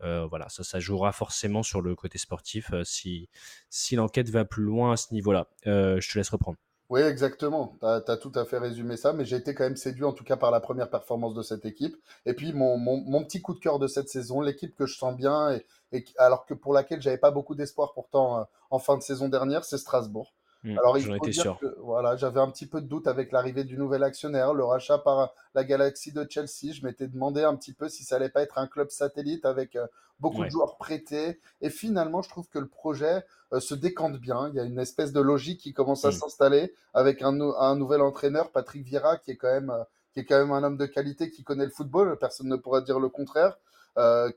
Euh, 0.03 0.27
voilà, 0.27 0.49
ça, 0.49 0.81
jouera 0.81 1.13
forcément 1.13 1.63
sur 1.63 1.81
le 1.81 1.95
côté 1.95 2.19
sportif 2.19 2.73
euh, 2.73 2.85
si, 2.85 3.29
si 3.69 3.97
l'enquête 3.97 4.29
va 4.31 4.45
plus 4.45 4.65
loin 4.65 4.93
à 4.93 4.97
ce 4.97 5.13
niveau-là. 5.15 5.49
Euh, 5.67 6.01
je 6.01 6.11
te 6.11 6.19
laisse 6.19 6.31
reprendre. 6.31 6.59
Oui, 6.91 7.01
exactement. 7.03 7.77
Tu 7.81 7.87
as, 7.87 8.17
tout 8.17 8.33
à 8.35 8.45
fait 8.45 8.59
résumé 8.59 8.97
ça, 8.97 9.13
mais 9.13 9.25
j'ai 9.25 9.37
été 9.37 9.55
quand 9.55 9.63
même 9.65 9.77
séduit 9.77 10.05
en 10.05 10.13
tout 10.13 10.25
cas 10.25 10.37
par 10.37 10.51
la 10.51 10.61
première 10.61 10.91
performance 10.91 11.35
de 11.35 11.43
cette 11.43 11.65
équipe. 11.65 11.97
Et 12.27 12.35
puis 12.35 12.53
mon, 12.53 12.77
mon, 12.79 13.25
petit 13.25 13.41
coup 13.41 13.55
de 13.55 13.61
cœur 13.61 13.79
de 13.79 13.87
cette 13.87 14.09
saison, 14.09 14.41
l'équipe 14.41 14.75
que 14.75 14.87
je 14.87 14.99
sens 14.99 15.17
bien, 15.17 15.53
et, 15.53 15.65
et 15.93 16.05
alors 16.19 16.47
que 16.47 16.55
pour 16.55 16.73
laquelle 16.75 17.01
j'avais 17.01 17.17
pas 17.19 17.31
beaucoup 17.31 17.55
d'espoir 17.55 17.93
pourtant 17.95 18.47
en 18.71 18.79
fin 18.81 18.97
de 18.97 19.03
saison 19.03 19.29
dernière, 19.29 19.65
c'est 19.65 19.79
Strasbourg. 19.79 20.35
Mmh, 20.63 20.79
Alors, 20.79 20.99
il 20.99 21.05
faut 21.05 21.27
dire 21.27 21.57
que 21.59 21.75
voilà, 21.79 22.17
j'avais 22.17 22.41
un 22.41 22.51
petit 22.51 22.67
peu 22.67 22.83
de 22.83 22.87
doute 22.87 23.07
avec 23.07 23.33
l'arrivée 23.33 23.65
du 23.65 23.79
nouvel 23.79 24.03
actionnaire, 24.03 24.53
le 24.53 24.65
rachat 24.65 24.99
par 24.99 25.33
la 25.55 25.65
Galaxie 25.65 26.13
de 26.13 26.27
Chelsea. 26.29 26.73
Je 26.73 26.85
m'étais 26.85 27.09
demandé 27.09 27.43
un 27.43 27.57
petit 27.57 27.73
peu 27.73 27.89
si 27.89 28.05
ça 28.05 28.17
allait 28.17 28.29
pas 28.29 28.43
être 28.43 28.59
un 28.59 28.67
club 28.67 28.91
satellite 28.91 29.47
avec 29.47 29.77
euh, 29.77 29.87
beaucoup 30.19 30.45
de 30.45 30.51
joueurs 30.51 30.77
prêtés. 30.77 31.41
Et 31.63 31.71
finalement, 31.71 32.21
je 32.21 32.29
trouve 32.29 32.47
que 32.49 32.59
le 32.59 32.67
projet 32.67 33.25
euh, 33.55 33.61
se 33.61 33.75
décante 33.75 34.19
bien. 34.19 34.49
Il 34.51 34.55
y 34.55 34.61
a 34.61 34.65
une 34.65 34.79
espèce 34.79 35.13
de 35.13 35.21
logique 35.21 35.61
qui 35.61 35.73
commence 35.73 36.05
à 36.05 36.09
mmh. 36.09 36.13
s'installer 36.13 36.75
avec 36.93 37.23
un, 37.23 37.41
un, 37.41 37.77
nouvel 37.77 38.03
entraîneur, 38.03 38.51
Patrick 38.51 38.85
Vieira, 38.85 39.17
qui 39.17 39.31
est 39.31 39.37
quand 39.37 39.53
même 39.53 39.71
euh, 39.71 39.83
qui 40.13 40.21
est 40.21 40.25
quand 40.25 40.39
même 40.39 40.51
un 40.51 40.65
homme 40.65 40.77
de 40.77 40.87
qualité 40.87 41.31
qui 41.31 41.43
connaît 41.43 41.65
le 41.65 41.71
football. 41.71 42.19
Personne 42.19 42.49
ne 42.49 42.57
pourra 42.57 42.81
dire 42.81 42.99
le 42.99 43.09
contraire. 43.09 43.57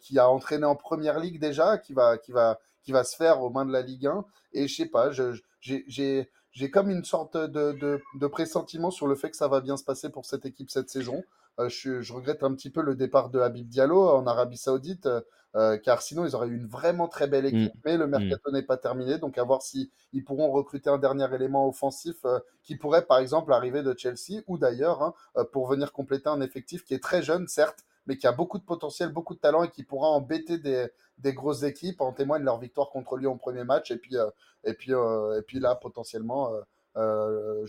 qui 0.02 0.20
a 0.20 0.30
entraîné 0.30 0.66
en 0.66 0.76
première 0.76 1.20
ligue 1.20 1.40
déjà, 1.40 1.80
qui 1.80 1.94
va, 1.94 2.18
qui 2.18 2.32
va, 2.32 2.60
qui 2.84 2.92
va 2.92 3.04
se 3.04 3.16
faire 3.16 3.42
aux 3.42 3.50
mains 3.50 3.66
de 3.66 3.72
la 3.72 3.82
Ligue 3.82 4.08
1. 4.08 4.26
Et 4.54 4.68
je 4.68 4.76
sais 4.76 4.86
pas, 4.86 5.10
j'ai 5.62 6.72
comme 6.72 6.90
une 6.90 7.04
sorte 7.04 7.38
de, 7.38 8.00
de, 8.20 8.28
pressentiment 8.28 8.92
sur 8.92 9.08
le 9.08 9.16
fait 9.16 9.32
que 9.32 9.38
ça 9.38 9.48
va 9.48 9.62
bien 9.62 9.78
se 9.78 9.84
passer 9.84 10.10
pour 10.10 10.26
cette 10.26 10.46
équipe 10.46 10.70
cette 10.70 10.90
saison. 10.90 11.24
Euh, 11.60 11.70
je, 11.70 12.02
je, 12.02 12.14
regrette 12.14 12.44
un 12.44 12.54
petit 12.54 12.72
peu 12.72 12.82
le 12.82 12.96
départ 12.96 13.30
de 13.30 13.40
Habib 13.40 13.68
Diallo 13.68 14.10
en 14.10 14.26
Arabie 14.26 14.58
Saoudite, 14.58 15.08
euh, 15.56 15.78
car 15.78 16.02
sinon 16.02 16.26
ils 16.26 16.36
auraient 16.36 16.48
eu 16.48 16.56
une 16.56 16.66
vraiment 16.66 17.08
très 17.08 17.28
belle 17.28 17.46
équipe, 17.46 17.76
mm. 17.76 17.82
mais 17.86 17.98
le 17.98 18.08
mercato 18.08 18.50
mm. 18.50 18.54
n'est 18.54 18.64
pas 18.64 18.78
terminé, 18.78 19.20
donc 19.20 19.38
à 19.38 19.44
voir 19.44 19.62
si 19.62 19.92
ils 20.14 20.24
pourront 20.24 20.52
recruter 20.52 20.90
un 20.90 20.98
dernier 20.98 21.32
élément 21.34 21.68
offensif 21.68 22.16
euh, 22.26 22.40
qui 22.64 22.76
pourrait 22.76 23.06
par 23.06 23.20
exemple 23.20 23.54
arriver 23.54 23.84
de 23.84 23.94
Chelsea 23.96 24.42
ou 24.48 24.58
d'ailleurs 24.58 25.04
hein, 25.04 25.14
pour 25.52 25.68
venir 25.68 25.92
compléter 25.92 26.28
un 26.28 26.42
effectif 26.42 26.84
qui 26.84 26.96
est 26.96 27.04
très 27.04 27.22
jeune 27.22 27.48
certes, 27.48 27.86
mais 28.08 28.18
qui 28.18 28.26
a 28.26 28.32
beaucoup 28.32 28.58
de 28.58 28.64
potentiel, 28.64 29.10
beaucoup 29.10 29.36
de 29.36 29.40
talent 29.40 29.64
et 29.64 29.70
qui 29.70 29.84
pourra 29.84 30.08
embêter 30.08 30.58
des, 30.58 30.90
des 31.18 31.34
grosses 31.34 31.64
équipes. 31.64 32.02
En 32.02 32.14
témoigne 32.14 32.44
leur 32.44 32.60
victoire 32.60 32.90
contre 32.90 33.18
Lyon 33.18 33.34
au 33.34 33.38
premier 33.38 33.64
match. 33.64 33.92
Et 33.92 33.98
puis, 33.98 34.18
euh, 34.18 34.30
et 34.64 34.74
puis, 34.74 34.94
euh, 34.94 35.40
et 35.40 35.42
puis 35.42 35.60
là, 35.60 35.76
potentiellement, 35.76 36.54
euh, 36.98 37.66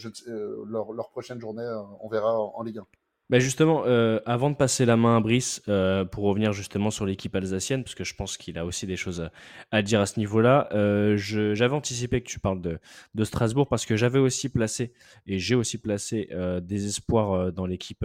leur, 0.67 0.93
leur, 0.93 1.11
prochaine 1.11 1.41
journée, 1.41 1.69
on 2.01 2.09
verra 2.09 2.39
en 2.39 2.63
Ligue 2.63 2.79
1. 2.79 2.87
Bah, 3.31 3.39
justement, 3.39 3.85
euh, 3.87 4.21
avant 4.27 4.51
de 4.51 4.55
passer 4.55 4.85
la 4.85 4.99
main 4.99 5.17
à 5.17 5.21
Brice, 5.21 5.63
euh, 5.69 6.05
pour 6.05 6.25
revenir 6.25 6.53
justement 6.53 6.91
sur 6.91 7.07
l'équipe 7.07 7.35
alsacienne, 7.35 7.83
parce 7.83 7.95
que 7.95 8.05
je 8.05 8.15
pense 8.15 8.37
qu'il 8.37 8.59
a 8.59 8.67
aussi 8.67 8.87
des 8.87 8.97
choses 8.97 9.31
à, 9.71 9.81
dire 9.81 10.03
à 10.03 10.07
ce 10.07 10.19
niveau-là, 10.19 10.69
euh, 10.73 11.17
j'avais 11.17 11.75
anticipé 11.75 12.21
que 12.21 12.29
tu 12.29 12.39
parles 12.39 12.61
de, 12.61 12.79
de 13.15 13.25
Strasbourg, 13.25 13.67
parce 13.67 13.87
que 13.87 13.97
j'avais 13.97 14.19
aussi 14.19 14.51
placé, 14.51 14.93
et 15.27 15.39
j'ai 15.39 15.55
aussi 15.55 15.79
placé 15.79 16.29
des 16.63 16.87
espoirs 16.87 17.51
dans 17.53 17.67
l'équipe 17.67 18.05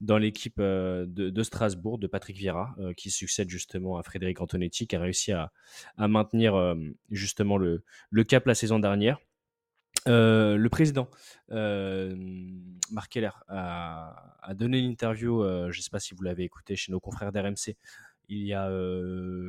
dans 0.00 0.18
l'équipe 0.18 0.60
de, 0.60 1.42
Strasbourg, 1.42 1.98
de 1.98 2.06
Patrick 2.06 2.36
Vieira, 2.36 2.76
qui 2.96 3.10
succède 3.10 3.48
justement 3.48 3.98
à 3.98 4.02
Frédéric 4.04 4.40
Antonetti, 4.40 4.86
qui 4.86 4.94
a 4.94 5.00
réussi 5.00 5.32
à, 5.32 5.50
à 5.96 6.06
maintenir 6.06 6.76
justement 7.10 7.56
le, 7.56 7.82
le 8.10 8.24
cap 8.24 8.46
la 8.46 8.54
saison 8.54 8.78
dernière. 8.78 9.18
Euh, 10.06 10.56
le 10.56 10.68
président 10.68 11.08
euh, 11.50 12.14
Marc 12.90 13.12
Keller 13.12 13.30
a, 13.48 14.54
donné 14.54 14.78
une 14.78 14.90
interview, 14.90 15.42
euh, 15.42 15.70
je 15.70 15.78
ne 15.78 15.82
sais 15.82 15.90
pas 15.90 16.00
si 16.00 16.14
vous 16.14 16.22
l'avez 16.22 16.44
écouté, 16.44 16.76
chez 16.76 16.92
nos 16.92 17.00
confrères 17.00 17.32
d'RMC 17.32 17.76
il 18.30 18.44
y 18.44 18.52
a 18.52 18.70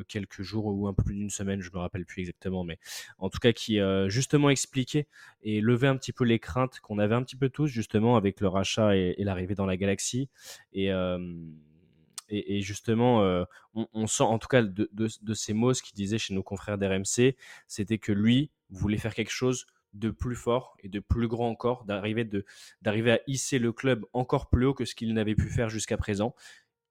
quelques 0.07 0.41
jours 0.41 0.67
ou 0.67 0.87
un 0.87 0.93
peu 0.93 1.03
plus 1.03 1.15
d'une 1.15 1.29
semaine, 1.29 1.59
je 1.59 1.69
me 1.69 1.79
rappelle 1.79 2.05
plus 2.05 2.21
exactement, 2.21 2.63
mais 2.63 2.79
en 3.17 3.29
tout 3.29 3.39
cas 3.39 3.51
qui 3.51 3.77
justement 4.07 4.49
expliquait 4.49 5.05
et 5.41 5.59
levait 5.59 5.87
un 5.87 5.97
petit 5.97 6.13
peu 6.13 6.23
les 6.23 6.39
craintes 6.39 6.79
qu'on 6.79 6.97
avait 6.97 7.13
un 7.13 7.21
petit 7.23 7.35
peu 7.35 7.49
tous 7.49 7.67
justement 7.67 8.15
avec 8.15 8.39
le 8.39 8.47
rachat 8.47 8.95
et, 8.95 9.15
l'arrivée 9.17 9.53
dans 9.53 9.65
la 9.65 9.75
galaxie. 9.75 10.29
Et 10.71 10.93
justement, 12.61 13.45
on, 13.73 14.07
sent 14.07 14.23
en 14.23 14.39
tout 14.39 14.47
cas 14.47 14.61
de 14.61 15.33
ces 15.33 15.51
mots 15.51 15.73
ce 15.73 15.83
qu'il 15.83 15.97
disait 15.97 16.17
chez 16.17 16.33
nos 16.33 16.43
confrères 16.43 16.77
d'RMC, 16.77 17.35
c'était 17.67 17.97
que 17.97 18.13
lui 18.13 18.49
voulait 18.69 18.97
faire 18.97 19.13
quelque 19.13 19.29
chose 19.29 19.65
de 19.93 20.09
plus 20.09 20.35
fort 20.35 20.75
et 20.83 20.89
de 20.89 20.99
plus 20.99 21.27
grand 21.27 21.49
encore, 21.49 21.85
d'arriver 21.85 22.25
de 22.25 22.45
d'arriver 22.81 23.11
à 23.13 23.19
hisser 23.27 23.59
le 23.59 23.71
club 23.71 24.05
encore 24.13 24.49
plus 24.49 24.65
haut 24.65 24.73
que 24.73 24.85
ce 24.85 24.95
qu'il 24.95 25.13
n'avait 25.13 25.35
pu 25.35 25.49
faire 25.49 25.69
jusqu'à 25.69 25.97
présent. 25.97 26.35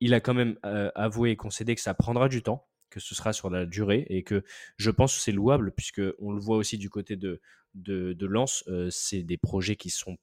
Il 0.01 0.15
a 0.15 0.21
quand 0.21 0.35
même 0.35 0.59
euh, 0.65 0.91
avoué 0.95 1.31
et 1.31 1.37
concédé 1.37 1.75
que 1.75 1.81
ça 1.81 1.95
prendra 1.95 2.29
du 2.29 2.43
temps, 2.43 2.67
que 2.91 3.01
ce 3.01 3.15
sera 3.15 3.33
sur 3.33 3.51
la 3.51 3.67
durée 3.67 4.07
et 4.09 4.23
que 4.23 4.45
je 4.77 4.91
pense 4.91 5.15
que 5.15 5.21
c'est 5.21 5.33
louable 5.33 5.73
puisque 5.73 6.03
on 6.19 6.33
le 6.33 6.41
voit 6.41 6.57
aussi 6.57 6.79
du 6.79 6.91
côté 6.91 7.17
de 7.17 7.41
de, 7.75 8.27
Lens, 8.27 8.65
euh, 8.69 8.89
c'est 8.91 9.23
des 9.23 9.37
projets 9.37 9.77
qui 9.77 9.91
sont 9.91 10.17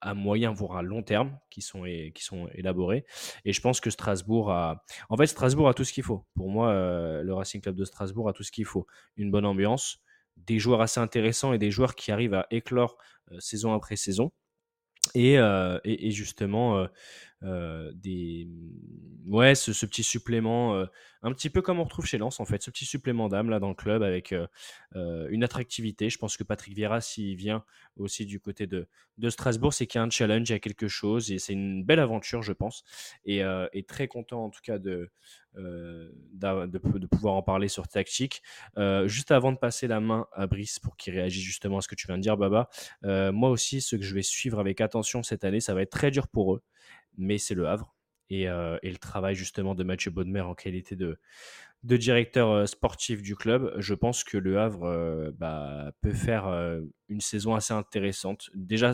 à 0.00 0.14
moyen 0.14 0.52
voire 0.52 0.76
à 0.76 0.82
long 0.82 1.02
terme 1.02 1.38
qui 1.50 1.62
sont, 1.62 1.84
qui 2.14 2.22
sont 2.22 2.48
élaborés. 2.54 3.04
Et 3.44 3.52
je 3.52 3.60
pense 3.60 3.80
que 3.80 3.90
Strasbourg 3.90 4.50
a. 4.50 4.84
En 5.08 5.16
fait, 5.16 5.26
Strasbourg 5.26 5.68
a 5.68 5.74
tout 5.74 5.84
ce 5.84 5.92
qu'il 5.92 6.04
faut. 6.04 6.26
Pour 6.34 6.50
moi, 6.50 6.70
euh, 6.70 7.22
le 7.22 7.34
Racing 7.34 7.60
Club 7.60 7.76
de 7.76 7.84
Strasbourg 7.84 8.28
a 8.28 8.32
tout 8.32 8.42
ce 8.42 8.52
qu'il 8.52 8.66
faut. 8.66 8.86
Une 9.16 9.30
bonne 9.30 9.46
ambiance, 9.46 10.02
des 10.36 10.58
joueurs 10.58 10.80
assez 10.80 11.00
intéressants 11.00 11.52
et 11.52 11.58
des 11.58 11.70
joueurs 11.70 11.94
qui 11.94 12.12
arrivent 12.12 12.34
à 12.34 12.46
éclore 12.50 12.96
saison 13.38 13.72
après 13.72 13.96
saison. 13.96 14.32
Et, 15.14 15.34
et, 15.84 16.10
justement, 16.10 16.86
des 17.94 18.48
ouais 19.26 19.54
ce, 19.54 19.86
petit 19.86 20.02
supplément 20.02 20.84
un 21.22 21.32
petit 21.32 21.50
peu 21.50 21.62
comme 21.62 21.80
on 21.80 21.84
retrouve 21.84 22.06
chez 22.06 22.18
Lens 22.18 22.40
en 22.40 22.44
fait 22.44 22.62
ce 22.62 22.70
petit 22.70 22.84
supplément 22.84 23.28
d'âme 23.28 23.50
là 23.50 23.58
dans 23.58 23.68
le 23.68 23.74
club 23.74 24.02
avec 24.02 24.34
une 24.94 25.44
attractivité. 25.44 26.10
Je 26.10 26.18
pense 26.18 26.36
que 26.36 26.44
Patrick 26.44 26.74
Vieira 26.74 27.00
s'il 27.00 27.36
vient 27.36 27.64
aussi 27.96 28.26
du 28.26 28.40
côté 28.40 28.66
de, 28.66 28.88
Strasbourg 29.28 29.72
c'est 29.72 29.86
qu'il 29.86 29.98
y 29.98 30.02
a 30.02 30.04
un 30.04 30.10
challenge 30.10 30.48
il 30.48 30.52
y 30.52 30.56
a 30.56 30.58
quelque 30.58 30.88
chose 30.88 31.30
et 31.30 31.38
c'est 31.38 31.52
une 31.52 31.84
belle 31.84 32.00
aventure 32.00 32.42
je 32.42 32.52
pense 32.52 32.84
et, 33.24 33.42
très 33.88 34.08
content 34.08 34.44
en 34.44 34.50
tout 34.50 34.60
cas 34.62 34.78
de 34.78 35.10
de, 35.54 36.66
de, 36.66 37.06
pouvoir 37.06 37.34
en 37.34 37.42
parler 37.42 37.68
sur 37.68 37.88
tactique. 37.88 38.42
Juste 39.06 39.30
avant 39.30 39.52
de 39.52 39.58
passer 39.58 39.86
la 39.86 40.00
main 40.00 40.26
à 40.32 40.46
Brice 40.46 40.78
pour 40.78 40.96
qu'il 40.96 41.14
réagisse 41.14 41.44
justement 41.44 41.78
à 41.78 41.80
ce 41.80 41.88
que 41.88 41.94
tu 41.94 42.06
viens 42.06 42.18
de 42.18 42.22
dire 42.22 42.36
Baba 42.36 42.68
moi 43.02 43.50
aussi 43.50 43.80
ce 43.80 43.96
que 43.96 44.02
je 44.02 44.14
vais 44.14 44.22
suivre 44.22 44.58
avec 44.60 44.80
attention 44.80 45.22
cette 45.22 45.44
année 45.44 45.60
ça 45.60 45.74
va 45.74 45.82
être 45.82 45.90
très 45.90 46.10
dur 46.10 46.28
pour 46.28 46.54
eux 46.54 46.62
mais 47.16 47.38
c'est 47.38 47.54
le 47.54 47.68
Havre. 47.68 47.96
Et, 48.28 48.48
euh, 48.48 48.76
et, 48.82 48.90
le 48.90 48.96
travail 48.96 49.36
justement 49.36 49.74
de 49.74 49.84
Mathieu 49.84 50.10
Baudemer 50.10 50.40
en 50.40 50.54
qualité 50.54 50.96
de, 50.96 51.18
directeur 51.84 52.50
euh, 52.50 52.66
sportif 52.66 53.22
du 53.22 53.36
club, 53.36 53.72
je 53.78 53.94
pense 53.94 54.24
que 54.24 54.36
le 54.36 54.58
Havre 54.58 54.84
euh, 54.84 55.30
bah, 55.36 55.92
peut 56.00 56.12
faire 56.12 56.46
une 57.08 57.20
saison 57.20 57.54
assez 57.54 57.72
intéressante. 57.72 58.50
Déjà, 58.54 58.90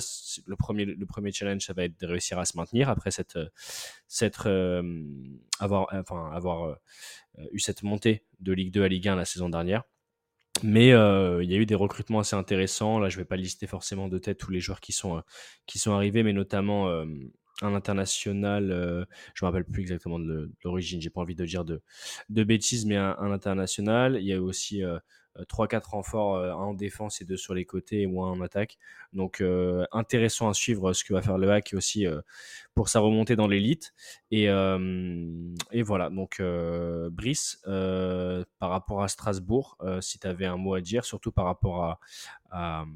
le 0.47 0.57
premier, 0.57 0.85
le 0.85 1.07
premier 1.07 1.33
challenge, 1.33 1.63
ça 1.63 1.73
va 1.73 1.85
être 1.85 1.99
de 1.99 2.07
réussir 2.07 2.39
à 2.39 2.45
se 2.45 2.59
maintenir 2.59 2.91
après 2.91 3.11
cette, 3.11 3.39
avoir 5.61 6.77
eu 7.53 7.59
cette 7.59 7.83
montée 7.83 8.27
de 8.41 8.53
Ligue 8.53 8.73
2 8.73 8.83
à 8.83 8.89
Ligue 8.89 9.09
1 9.09 9.17
la 9.17 9.25
saison 9.25 9.49
dernière. 9.49 9.85
Mais 10.63 10.89
il 10.89 11.51
y 11.51 11.55
a 11.55 11.57
eu 11.57 11.65
des 11.65 11.75
recrutements 11.75 12.19
assez 12.19 12.37
intéressants. 12.37 12.99
Là, 12.99 13.09
je 13.09 13.17
ne 13.17 13.23
vais 13.23 13.27
pas 13.27 13.37
lister 13.37 13.67
forcément 13.67 14.09
de 14.09 14.19
tête 14.19 14.37
tous 14.37 14.51
les 14.51 14.61
joueurs 14.61 14.81
qui 14.81 14.93
sont, 14.93 15.23
qui 15.65 15.79
sont 15.79 15.93
arrivés, 15.93 16.23
mais 16.23 16.35
notamment 16.35 17.05
un 17.63 17.75
international, 17.75 18.71
euh, 18.71 19.05
je 19.35 19.45
me 19.45 19.49
rappelle 19.49 19.65
plus 19.65 19.83
exactement 19.83 20.19
de 20.19 20.51
l'origine, 20.65 21.01
j'ai 21.01 21.11
pas 21.11 21.21
envie 21.21 21.35
de 21.35 21.45
dire 21.45 21.65
de, 21.65 21.81
de 22.29 22.45
bêtises, 22.45 22.87
mais 22.87 22.97
un, 22.97 23.17
international. 23.19 24.19
Il 24.21 24.27
y 24.27 24.33
a 24.33 24.43
aussi 24.43 24.83
euh, 25.39 25.45
3-4 25.45 25.75
euh, 25.75 25.81
renforts, 25.91 26.37
euh, 26.37 26.53
en 26.53 26.75
défense 26.75 27.21
et 27.21 27.25
deux 27.25 27.37
sur 27.37 27.55
les 27.55 27.65
côtés 27.65 28.03
et 28.03 28.07
moins 28.07 28.31
en 28.31 28.41
attaque. 28.41 28.79
Donc 29.13 29.43
intéressant 29.93 30.49
à 30.49 30.55
suivre 30.55 30.93
ce 30.93 31.05
que 31.05 31.13
va 31.13 31.23
faire 31.23 31.39
le 31.39 31.51
hack 31.51 31.75
aussi 31.77 32.07
pour 32.75 32.89
sa 32.89 33.01
remontée 33.01 33.37
dans 33.37 33.47
l'élite. 33.47 33.93
Et, 34.31 34.45
et, 34.45 35.83
voilà, 35.83 36.09
donc 36.11 36.43
Brice, 37.11 37.61
par 37.65 38.71
rapport 38.71 39.03
à 39.03 39.09
Strasbourg, 39.09 39.77
si 40.01 40.19
tu 40.19 40.27
avais 40.27 40.47
un 40.47 40.57
mot 40.57 40.75
à 40.75 40.81
dire, 40.81 41.05
surtout 41.05 41.31
par 41.31 41.45
rapport 41.45 41.99
à 42.51 42.87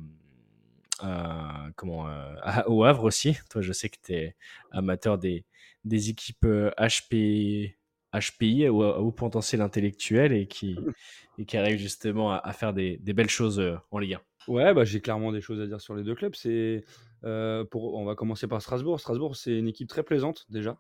euh, 1.02 1.70
comment, 1.76 2.08
euh, 2.08 2.34
au 2.66 2.84
Havre 2.84 3.04
aussi. 3.04 3.36
Toi, 3.50 3.62
je 3.62 3.72
sais 3.72 3.88
que 3.88 3.98
tu 4.02 4.12
es 4.12 4.36
amateur 4.70 5.18
des, 5.18 5.44
des 5.84 6.10
équipes 6.10 6.46
HP, 6.78 7.74
euh, 8.14 8.18
HPI 8.18 8.68
ou 8.68 8.82
au 8.82 9.12
potentiel 9.12 9.60
intellectuel 9.60 10.32
et 10.32 10.46
qui, 10.46 10.76
et 11.38 11.44
qui 11.44 11.56
arrivent 11.56 11.78
justement 11.78 12.32
à, 12.32 12.52
faire 12.52 12.72
des, 12.72 12.96
des, 12.98 13.12
belles 13.12 13.28
choses 13.28 13.62
en 13.90 13.98
Ligue 13.98 14.14
1. 14.14 14.20
Ouais, 14.48 14.74
bah, 14.74 14.84
j'ai 14.84 15.00
clairement 15.00 15.32
des 15.32 15.40
choses 15.40 15.60
à 15.60 15.66
dire 15.66 15.80
sur 15.80 15.94
les 15.94 16.02
deux 16.02 16.14
clubs. 16.14 16.34
C'est, 16.34 16.84
pour, 17.70 17.94
on 17.94 18.04
va 18.04 18.14
commencer 18.14 18.46
par 18.46 18.62
Strasbourg. 18.62 19.00
Strasbourg, 19.00 19.36
c'est 19.36 19.58
une 19.58 19.68
équipe 19.68 19.88
très 19.88 20.02
plaisante 20.02 20.46
déjà. 20.48 20.78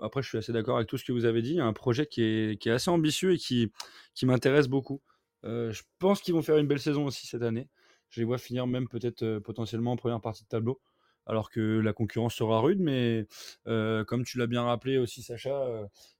après, 0.00 0.22
je 0.22 0.28
suis 0.28 0.38
assez 0.38 0.52
d'accord 0.52 0.76
avec 0.76 0.88
tout 0.88 0.96
ce 0.96 1.04
que 1.04 1.12
vous 1.12 1.24
avez 1.24 1.42
dit. 1.42 1.50
Il 1.50 1.56
y 1.56 1.60
a 1.60 1.66
un 1.66 1.72
projet 1.72 2.06
qui 2.06 2.22
est, 2.22 2.60
qui 2.60 2.68
est 2.68 2.72
assez 2.72 2.90
ambitieux 2.90 3.34
et 3.34 3.38
qui, 3.38 3.70
qui 4.14 4.26
m'intéresse 4.26 4.66
beaucoup. 4.66 5.02
je 5.44 5.82
pense 6.00 6.20
qu'ils 6.20 6.34
vont 6.34 6.42
faire 6.42 6.56
une 6.56 6.66
belle 6.66 6.80
saison 6.80 7.06
aussi 7.06 7.26
cette 7.28 7.42
année 7.42 7.68
je 8.10 8.20
les 8.20 8.24
vois 8.24 8.38
finir 8.38 8.66
même 8.66 8.88
peut-être 8.88 9.38
potentiellement 9.40 9.92
en 9.92 9.96
première 9.96 10.20
partie 10.20 10.44
de 10.44 10.48
tableau, 10.48 10.80
alors 11.26 11.50
que 11.50 11.80
la 11.80 11.92
concurrence 11.92 12.34
sera 12.34 12.60
rude. 12.60 12.80
Mais 12.80 13.26
comme 13.64 14.24
tu 14.24 14.38
l'as 14.38 14.46
bien 14.46 14.62
rappelé 14.62 14.98
aussi, 14.98 15.22
Sacha, 15.22 15.66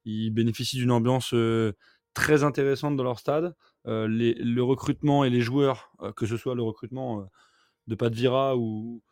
ils 0.04 0.30
bénéficient 0.30 0.78
d'une 0.78 0.90
ambiance 0.90 1.34
très 2.14 2.44
intéressante 2.44 2.96
dans 2.96 3.04
leur 3.04 3.18
stade. 3.18 3.54
le 3.84 4.60
recrutement 4.60 5.24
et 5.24 5.30
les 5.30 5.40
joueurs, 5.40 5.92
que 6.16 6.26
ce 6.26 6.36
soit 6.36 6.54
le 6.54 6.62
recrutement 6.62 7.28
de 7.86 7.94
Padvira 7.94 8.56
ou, 8.56 9.02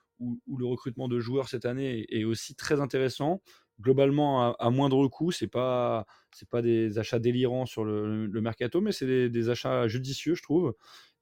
le 0.57 0.67
recrutement 0.67 1.09
de 1.09 1.19
joueurs 1.19 1.49
cette 1.49 1.67
année, 1.67 2.07
est, 2.09 2.25
aussi 2.25 2.55
très 2.55 2.81
intéressant 2.81 3.43
globalement 3.81 4.55
à, 4.55 4.71
moindre 4.71 5.07
coût. 5.09 5.33
C'est 5.33 5.49
pas 5.49 6.07
pas 6.51 6.63
des 6.63 6.99
achats 6.99 7.19
délirants 7.19 7.67
sur 7.67 7.85
le, 7.85 8.29
mercato, 8.41 8.81
mais 8.81 8.93
c'est 8.93 9.07
des, 9.07 9.29
des, 9.29 9.49
achats 9.51 9.87
judicieux, 9.89 10.35
je 10.35 10.43
trouve. 10.43 10.75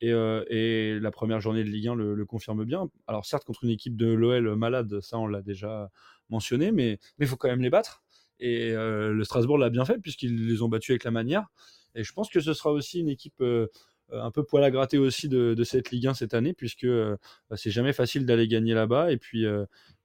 Euh, 0.03 0.45
et, 0.49 0.99
la 1.01 1.11
première 1.11 1.41
journée 1.41 1.63
de 1.65 1.69
Ligue 1.69 1.89
1 1.89 1.95
le, 1.95 2.25
confirme 2.27 2.65
bien. 2.65 2.89
Alors 3.07 3.27
certes, 3.27 3.45
contre 3.45 3.65
une 3.65 3.71
équipe 3.71 3.97
de 3.97 4.07
l'OL 4.07 4.57
malade, 4.57 5.01
ça 5.01 5.19
on 5.19 5.27
l'a 5.27 5.43
déjà 5.43 5.91
mentionné, 6.31 6.73
mais 6.73 6.99
il 7.19 7.27
faut 7.27 7.37
quand 7.37 7.49
même 7.49 7.63
les 7.63 7.71
battre. 7.71 8.03
Et 8.39 8.71
euh, 8.73 9.13
le 9.13 9.25
Strasbourg 9.25 9.59
l'a 9.59 9.69
bien 9.69 9.85
fait 9.85 9.99
puisqu'ils 9.99 10.47
les 10.47 10.63
ont 10.63 10.69
battus 10.69 10.91
avec 10.91 11.05
la 11.05 11.11
manière. 11.11 11.49
Et 11.95 12.05
je 12.05 12.13
pense 12.13 12.31
que 12.31 12.41
ce 12.41 12.55
sera 12.55 12.73
aussi 12.73 13.01
une 13.01 13.09
équipe 13.09 13.41
euh, 13.43 13.67
un 14.13 14.31
peu 14.31 14.45
poil 14.45 14.65
à 14.65 14.71
gratter 14.71 14.97
aussi 14.97 15.29
de, 15.29 15.63
cette 15.65 15.91
Ligue 15.91 16.07
1 16.07 16.15
cette 16.15 16.35
année, 16.35 16.55
puisque 16.55 16.87
bah, 16.87 17.57
c'est 17.57 17.71
jamais 17.71 17.93
facile 17.93 18.27
d'aller 18.27 18.49
gagner 18.49 18.75
là-bas. 18.75 19.13
Et 19.13 19.19
puis, 19.19 19.45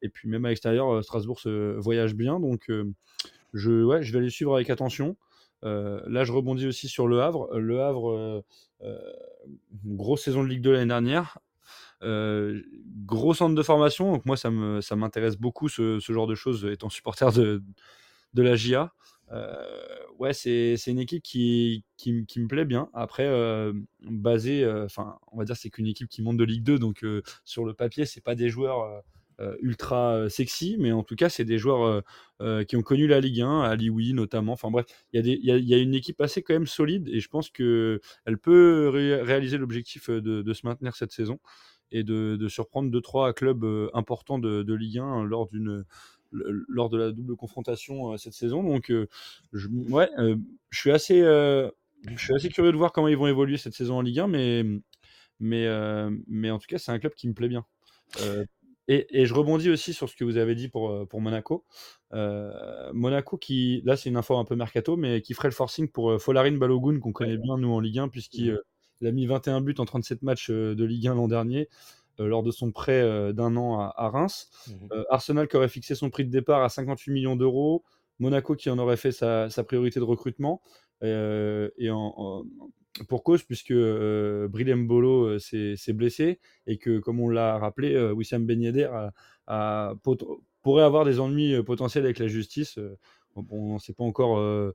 et 0.06 0.10
puis 0.10 0.30
même 0.30 0.46
à 0.46 0.50
l'extérieur, 0.50 1.04
Strasbourg 1.04 1.40
se 1.40 1.78
voyage 1.80 2.16
bien. 2.16 2.40
Donc 2.40 2.72
je, 3.54 3.84
ouais, 3.84 4.04
je 4.04 4.14
vais 4.14 4.22
les 4.22 4.30
suivre 4.30 4.56
avec 4.56 4.70
attention. 4.70 5.18
là, 5.64 6.24
je 6.24 6.32
rebondis 6.32 6.68
aussi 6.68 6.88
sur 6.88 7.08
Le 7.08 7.22
Havre. 7.22 7.58
Le 7.58 7.82
Havre, 7.82 8.44
grosse 9.84 10.24
saison 10.24 10.44
de 10.44 10.50
Ligue 10.50 10.62
2 10.62 10.74
l'année 10.74 10.88
dernière. 10.88 11.40
gros 12.02 13.34
centre 13.34 13.56
de 13.56 13.64
formation, 13.64 14.12
donc 14.14 14.26
moi 14.26 14.38
ça, 14.38 14.50
m'intéresse 14.96 15.38
beaucoup 15.38 15.70
ce, 15.70 16.00
genre 16.00 16.28
de 16.28 16.36
choses 16.36 16.66
étant 16.66 16.90
supporter 16.90 17.32
de, 17.32 17.62
la 18.36 18.56
GIA. 18.56 18.94
ouais, 20.20 20.34
c'est, 20.34 20.76
une 20.88 21.00
équipe 21.00 21.24
qui, 21.24 21.84
me 22.08 22.48
plaît 22.48 22.66
bien. 22.66 22.90
Après, 22.94 23.28
basée, 24.02 24.68
enfin, 24.86 25.18
on 25.32 25.38
va 25.38 25.46
dire 25.46 25.56
c'est 25.56 25.70
qu'une 25.70 25.88
équipe 25.88 26.10
qui 26.10 26.22
monte 26.22 26.38
de 26.38 26.44
Ligue 26.44 26.64
2, 26.64 26.80
donc 26.80 27.04
sur 27.44 27.66
le 27.66 27.74
papier, 27.74 28.06
c'est 28.06 28.22
pas 28.22 28.36
des 28.36 28.50
joueurs 28.50 28.82
euh, 28.82 29.00
ultra 29.62 30.16
euh, 30.16 30.30
sexy, 30.30 30.78
mais 30.80 30.92
en 30.92 31.04
tout 31.04 31.16
cas, 31.16 31.30
c'est 31.30 31.46
des 31.46 31.58
joueurs 31.58 32.04
euh, 32.42 32.64
qui 32.64 32.76
ont 32.76 32.82
connu 32.82 33.08
la 33.08 33.20
Ligue 33.20 33.42
1, 33.42 33.62
Ali 33.62 33.90
Oui 33.90 34.14
notamment. 34.14 34.54
Enfin 34.54 34.72
bref, 34.72 34.86
il 35.14 35.26
y, 35.26 35.74
a 35.74 35.78
une 35.78 35.96
équipe 35.96 36.22
assez 36.22 36.42
quand 36.42 36.54
même 36.54 36.68
solide 36.68 37.10
et 37.10 37.20
je 37.20 37.28
pense 37.28 37.50
qu'elle 37.50 38.38
peut 38.42 38.90
réaliser 39.24 39.58
l'objectif 39.58 40.10
de, 40.10 40.54
se 40.54 40.66
maintenir 40.66 40.96
cette 40.96 41.12
saison 41.12 41.40
et 41.92 42.04
de, 42.04 42.48
surprendre 42.48 42.90
2-3 42.98 43.34
clubs 43.34 43.90
importants 43.94 44.40
de, 44.40 44.74
Ligue 44.74 45.00
1 45.00 45.24
lors 45.24 45.50
de 45.50 46.98
la 46.98 47.12
double 47.12 47.36
confrontation 47.36 48.18
cette 48.18 48.34
saison. 48.34 48.64
Donc, 48.64 48.92
je, 49.54 49.68
ouais, 49.90 50.10
je 50.70 50.80
suis 50.80 50.92
assez, 50.92 51.20
curieux 52.54 52.72
de 52.72 52.78
voir 52.78 52.92
comment 52.92 53.08
ils 53.08 53.18
vont 53.18 53.28
évoluer 53.28 53.58
cette 53.58 53.74
saison 53.74 53.98
en 53.98 54.02
Ligue 54.02 54.20
1, 54.20 54.28
mais, 54.28 54.64
mais, 55.40 55.68
mais 56.28 56.52
en 56.52 56.60
tout 56.60 56.68
cas, 56.68 56.78
c'est 56.78 56.92
un 56.92 57.00
club 57.00 57.14
qui 57.14 57.28
me 57.28 57.34
plaît 57.34 57.50
bien. 57.50 57.66
Et, 58.88 59.26
je 59.26 59.34
rebondis 59.34 59.70
aussi 59.70 59.94
sur 59.94 60.10
ce 60.10 60.16
que 60.16 60.24
vous 60.24 60.38
avez 60.38 60.54
dit 60.54 60.70
pour, 60.70 60.90
euh, 60.90 61.06
pour 61.06 61.20
Monaco. 61.20 61.66
Euh, 62.14 62.52
Monaco 62.94 63.38
qui, 63.38 63.82
là 63.84 63.98
c'est 63.98 64.10
une 64.10 64.18
info 64.18 64.38
un 64.38 64.46
peu 64.46 64.56
mercato, 64.56 64.96
mais 64.96 65.22
qui 65.22 65.34
ferait 65.34 65.48
le 65.48 65.54
forcing 65.54 65.88
pour 65.88 66.12
euh, 66.12 66.20
Folarin 66.20 66.58
Balogun, 66.58 67.00
qu'on 67.00 67.12
connaît 67.12 67.38
bien 67.38 67.58
nous 67.58 67.72
en 67.72 67.80
Ligue 67.80 68.00
1, 68.00 68.10
puisqu'il 68.10 68.54
mmh. 69.02 69.08
a 69.08 69.12
mis 69.12 69.26
21 69.26 69.62
buts 69.62 69.76
en 69.80 69.86
37 69.86 70.22
matchs 70.22 70.52
de 70.52 70.84
Ligue 70.84 71.08
1 71.08 71.16
l'an 71.16 71.28
dernier, 71.28 71.68
lors 72.20 72.44
de 72.44 72.52
son 72.52 72.72
prêt 72.72 73.34
d'un 73.34 73.58
an 73.58 73.80
à, 73.80 74.10
Reims. 74.10 74.50
Mmh. 74.68 74.88
Arsenal 75.10 75.48
qui 75.48 75.58
aurait 75.58 75.68
fixé 75.68 75.96
son 75.96 76.10
prix 76.10 76.24
de 76.24 76.32
départ 76.32 76.64
à 76.64 76.70
58 76.70 77.12
millions 77.12 77.36
d'euros. 77.36 77.84
Monaco 78.20 78.56
qui 78.56 78.70
en 78.70 78.78
aurait 78.78 78.96
fait 78.96 79.12
sa, 79.12 79.50
sa 79.50 79.64
priorité 79.66 80.00
de 80.00 80.06
recrutement. 80.06 80.62
et 81.02 81.90
en, 81.90 82.46
pour 83.04 83.24
cause, 83.24 83.44
puisque 83.44 83.72
euh, 83.72 84.48
Bolo 84.48 85.26
euh, 85.26 85.40
s'est 85.40 85.94
blessé 85.94 86.40
et 86.66 86.78
que, 86.78 87.00
comme 87.00 87.20
on 87.20 87.30
l'a 87.30 87.58
rappelé, 87.58 87.94
euh, 87.94 88.14
Wissam 88.14 88.46
Ben 88.46 89.12
pourrait 90.62 90.84
avoir 90.84 91.06
des 91.06 91.20
ennuis 91.20 91.62
potentiels 91.64 92.06
avec 92.06 92.20
la 92.20 92.28
justice. 92.28 92.80
on 93.36 93.74
ne 93.74 93.80
sait 93.80 93.94
pas 93.94 94.04
encore 94.04 94.74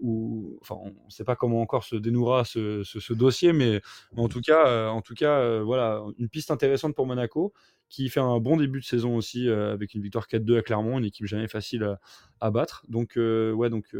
où, 0.00 0.58
enfin, 0.60 0.76
on 0.82 1.10
sait 1.10 1.24
pas 1.24 1.36
comment 1.36 1.60
encore 1.60 1.84
se 1.84 1.94
dénouera 1.94 2.44
ce, 2.44 3.12
dossier, 3.12 3.52
mais, 3.52 3.80
en 4.16 4.28
tout 4.28 4.40
cas, 4.40 4.88
en 4.88 5.00
tout 5.00 5.14
cas 5.14 5.60
voilà, 5.60 6.02
une 6.18 6.28
piste 6.28 6.50
intéressante 6.50 6.96
pour 6.96 7.06
Monaco 7.06 7.52
qui 7.88 8.08
fait 8.08 8.20
un 8.20 8.40
bon 8.40 8.56
début 8.56 8.80
de 8.80 8.84
saison 8.84 9.16
aussi 9.16 9.48
avec 9.48 9.94
une 9.94 10.02
victoire 10.02 10.26
4-2 10.26 10.58
à 10.58 10.62
Clermont, 10.62 10.98
une 10.98 11.04
équipe 11.04 11.26
jamais 11.26 11.46
facile 11.46 11.96
à, 12.40 12.50
battre. 12.50 12.84
Donc, 12.88 13.12
ouais, 13.16 13.70
donc 13.70 13.94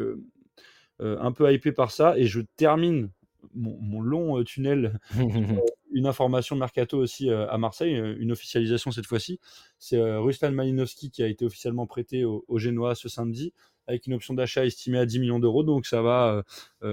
un 0.98 1.30
peu 1.30 1.52
hypé 1.52 1.70
par 1.70 1.92
ça. 1.92 2.18
Et 2.18 2.26
je 2.26 2.40
termine 2.56 3.10
mon, 3.54 4.00
long 4.00 4.42
tunnel 4.44 4.98
une 5.92 6.06
information 6.06 6.56
mercato 6.56 6.98
aussi 6.98 7.30
à 7.30 7.56
Marseille, 7.58 7.94
une 8.18 8.32
officialisation 8.32 8.90
cette 8.90 9.06
fois-ci. 9.06 9.38
C'est 9.78 10.00
Ruslan 10.00 10.52
Malinowski 10.52 11.10
qui 11.10 11.22
a 11.22 11.26
été 11.26 11.44
officiellement 11.44 11.86
prêté 11.86 12.24
au, 12.24 12.44
au 12.48 12.58
Genoa 12.58 12.94
ce 12.94 13.08
samedi 13.08 13.52
avec 13.86 14.06
une 14.06 14.14
option 14.14 14.34
d'achat 14.34 14.64
estimée 14.64 14.98
à 14.98 15.06
10 15.06 15.18
millions 15.18 15.38
d'euros. 15.38 15.64
Donc 15.64 15.86
ça 15.86 16.02
va 16.02 16.42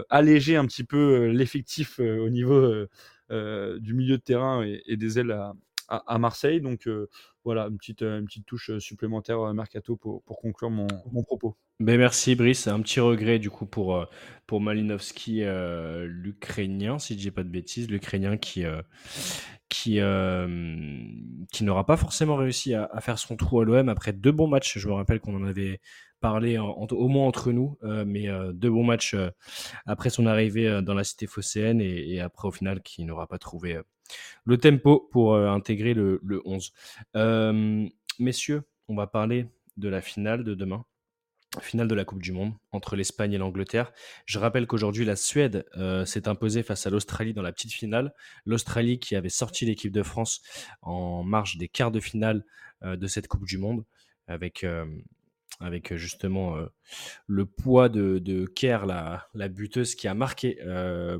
alléger 0.09 0.55
un 0.55 0.65
petit 0.65 0.83
peu 0.83 1.27
l'effectif 1.27 1.99
au 1.99 2.29
niveau 2.29 2.85
du 3.29 3.93
milieu 3.93 4.17
de 4.17 4.23
terrain 4.23 4.63
et, 4.63 4.97
des 4.97 5.19
ailes 5.19 5.37
à, 5.87 6.17
Marseille. 6.17 6.61
Donc 6.61 6.87
voilà, 7.49 7.67
une 7.67 7.77
petite, 7.77 8.03
une 8.03 8.25
petite 8.25 8.45
touche 8.45 8.77
supplémentaire 8.77 9.53
mercato 9.53 9.95
pour, 9.95 10.21
pour 10.23 10.39
conclure 10.39 10.69
mon, 10.69 10.87
mon 11.11 11.23
propos. 11.23 11.57
Ben 11.79 11.97
merci 11.97 12.35
Brice, 12.35 12.67
un 12.67 12.79
petit 12.81 12.99
regret 12.99 13.39
du 13.39 13.49
coup 13.49 13.65
pour, 13.65 14.05
pour 14.45 14.61
Malinowski, 14.61 15.43
l'Ukrainien, 16.05 16.99
si 16.99 17.13
je 17.13 17.19
dis 17.19 17.31
pas 17.31 17.43
de 17.43 17.49
bêtises, 17.49 17.89
l'Ukrainien 17.89 18.37
qui, 18.37 18.65
qui, 19.69 19.99
qui 21.51 21.63
n'aura 21.63 21.85
pas 21.85 21.97
forcément 21.97 22.35
réussi 22.35 22.73
à, 22.73 22.89
à, 22.91 23.01
faire 23.01 23.17
son 23.17 23.35
trou 23.35 23.61
à 23.61 23.65
l'OM 23.65 23.89
après 23.89 24.13
deux 24.13 24.31
bons 24.31 24.47
matchs. 24.47 24.77
Je 24.77 24.87
me 24.87 24.93
rappelle 24.93 25.19
qu'on 25.19 25.35
en 25.35 25.45
avait 25.45 25.79
parler 26.19 26.57
au 26.57 27.07
moins 27.07 27.27
entre 27.27 27.51
nous, 27.51 27.77
euh, 27.83 28.03
mais 28.05 28.27
euh, 28.27 28.51
deux 28.53 28.69
bons 28.69 28.83
matchs 28.83 29.13
euh, 29.13 29.29
après 29.85 30.09
son 30.09 30.25
arrivée 30.25 30.81
dans 30.81 30.93
la 30.93 31.03
cité 31.03 31.27
phocéenne 31.27 31.81
et, 31.81 32.19
après 32.19 32.47
au 32.47 32.51
final 32.51 32.81
qui 32.81 33.05
n'aura 33.05 33.27
pas 33.27 33.37
trouvé 33.37 33.79
le 34.43 34.57
tempo 34.57 35.07
pour 35.11 35.35
intégrer 35.35 35.93
le, 35.93 36.19
le 36.23 36.41
11. 36.45 36.73
messieurs, 38.19 38.63
on 38.87 38.95
va 38.95 39.07
parler 39.07 39.47
de 39.77 39.89
la 39.89 40.01
finale 40.01 40.43
de 40.43 40.53
demain 40.53 40.85
finale 41.61 41.87
de 41.87 41.95
la 41.95 42.05
Coupe 42.05 42.21
du 42.21 42.31
Monde 42.31 42.53
entre 42.71 42.95
l'Espagne 42.95 43.33
et 43.33 43.39
l'Angleterre. 43.39 43.91
Je 44.25 44.37
rappelle 44.37 44.67
qu'aujourd'hui, 44.67 45.03
la 45.03 45.15
Suède 45.15 45.65
s'est 46.05 46.27
imposée 46.27 46.61
face 46.61 46.85
à 46.85 46.91
l'Australie 46.91 47.33
dans 47.33 47.41
la 47.41 47.51
petite 47.51 47.73
finale. 47.73 48.13
L'Australie 48.45 48.99
qui 48.99 49.15
avait 49.15 49.29
sorti 49.29 49.65
l'équipe 49.65 49.91
de 49.91 50.03
France 50.03 50.41
en 50.83 51.23
marge 51.23 51.57
des 51.57 51.67
quarts 51.67 51.91
de 51.91 51.99
finale 51.99 52.45
de 52.83 53.07
cette 53.07 53.27
Coupe 53.27 53.45
du 53.45 53.57
Monde 53.57 53.83
avec 54.27 54.63
avec 55.59 55.93
justement 55.95 56.55
le 57.27 57.45
poids 57.45 57.89
de, 57.89 58.45
Kerr, 58.55 58.85
la, 58.85 59.47
buteuse 59.49 59.95
qui 59.95 60.07
a 60.07 60.13
marqué 60.13 60.57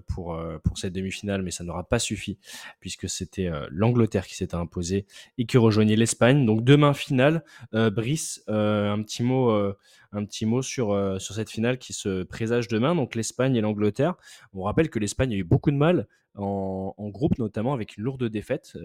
pour, 0.08 0.40
pour 0.64 0.78
cette 0.78 0.94
demi-finale, 0.94 1.42
mais 1.42 1.52
ça 1.52 1.64
n'aura 1.64 1.84
pas 1.84 2.00
suffi 2.00 2.38
puisque 2.80 3.10
c'était 3.10 3.50
l'Angleterre 3.70 4.26
qui 4.26 4.36
s'était 4.36 4.56
imposée 4.56 5.06
et 5.38 5.46
qui 5.46 5.58
rejoignait 5.58 5.96
l'Espagne. 5.96 6.46
Donc 6.46 6.64
demain 6.64 6.94
finale, 6.94 7.44
Brice, 7.74 8.44
un 8.48 9.02
petit 9.04 9.24
mot, 9.24 9.52
un 9.52 10.26
petit 10.26 10.46
mot 10.46 10.62
sur, 10.62 11.18
cette 11.20 11.50
finale 11.50 11.78
qui 11.78 11.94
se 11.94 12.24
présage 12.24 12.68
demain. 12.68 12.96
Donc 12.96 13.16
l'Espagne 13.16 13.56
et 13.56 13.62
l'Angleterre. 13.62 14.16
On 14.54 14.64
rappelle 14.64 14.90
que 14.90 15.00
l'Espagne 15.00 15.34
a 15.34 15.38
eu 15.38 15.44
beaucoup 15.44 15.72
de 15.72 15.78
mal 15.78 16.08
en, 16.36 16.94
en 16.98 17.10
groupe, 17.10 17.38
notamment 17.40 17.74
avec 17.74 17.98
une 17.98 18.04
lourde 18.04 18.24
défaite. 18.24 18.78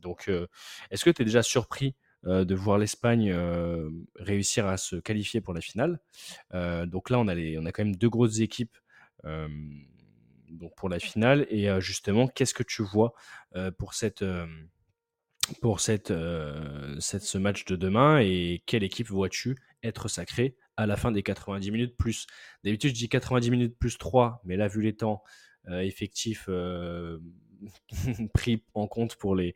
donc 0.00 0.30
est-ce 0.90 1.04
que 1.04 1.10
tu 1.10 1.22
es 1.22 1.24
déjà 1.24 1.42
surpris 1.42 1.88
euh, 1.88 2.07
de 2.24 2.54
voir 2.54 2.78
l'Espagne 2.78 3.32
réussir 4.16 4.66
à 4.66 4.76
se 4.76 4.96
qualifier 4.96 5.40
pour 5.40 5.54
la 5.54 5.60
finale. 5.60 6.00
Donc 6.52 7.10
là, 7.10 7.18
on 7.18 7.28
a, 7.28 7.34
on 7.34 7.66
a 7.66 7.72
quand 7.72 7.84
même 7.84 7.96
deux 7.96 8.10
grosses 8.10 8.40
équipes 8.40 8.76
pour 10.76 10.88
la 10.88 10.98
finale. 10.98 11.46
Et 11.50 11.68
justement, 11.80 12.26
qu'est-ce 12.26 12.54
que 12.54 12.62
tu 12.62 12.82
vois 12.82 13.12
pour 13.78 13.94
ce 13.94 14.18
match 17.38 17.64
de 17.64 17.76
demain 17.76 18.18
et 18.20 18.62
quelle 18.66 18.82
équipe 18.82 19.08
vois-tu 19.08 19.56
être 19.82 20.08
sacrée 20.08 20.56
à 20.76 20.86
la 20.86 20.96
fin 20.96 21.12
des 21.12 21.22
90 21.22 21.70
minutes 21.70 21.96
plus? 21.96 22.26
D'habitude, 22.64 22.90
je 22.90 22.94
dis 22.94 23.08
90 23.08 23.50
minutes 23.50 23.78
plus 23.78 23.98
3, 23.98 24.42
mais 24.44 24.56
là, 24.56 24.68
vu 24.68 24.82
les 24.82 24.96
temps 24.96 25.22
effectifs 25.70 26.48
pris 28.34 28.62
en 28.74 28.86
compte 28.86 29.16
pour 29.16 29.34
les, 29.34 29.54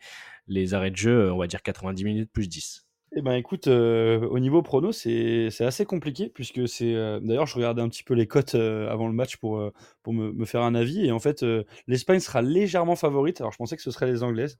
les 0.48 0.74
arrêts 0.74 0.90
de 0.90 0.96
jeu, 0.96 1.32
on 1.32 1.38
va 1.38 1.46
dire 1.46 1.62
90 1.62 2.04
minutes 2.04 2.30
plus 2.32 2.48
10. 2.48 2.86
Eh 3.14 3.20
ben 3.20 3.34
écoute, 3.34 3.66
euh, 3.66 4.26
au 4.28 4.38
niveau 4.38 4.62
prono, 4.62 4.90
c'est 4.90 5.50
assez 5.60 5.84
compliqué 5.84 6.30
puisque 6.30 6.66
c'est 6.66 6.94
euh, 6.94 7.20
d'ailleurs 7.20 7.46
je 7.46 7.56
regardais 7.56 7.82
un 7.82 7.90
petit 7.90 8.04
peu 8.04 8.14
les 8.14 8.26
cotes 8.26 8.54
euh, 8.54 8.88
avant 8.90 9.06
le 9.06 9.12
match 9.12 9.36
pour, 9.36 9.70
pour 10.02 10.14
me, 10.14 10.44
faire 10.46 10.62
un 10.62 10.74
avis 10.74 11.04
et 11.04 11.12
en 11.12 11.18
fait 11.18 11.44
l'Espagne 11.86 12.20
sera 12.20 12.40
légèrement 12.40 12.96
favorite. 12.96 13.42
Alors 13.42 13.52
je 13.52 13.58
pensais 13.58 13.76
que 13.76 13.82
ce 13.82 13.90
serait 13.90 14.06
les 14.06 14.22
Anglaises, 14.22 14.58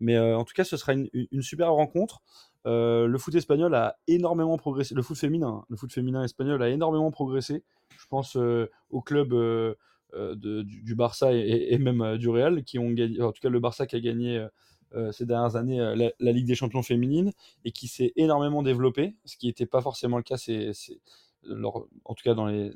mais 0.00 0.18
en 0.18 0.44
tout 0.44 0.52
cas 0.54 0.64
ce 0.64 0.76
sera 0.76 0.92
une, 0.92 1.08
une 1.14 1.40
super 1.40 1.72
rencontre. 1.72 2.20
le 2.66 3.16
foot 3.16 3.34
espagnol 3.36 3.74
a 3.74 3.96
énormément 4.06 4.58
progressé, 4.58 4.94
le 4.94 5.02
foot 5.02 5.16
féminin, 5.16 5.64
le 5.70 5.76
foot 5.76 5.90
féminin 5.90 6.22
espagnol 6.24 6.62
a 6.62 6.68
énormément 6.68 7.10
progressé. 7.10 7.64
Je 7.96 8.06
pense 8.06 8.36
au 8.36 9.00
club 9.00 9.32
euh, 10.16 10.34
du, 10.64 10.94
Barça 10.94 11.32
et, 11.32 11.76
même 11.78 12.00
euh, 12.00 12.18
du 12.18 12.28
Real, 12.28 12.62
qui 12.64 12.78
ont 12.78 12.90
gagné, 12.90 13.20
en 13.20 13.32
tout 13.32 13.40
cas 13.40 13.48
le 13.48 13.60
Barça 13.60 13.86
qui 13.86 13.96
a 13.96 14.00
gagné 14.00 14.46
euh, 14.94 15.10
ces 15.12 15.26
dernières 15.26 15.56
années 15.56 15.78
la, 16.20 16.32
Ligue 16.32 16.46
des 16.46 16.54
Champions 16.54 16.82
féminine 16.82 17.32
et 17.64 17.72
qui 17.72 17.88
s'est 17.88 18.12
énormément 18.16 18.62
développé, 18.62 19.16
ce 19.24 19.36
qui 19.36 19.46
n'était 19.46 19.66
pas 19.66 19.80
forcément 19.80 20.16
le 20.16 20.22
cas 20.22 20.36
en 22.04 22.14
tout 22.14 22.22
cas 22.24 22.34
dans 22.34 22.46
les, 22.46 22.72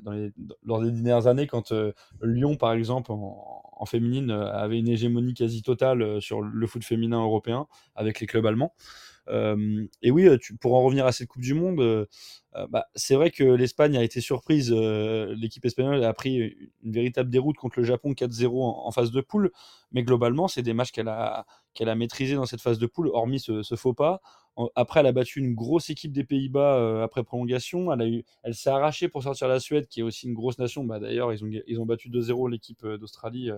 lors 0.63 0.81
des 0.81 0.91
dernières 0.91 1.27
années, 1.27 1.47
quand 1.47 1.73
Lyon, 2.21 2.55
par 2.55 2.73
exemple, 2.73 3.11
en, 3.11 3.85
féminine, 3.85 4.29
avait 4.29 4.77
une 4.77 4.89
hégémonie 4.89 5.33
quasi 5.33 5.63
totale 5.63 6.21
sur 6.21 6.41
le 6.41 6.67
foot 6.67 6.83
féminin 6.83 7.19
européen 7.19 7.67
avec 7.95 8.19
les 8.19 8.27
clubs 8.27 8.45
allemands. 8.45 8.73
Et 9.29 10.11
oui, 10.11 10.27
tu, 10.39 10.55
pour 10.55 10.75
en 10.75 10.83
revenir 10.83 11.05
à 11.05 11.11
cette 11.11 11.27
Coupe 11.27 11.41
du 11.41 11.53
Monde, 11.53 12.07
euh, 12.55 12.67
bah, 12.69 12.85
c'est 12.95 13.15
vrai 13.15 13.31
que 13.31 13.43
l'Espagne 13.43 13.97
a 13.97 14.03
été 14.03 14.21
surprise. 14.21 14.73
Euh, 14.75 15.35
l'équipe 15.37 15.65
espagnole 15.65 16.03
a 16.03 16.13
pris 16.13 16.55
une 16.83 16.91
véritable 16.91 17.29
déroute 17.29 17.57
contre 17.57 17.79
le 17.79 17.85
Japon 17.85 18.13
4-0 18.13 18.49
en, 18.53 18.91
phase 18.91 19.11
de 19.11 19.21
poule. 19.21 19.51
Mais 19.91 20.03
globalement, 20.03 20.47
c'est 20.47 20.61
des 20.61 20.73
matchs 20.73 20.91
qu'elle 20.91 21.07
a, 21.07 21.45
qu'elle 21.73 21.89
a 21.89 21.95
maîtrisés 21.95 22.35
dans 22.35 22.45
cette 22.45 22.61
phase 22.61 22.79
de 22.79 22.85
poule, 22.85 23.09
hormis 23.09 23.39
ce, 23.39 23.75
faux 23.75 23.93
pas. 23.93 24.21
après, 24.75 24.99
elle 24.99 25.07
a 25.07 25.11
battu 25.11 25.39
une 25.39 25.55
grosse 25.55 25.89
équipe 25.89 26.11
des 26.11 26.23
Pays-Bas 26.23 26.75
euh, 26.75 27.03
après 27.03 27.23
prolongation. 27.23 27.91
Elle, 27.93 28.23
elle 28.43 28.55
s'est 28.55 28.69
arrachée 28.69 29.07
pour 29.07 29.23
sortir 29.23 29.47
la 29.47 29.59
Suède, 29.59 29.87
qui 29.87 30.01
est 30.01 30.03
aussi 30.03 30.27
une 30.27 30.33
grosse 30.33 30.59
nation. 30.59 30.83
Bah, 30.83 30.99
d'ailleurs, 30.99 31.33
ils 31.33 31.43
ont, 31.43 31.49
ils 31.67 31.79
ont 31.79 31.85
battu 31.85 32.09
2-0 32.09 32.49
l'équipe 32.49 32.85
d'Australie 32.85 33.51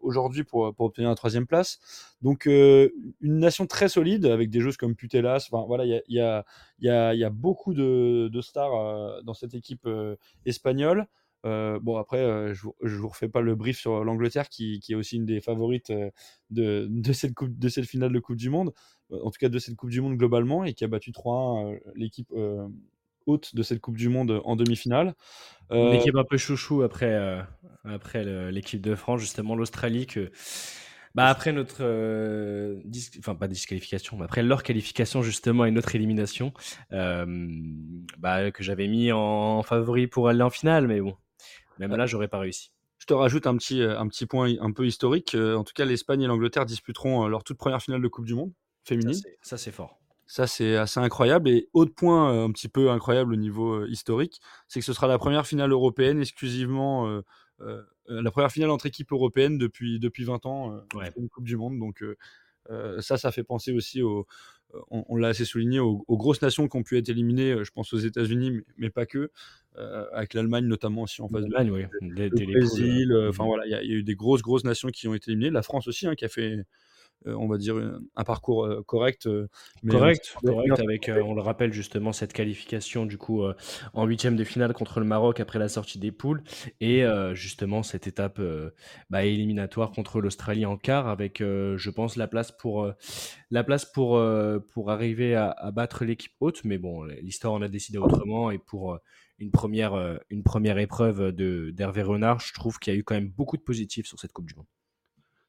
aujourd'hui 0.00 0.44
pour, 0.44 0.74
pour, 0.74 0.86
obtenir 0.86 1.08
la 1.10 1.14
troisième 1.14 1.46
place. 1.46 1.78
Donc, 2.22 2.46
une 2.46 2.90
nation 3.20 3.66
très 3.66 3.88
solide 3.88 4.26
avec 4.26 4.50
des 4.50 4.60
joueuses 4.60 4.76
comme 4.76 4.94
Putelas. 4.94 5.48
Enfin, 5.50 5.64
voilà, 5.66 5.84
il 5.84 6.02
y 6.08 6.20
a, 6.20 6.44
y, 6.80 6.88
a, 6.88 7.14
y 7.14 7.24
a 7.24 7.30
beaucoup 7.30 7.74
de 7.74 8.40
stars 8.40 8.74
euh, 8.74 9.22
dans 9.22 9.34
cette 9.34 9.54
équipe 9.54 9.86
euh, 9.86 10.16
espagnole. 10.44 11.06
Euh, 11.46 11.78
bon, 11.80 11.96
après, 11.96 12.18
je 12.54 12.68
ne 12.82 12.98
vous 12.98 13.08
refais 13.08 13.28
pas 13.28 13.40
le 13.40 13.54
brief 13.54 13.78
sur 13.78 14.04
l'Angleterre, 14.04 14.48
qui, 14.48 14.80
est 14.88 14.94
aussi 14.94 15.16
une 15.16 15.24
des 15.26 15.40
favorites 15.40 15.92
de, 16.50 16.86
de, 16.90 17.12
cette 17.12 17.34
coupe, 17.34 17.58
de 17.58 17.68
cette 17.68 17.86
finale 17.86 18.12
de 18.12 18.18
Coupe 18.18 18.36
du 18.36 18.50
Monde, 18.50 18.72
en 19.10 19.30
tout 19.30 19.38
cas 19.38 19.48
de 19.48 19.58
cette 19.58 19.76
Coupe 19.76 19.90
du 19.90 20.00
Monde 20.00 20.16
globalement, 20.16 20.64
et 20.64 20.74
qui 20.74 20.84
a 20.84 20.88
battu 20.88 21.12
3-1 21.12 21.78
l'équipe 21.94 22.32
haute 23.26 23.54
de 23.54 23.62
cette 23.62 23.80
Coupe 23.80 23.96
du 23.96 24.08
Monde 24.08 24.40
en 24.44 24.56
demi-finale. 24.56 25.14
Une 25.70 25.94
équipe 25.94 26.16
un 26.16 26.24
peu 26.24 26.36
chouchou 26.36 26.82
après, 26.82 27.40
après 27.84 28.50
l'équipe 28.50 28.80
de 28.80 28.94
France, 28.94 29.20
justement 29.20 29.54
l'Australie, 29.54 30.06
que 30.06 30.30
bah 31.16 31.28
après 31.28 31.50
notre, 31.54 31.78
euh, 31.80 32.78
enfin 33.18 33.34
pas 33.34 33.48
disqualification, 33.48 34.18
mais 34.18 34.24
après 34.24 34.42
leur 34.42 34.62
qualification 34.62 35.22
justement 35.22 35.64
et 35.64 35.70
notre 35.70 35.94
élimination, 35.94 36.52
euh, 36.92 37.24
bah, 38.18 38.50
que 38.50 38.62
j'avais 38.62 38.86
mis 38.86 39.10
en 39.12 39.62
favori 39.62 40.08
pour 40.08 40.28
aller 40.28 40.42
en 40.42 40.50
finale, 40.50 40.86
mais 40.86 41.00
bon, 41.00 41.16
même 41.78 41.94
là 41.94 42.06
j'aurais 42.06 42.28
pas 42.28 42.38
réussi. 42.38 42.72
Je 42.98 43.06
te 43.06 43.14
rajoute 43.14 43.46
un 43.46 43.56
petit, 43.56 43.82
euh, 43.82 43.98
un 43.98 44.08
petit 44.08 44.26
point 44.26 44.54
un 44.60 44.72
peu 44.72 44.86
historique. 44.86 45.34
En 45.34 45.64
tout 45.64 45.74
cas, 45.74 45.84
l'Espagne 45.84 46.22
et 46.22 46.26
l'Angleterre 46.26 46.64
disputeront 46.64 47.26
leur 47.28 47.44
toute 47.44 47.58
première 47.58 47.82
finale 47.82 48.00
de 48.00 48.08
Coupe 48.08 48.24
du 48.24 48.34
Monde 48.34 48.52
féminine. 48.84 49.20
Ça 49.42 49.58
c'est 49.58 49.72
fort. 49.72 49.98
Ça, 50.28 50.48
c'est 50.48 50.76
assez 50.76 50.98
incroyable. 50.98 51.48
Et 51.48 51.68
autre 51.72 51.94
point 51.94 52.44
un 52.44 52.50
petit 52.50 52.68
peu 52.68 52.90
incroyable 52.90 53.32
au 53.32 53.36
niveau 53.36 53.86
historique, 53.86 54.40
c'est 54.66 54.80
que 54.80 54.86
ce 54.86 54.92
sera 54.92 55.06
la 55.06 55.18
première 55.18 55.46
finale 55.46 55.70
européenne 55.70 56.20
exclusivement 56.20 57.22
euh, 57.60 57.82
euh, 58.10 58.22
la 58.22 58.30
première 58.30 58.52
finale 58.52 58.70
entre 58.70 58.86
équipes 58.86 59.12
européennes 59.12 59.58
depuis, 59.58 59.98
depuis 59.98 60.24
20 60.24 60.46
ans, 60.46 60.72
euh, 60.72 61.10
une 61.16 61.28
Coupe 61.28 61.44
du 61.44 61.56
Monde. 61.56 61.78
Donc 61.78 62.04
ça, 63.00 63.16
ça 63.16 63.30
fait 63.30 63.44
penser 63.44 63.72
aussi 63.72 64.02
au, 64.02 64.26
on, 64.90 65.16
l'a 65.16 65.28
assez 65.28 65.44
souligné, 65.44 65.78
aux, 65.78 66.04
grosses 66.10 66.42
nations 66.42 66.68
qui 66.68 66.76
ont 66.76 66.82
pu 66.82 66.98
être 66.98 67.08
éliminées, 67.08 67.64
je 67.64 67.70
pense 67.70 67.92
aux 67.92 67.98
États-Unis, 67.98 68.60
mais, 68.76 68.90
pas 68.90 69.06
que, 69.06 69.30
avec 70.12 70.34
l'Allemagne 70.34 70.66
notamment 70.66 71.02
aussi 71.02 71.22
en 71.22 71.28
phase 71.28 71.44
de 71.44 71.70
oui. 71.70 71.84
le 72.02 72.28
Brésil, 72.28 73.14
enfin 73.28 73.44
voilà, 73.44 73.66
il 73.66 73.70
y, 73.70 73.74
a 73.74 73.82
eu 73.82 74.02
des 74.02 74.14
grosses 74.14 74.42
grosses 74.42 74.64
nations 74.64 74.88
qui 74.88 75.08
ont 75.08 75.14
été 75.14 75.30
éliminées, 75.30 75.50
la 75.50 75.62
France 75.62 75.88
aussi, 75.88 76.06
hein, 76.06 76.14
qui 76.14 76.24
a 76.24 76.28
fait 76.28 76.64
on 77.24 77.48
va 77.48 77.58
dire, 77.58 77.76
un 78.14 78.24
parcours 78.24 78.68
correct. 78.86 79.28
correct, 79.88 80.34
correct 80.44 80.80
avec, 80.80 81.10
on 81.24 81.34
le 81.34 81.40
rappelle 81.40 81.72
justement, 81.72 82.12
cette 82.12 82.32
qualification 82.32 83.06
du 83.06 83.18
coup 83.18 83.42
en 83.94 84.06
huitième 84.06 84.36
de 84.36 84.44
finale 84.44 84.72
contre 84.72 85.00
le 85.00 85.06
Maroc 85.06 85.40
après 85.40 85.58
la 85.58 85.68
sortie 85.68 85.98
des 85.98 86.12
poules 86.12 86.42
et 86.80 87.04
justement 87.32 87.82
cette 87.82 88.06
étape 88.06 88.40
bah, 89.10 89.24
éliminatoire 89.24 89.90
contre 89.90 90.20
l'Australie 90.20 90.66
en 90.66 90.76
quart 90.76 91.08
avec, 91.08 91.38
je 91.40 91.90
pense, 91.90 92.16
la 92.16 92.28
place 92.28 92.52
pour, 92.52 92.92
la 93.50 93.64
place 93.64 93.84
pour, 93.84 94.22
pour 94.72 94.90
arriver 94.90 95.34
à, 95.34 95.50
à 95.50 95.70
battre 95.70 96.04
l'équipe 96.04 96.32
haute. 96.40 96.64
Mais 96.64 96.78
bon, 96.78 97.04
l'histoire 97.04 97.54
en 97.54 97.62
a 97.62 97.68
décidé 97.68 97.98
autrement 97.98 98.50
et 98.50 98.58
pour 98.58 99.00
une 99.38 99.50
première, 99.50 99.94
euh, 99.94 100.16
une 100.30 100.42
première 100.42 100.78
épreuve 100.78 101.32
d'Hervé 101.32 102.02
Renard, 102.02 102.40
je 102.40 102.52
trouve 102.54 102.78
qu'il 102.78 102.92
y 102.92 102.96
a 102.96 102.98
eu 102.98 103.04
quand 103.04 103.14
même 103.14 103.28
beaucoup 103.28 103.56
de 103.56 103.62
positifs 103.62 104.06
sur 104.06 104.18
cette 104.18 104.32
Coupe 104.32 104.46
du 104.46 104.54
Monde. 104.54 104.66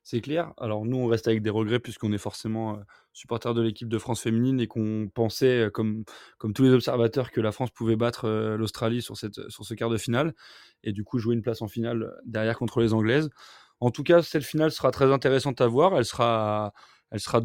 C'est 0.09 0.21
clair. 0.21 0.53
Alors 0.57 0.85
nous, 0.85 0.95
on 0.95 1.07
reste 1.07 1.27
avec 1.27 1.41
des 1.41 1.49
regrets 1.49 1.79
puisqu'on 1.79 2.13
est 2.13 2.17
forcément 2.17 2.79
supporter 3.11 3.53
de 3.53 3.61
l'équipe 3.61 3.89
de 3.89 3.97
France 3.97 4.21
féminine 4.21 4.61
et 4.61 4.65
qu'on 4.65 5.09
pensait, 5.13 5.69
comme, 5.73 6.05
comme 6.37 6.53
tous 6.53 6.63
les 6.63 6.71
observateurs, 6.71 7.29
que 7.29 7.41
la 7.41 7.51
France 7.51 7.71
pouvait 7.71 7.97
battre 7.97 8.29
l'Australie 8.57 9.01
sur, 9.01 9.17
sur 9.17 9.65
ce 9.65 9.73
quart 9.73 9.89
de 9.89 9.97
finale 9.97 10.33
et 10.85 10.93
du 10.93 11.03
coup 11.03 11.19
jouer 11.19 11.35
une 11.35 11.41
place 11.41 11.61
en 11.61 11.67
finale 11.67 12.09
derrière 12.25 12.57
contre 12.57 12.79
les 12.79 12.93
Anglaises. 12.93 13.29
En 13.81 13.91
tout 13.91 14.03
cas, 14.03 14.21
cette 14.21 14.45
finale 14.45 14.71
sera 14.71 14.91
très 14.91 15.11
intéressante 15.11 15.59
à 15.59 15.67
voir. 15.67 15.97
Elle 15.97 16.05
sera, 16.05 16.71
elle 17.11 17.19
sera 17.19 17.41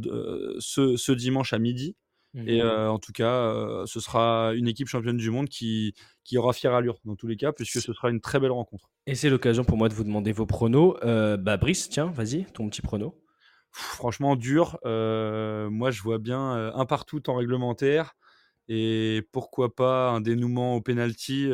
ce, 0.61 0.95
ce, 0.95 1.11
dimanche 1.11 1.53
à 1.53 1.59
midi. 1.59 1.97
Et 2.35 2.63
mmh 2.63 2.67
en 2.67 2.99
tout 2.99 3.13
cas, 3.13 3.83
ce 3.87 4.01
sera 4.01 4.53
une 4.55 4.67
équipe 4.67 4.89
championne 4.89 5.19
du 5.19 5.31
monde 5.31 5.49
qui, 5.49 5.95
qui 6.25 6.39
aura 6.39 6.53
fière 6.53 6.75
allure 6.75 6.99
dans 7.05 7.15
tous 7.15 7.27
les 7.27 7.37
cas, 7.37 7.53
puisque 7.53 7.81
ce 7.81 7.93
sera 7.93 8.11
une 8.11 8.21
très 8.21 8.41
belle 8.41 8.53
rencontre. 8.53 8.91
Et 9.07 9.15
c'est 9.15 9.29
l'occasion 9.29 9.65
pour 9.65 9.77
moi 9.77 9.89
de 9.89 9.95
vous 9.95 10.05
demander 10.05 10.33
vos 10.33 10.47
pronos. 10.47 10.97
bah 11.03 11.57
Brice, 11.57 11.89
tiens, 11.89 12.07
vas-y, 12.07 12.45
ton 12.47 12.69
petit 12.69 12.83
prono. 12.83 13.23
Franchement, 13.71 14.37
dur. 14.37 14.79
moi, 14.85 15.91
je 15.91 16.03
vois 16.03 16.19
bien 16.19 16.73
un 16.75 16.87
partout 16.87 17.29
en 17.29 17.35
réglementaire 17.35 18.15
et 18.69 19.23
pourquoi 19.33 19.75
pas 19.75 20.11
un 20.11 20.21
dénouement 20.21 20.77
au 20.77 20.81
penalty 20.81 21.51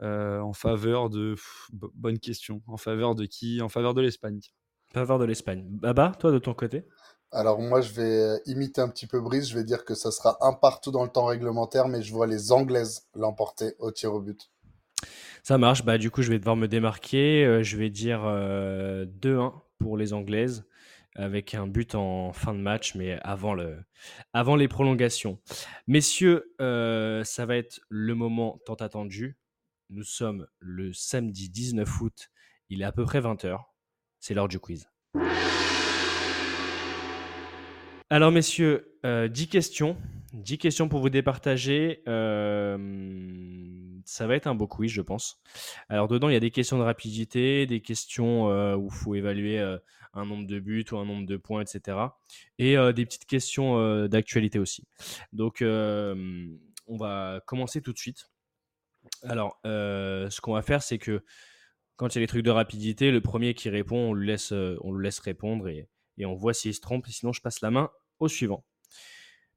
en 0.00 0.52
faveur 0.52 1.08
de. 1.08 1.36
bonne 1.72 2.18
question. 2.18 2.62
En 2.66 2.76
faveur 2.76 3.14
de 3.14 3.24
qui? 3.24 3.62
En 3.62 3.68
faveur 3.68 3.94
de 3.94 4.02
l'Espagne. 4.02 4.40
En 4.90 5.00
faveur 5.00 5.18
de 5.18 5.24
l'Espagne. 5.24 5.64
Baba, 5.68 6.12
toi 6.18 6.32
de 6.32 6.38
ton 6.38 6.54
côté? 6.54 6.84
Alors 7.36 7.60
moi, 7.60 7.82
je 7.82 7.92
vais 7.92 8.02
euh, 8.02 8.38
imiter 8.46 8.80
un 8.80 8.88
petit 8.88 9.06
peu 9.06 9.20
Brice. 9.20 9.50
Je 9.50 9.54
vais 9.58 9.64
dire 9.64 9.84
que 9.84 9.94
ça 9.94 10.10
sera 10.10 10.38
un 10.40 10.54
partout 10.54 10.90
dans 10.90 11.04
le 11.04 11.10
temps 11.10 11.26
réglementaire, 11.26 11.86
mais 11.86 12.00
je 12.02 12.10
vois 12.10 12.26
les 12.26 12.50
Anglaises 12.50 13.06
l'emporter 13.14 13.74
au 13.78 13.92
tir 13.92 14.14
au 14.14 14.20
but. 14.20 14.50
Ça 15.42 15.58
marche. 15.58 15.84
Bah, 15.84 15.98
du 15.98 16.10
coup, 16.10 16.22
je 16.22 16.30
vais 16.30 16.38
devoir 16.38 16.56
me 16.56 16.66
démarquer. 16.66 17.44
Euh, 17.44 17.62
je 17.62 17.76
vais 17.76 17.90
dire 17.90 18.20
2-1 18.20 18.26
euh, 18.26 19.50
pour 19.78 19.98
les 19.98 20.14
Anglaises, 20.14 20.64
avec 21.14 21.54
un 21.54 21.66
but 21.66 21.94
en 21.94 22.32
fin 22.32 22.54
de 22.54 22.58
match, 22.58 22.94
mais 22.94 23.20
avant, 23.22 23.52
le, 23.52 23.76
avant 24.32 24.56
les 24.56 24.66
prolongations. 24.66 25.38
Messieurs, 25.86 26.54
ça 26.58 27.46
va 27.46 27.56
être 27.56 27.80
le 27.90 28.14
moment 28.14 28.58
tant 28.64 28.76
attendu. 28.76 29.36
Nous 29.90 30.04
sommes 30.04 30.46
le 30.58 30.94
samedi 30.94 31.50
19 31.50 32.00
août. 32.00 32.30
Il 32.70 32.80
est 32.80 32.86
à 32.86 32.92
peu 32.92 33.04
près 33.04 33.20
20h. 33.20 33.58
C'est 34.20 34.32
l'heure 34.32 34.48
du 34.48 34.58
quiz. 34.58 34.88
Alors, 38.08 38.30
messieurs, 38.30 38.96
euh, 39.04 39.26
10 39.26 39.48
questions. 39.48 39.96
10 40.32 40.58
questions 40.58 40.88
pour 40.88 41.00
vous 41.00 41.10
départager. 41.10 42.02
Euh, 42.06 42.78
ça 44.04 44.28
va 44.28 44.36
être 44.36 44.46
un 44.46 44.54
beau 44.54 44.68
quiz, 44.68 44.92
je 44.92 45.02
pense. 45.02 45.40
Alors, 45.88 46.06
dedans, 46.06 46.28
il 46.28 46.34
y 46.34 46.36
a 46.36 46.40
des 46.40 46.52
questions 46.52 46.78
de 46.78 46.84
rapidité, 46.84 47.66
des 47.66 47.80
questions 47.80 48.48
euh, 48.48 48.76
où 48.76 48.86
il 48.86 48.94
faut 48.94 49.14
évaluer 49.16 49.58
euh, 49.58 49.76
un 50.12 50.24
nombre 50.24 50.46
de 50.46 50.60
buts 50.60 50.84
ou 50.92 50.98
un 50.98 51.04
nombre 51.04 51.26
de 51.26 51.36
points, 51.36 51.62
etc. 51.62 51.98
Et 52.58 52.76
des 52.94 53.04
petites 53.04 53.26
questions 53.26 54.06
d'actualité 54.06 54.58
aussi. 54.58 54.86
Donc, 55.32 55.62
on 55.62 56.96
va 56.96 57.40
commencer 57.44 57.82
tout 57.82 57.92
de 57.92 57.98
suite. 57.98 58.30
Alors, 59.24 59.58
ce 59.64 60.40
qu'on 60.40 60.54
va 60.54 60.62
faire, 60.62 60.82
c'est 60.82 60.98
que 60.98 61.22
quand 61.96 62.14
il 62.14 62.18
y 62.18 62.22
a 62.22 62.24
des 62.24 62.28
trucs 62.28 62.44
de 62.44 62.50
rapidité, 62.50 63.10
le 63.10 63.20
premier 63.20 63.52
qui 63.52 63.68
répond, 63.68 64.10
on, 64.10 64.14
lui 64.14 64.28
laisse, 64.28 64.52
on 64.52 64.92
le 64.92 65.02
laisse 65.02 65.18
répondre 65.18 65.68
et 65.68 65.86
et 66.18 66.26
on 66.26 66.34
voit 66.34 66.54
s'il 66.54 66.74
se 66.74 66.80
trompe. 66.80 67.06
Sinon, 67.06 67.32
je 67.32 67.40
passe 67.40 67.60
la 67.60 67.70
main 67.70 67.90
au 68.18 68.28
suivant. 68.28 68.64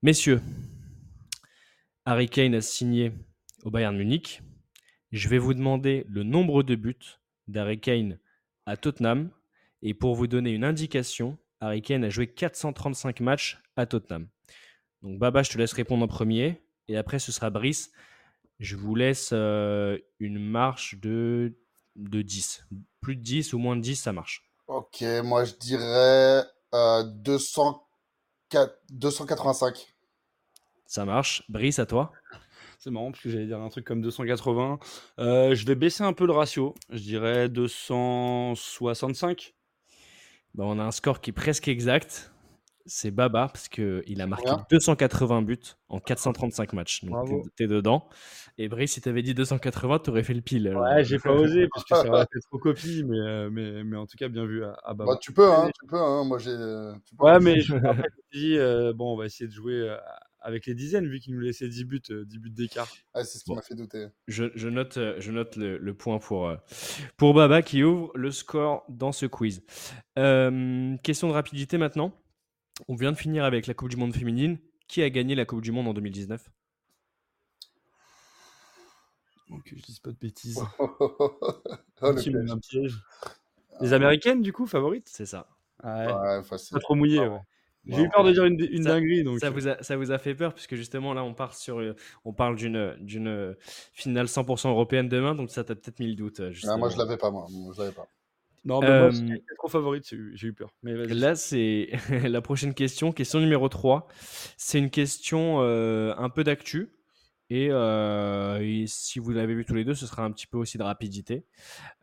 Messieurs, 0.01 0.41
Harry 2.05 2.29
Kane 2.29 2.55
a 2.55 2.61
signé 2.61 3.11
au 3.63 3.71
Bayern 3.71 3.95
Munich. 3.95 4.41
Je 5.11 5.27
vais 5.29 5.37
vous 5.37 5.53
demander 5.53 6.05
le 6.07 6.23
nombre 6.23 6.63
de 6.63 6.75
buts 6.75 7.19
d'Harry 7.47 7.79
Kane 7.79 8.19
à 8.65 8.77
Tottenham. 8.77 9.31
Et 9.81 9.93
pour 9.93 10.15
vous 10.15 10.27
donner 10.27 10.51
une 10.51 10.63
indication, 10.63 11.37
Harry 11.59 11.81
Kane 11.81 12.03
a 12.03 12.09
joué 12.09 12.27
435 12.27 13.19
matchs 13.21 13.59
à 13.75 13.85
Tottenham. 13.85 14.27
Donc 15.01 15.19
Baba, 15.19 15.43
je 15.43 15.49
te 15.49 15.57
laisse 15.57 15.73
répondre 15.73 16.03
en 16.03 16.07
premier. 16.07 16.61
Et 16.87 16.97
après, 16.97 17.19
ce 17.19 17.31
sera 17.31 17.49
Brice. 17.49 17.91
Je 18.59 18.75
vous 18.75 18.95
laisse 18.95 19.29
euh, 19.31 19.97
une 20.19 20.39
marche 20.39 20.95
de, 20.99 21.57
de 21.95 22.21
10. 22.21 22.67
Plus 23.01 23.15
de 23.15 23.21
10 23.21 23.53
ou 23.53 23.59
moins 23.59 23.75
de 23.75 23.81
10, 23.81 23.95
ça 23.95 24.11
marche. 24.11 24.48
Ok, 24.69 25.03
moi 25.23 25.43
je 25.45 25.53
dirais 25.55 26.43
euh, 26.75 27.03
285. 27.03 29.87
Ça 30.85 31.05
marche. 31.05 31.41
Brice, 31.49 31.79
à 31.79 31.87
toi 31.87 32.11
C'est 32.77 32.91
marrant 32.91 33.09
parce 33.09 33.23
que 33.23 33.31
j'allais 33.31 33.47
dire 33.47 33.59
un 33.59 33.69
truc 33.69 33.83
comme 33.83 34.03
280. 34.03 34.77
Euh, 35.17 35.55
je 35.55 35.65
vais 35.65 35.73
baisser 35.73 36.03
un 36.03 36.13
peu 36.13 36.27
le 36.27 36.33
ratio. 36.33 36.75
Je 36.91 36.99
dirais 36.99 37.49
265. 37.49 39.55
Bah, 40.53 40.65
on 40.67 40.77
a 40.77 40.83
un 40.83 40.91
score 40.91 41.19
qui 41.19 41.31
est 41.31 41.33
presque 41.33 41.67
exact 41.67 42.31
c'est 42.85 43.11
Baba, 43.11 43.49
parce 43.51 43.67
qu'il 43.67 44.21
a 44.21 44.27
marqué 44.27 44.49
280 44.71 45.41
buts 45.43 45.57
en 45.89 45.99
435 45.99 46.73
matchs. 46.73 47.03
Donc, 47.03 47.45
t'es 47.55 47.67
dedans. 47.67 48.07
Et 48.57 48.67
Brice, 48.67 48.93
si 48.93 49.01
t'avais 49.01 49.21
dit 49.21 49.33
280, 49.33 49.99
t'aurais 49.99 50.23
fait 50.23 50.33
le 50.33 50.41
pile. 50.41 50.75
Ouais, 50.75 51.03
j'ai 51.03 51.17
pas 51.17 51.31
osé, 51.31 51.67
parce 51.73 51.85
que 51.85 51.95
ça 51.95 52.07
aurait 52.09 52.25
fait 52.33 52.39
trop 52.39 52.57
copie, 52.57 53.03
mais, 53.05 53.17
euh, 53.17 53.49
mais, 53.49 53.83
mais, 53.83 53.95
en 53.95 54.05
tout 54.05 54.17
cas, 54.17 54.27
bien 54.27 54.45
vu 54.45 54.63
à, 54.65 54.93
Baba. 54.93 55.05
Bah, 55.05 55.17
tu 55.21 55.31
peux, 55.31 55.49
hein, 55.49 55.69
tu 55.79 55.85
peux, 55.87 55.97
hein. 55.97 56.25
moi 56.25 56.39
j'ai. 56.39 56.51
Euh, 56.51 56.93
ouais, 57.19 57.39
mais 57.39 57.61
je, 57.61 57.75
après, 57.75 58.09
dit, 58.33 58.57
euh, 58.57 58.91
bon, 58.93 59.13
on 59.13 59.17
va 59.17 59.27
essayer 59.27 59.47
de 59.47 59.53
jouer 59.53 59.95
avec 60.41 60.65
les 60.65 60.73
dizaines, 60.73 61.07
vu 61.07 61.19
qu'il 61.19 61.35
nous 61.35 61.39
laissait 61.39 61.69
10 61.69 61.85
buts, 61.85 62.01
10 62.09 62.39
buts 62.39 62.49
d'écart. 62.49 62.89
Ah, 63.13 63.23
c'est 63.23 63.37
ce 63.37 63.45
qui 63.45 63.53
m'a 63.53 63.61
fait 63.61 63.75
douter. 63.75 64.07
Je, 64.27 64.45
je, 64.55 64.67
note, 64.67 64.99
je 65.19 65.31
note 65.31 65.55
le, 65.55 65.77
le 65.77 65.93
point 65.93 66.19
pour, 66.19 66.53
pour 67.15 67.33
Baba 67.33 67.61
qui 67.61 67.83
ouvre 67.83 68.11
le 68.15 68.31
score 68.31 68.83
dans 68.89 69.11
ce 69.11 69.25
quiz. 69.25 69.61
question 70.15 71.27
de 71.29 71.33
rapidité 71.33 71.77
maintenant. 71.77 72.13
On 72.87 72.95
vient 72.95 73.11
de 73.11 73.17
finir 73.17 73.43
avec 73.43 73.67
la 73.67 73.73
Coupe 73.73 73.89
du 73.89 73.97
Monde 73.97 74.13
féminine. 74.13 74.57
Qui 74.87 75.03
a 75.03 75.09
gagné 75.09 75.35
la 75.35 75.45
Coupe 75.45 75.61
du 75.61 75.71
Monde 75.71 75.87
en 75.87 75.93
2019 75.93 76.49
Ok, 79.51 79.73
je 79.75 79.81
dis 79.81 79.99
pas 80.03 80.11
de 80.11 80.17
bêtises. 80.17 80.59
Oh, 82.01 82.13
Les 83.81 83.91
Américaines, 83.91 84.41
du 84.41 84.53
coup, 84.53 84.65
favorites? 84.65 85.09
C'est 85.09 85.25
ça. 85.25 85.47
ouais. 85.83 86.07
Pas 86.07 86.79
trop 86.79 86.95
mouillé, 86.95 87.19
J'ai 87.85 88.03
eu 88.03 88.09
peur 88.09 88.23
de 88.23 88.31
dire 88.31 88.45
une, 88.45 88.55
dinguerie. 88.55 89.25
Donc... 89.25 89.39
Ça, 89.39 89.47
euh. 89.47 89.49
vous 89.49 89.67
a, 89.67 89.83
ça 89.83 89.97
vous 89.97 90.11
a 90.11 90.17
fait 90.17 90.33
peur, 90.33 90.53
puisque 90.53 90.75
justement, 90.75 91.13
là, 91.13 91.25
on, 91.25 91.33
part 91.33 91.55
sur, 91.55 91.79
euh, 91.79 91.93
on 92.23 92.31
parle 92.31 92.55
d'une, 92.55 92.95
d'une 93.01 93.53
finale 93.91 94.27
100% 94.27 94.69
européenne 94.69 95.09
demain, 95.09 95.35
donc 95.35 95.51
ça 95.51 95.65
t'a 95.65 95.75
peut-être 95.75 95.99
mis 95.99 96.07
le 96.07 96.15
doute. 96.15 96.41
Ah, 96.69 96.77
moi, 96.77 96.87
je 96.87 96.97
l'avais 96.97 97.17
pas, 97.17 97.31
moi. 97.31 97.47
Je 97.75 97.81
l'avais 97.81 97.93
pas. 97.93 98.07
Non, 98.69 98.81
mais 98.81 99.11
moi, 99.11 99.37
trop 99.57 99.67
favorite, 99.67 100.05
j'ai 100.33 100.47
eu 100.47 100.53
peur. 100.53 100.69
Mais 100.83 100.93
là, 100.93 101.35
c'est 101.35 101.89
la 102.23 102.41
prochaine 102.41 102.73
question, 102.75 103.11
question 103.11 103.39
numéro 103.39 103.67
3. 103.67 104.07
C'est 104.57 104.77
une 104.77 104.91
question 104.91 105.61
euh, 105.61 106.13
un 106.17 106.29
peu 106.29 106.43
d'actu. 106.43 106.93
Euh, 107.51 108.59
et, 108.61 108.85
si 108.85 109.17
vous 109.17 109.31
l'avez 109.31 109.55
vu 109.55 109.65
tous 109.65 109.73
les 109.73 109.83
deux, 109.83 109.95
ce 109.95 110.05
sera 110.05 110.23
un 110.23 110.31
petit 110.31 110.45
peu 110.45 110.57
aussi 110.57 110.77
de 110.77 110.83
rapidité. 110.83 111.47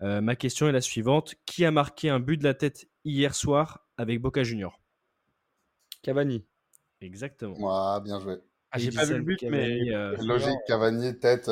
Euh, 0.03 0.21
ma 0.21 0.35
question 0.35 0.69
est 0.69 0.73
la 0.73 0.81
suivante. 0.81 1.37
Qui 1.47 1.65
a 1.65 1.71
marqué 1.71 2.11
un 2.11 2.19
but 2.19 2.37
de 2.37 2.45
la 2.45 2.55
tête 2.55 2.89
hier 3.05 3.35
soir 3.35 3.87
avec 3.97 4.21
Boca 4.21 4.43
Junior 4.43 4.81
Cavani. 6.03 6.45
Exactement. 7.01 7.55
Ouais, 7.55 8.01
bien 8.03 8.19
joué. 8.19 8.39
Ah, 8.73 8.79
j'ai 8.79 8.91
pas 8.91 9.05
vu 9.05 9.15
le 9.15 9.23
but, 9.23 9.43
mais... 9.45 9.79
Logique, 10.19 10.59
Cavani, 10.67 11.17
tête 11.17 11.49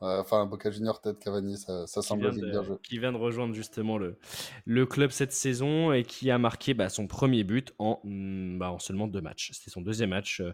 enfin, 0.00 0.46
Boca 0.46 0.70
Junior, 0.70 1.00
peut-être 1.00 1.18
Cavani, 1.18 1.56
ça, 1.56 1.86
ça 1.86 2.02
semble 2.02 2.30
bien 2.30 2.62
joué. 2.62 2.76
Qui 2.82 2.98
vient 2.98 3.12
de 3.12 3.16
rejoindre 3.16 3.54
justement 3.54 3.98
le, 3.98 4.16
le 4.64 4.86
club 4.86 5.10
cette 5.10 5.32
saison 5.32 5.92
et 5.92 6.04
qui 6.04 6.30
a 6.30 6.38
marqué 6.38 6.74
bah, 6.74 6.88
son 6.88 7.06
premier 7.06 7.44
but 7.44 7.74
en, 7.78 8.00
mm, 8.04 8.58
bah, 8.58 8.70
en 8.70 8.78
seulement 8.78 9.06
deux 9.06 9.20
matchs. 9.20 9.50
C'était 9.52 9.70
son 9.70 9.80
deuxième 9.80 10.10
match 10.10 10.40
euh, 10.40 10.52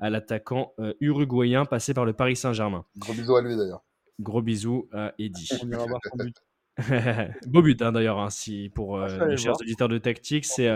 à 0.00 0.10
l'attaquant 0.10 0.72
euh, 0.78 0.94
uruguayen 1.00 1.64
passé 1.64 1.94
par 1.94 2.04
le 2.04 2.12
Paris 2.12 2.36
Saint-Germain. 2.36 2.84
Gros 2.96 3.14
bisous 3.14 3.36
à 3.36 3.42
lui 3.42 3.56
d'ailleurs. 3.56 3.82
Gros 4.20 4.42
bisous 4.42 4.88
à 4.92 5.12
Eddy. 5.18 5.48
On 5.62 5.70
ira 5.70 5.86
voir 5.86 6.00
son 6.10 6.16
but. 6.16 6.36
Beau 7.46 7.62
but 7.62 7.80
hein, 7.82 7.92
d'ailleurs, 7.92 8.18
hein, 8.18 8.30
si, 8.30 8.70
pour 8.74 8.98
euh, 8.98 9.06
ah, 9.20 9.26
les 9.26 9.36
chers 9.36 9.54
auditeurs 9.60 9.88
de 9.88 9.98
tactique. 9.98 10.44
C'est 10.44 10.68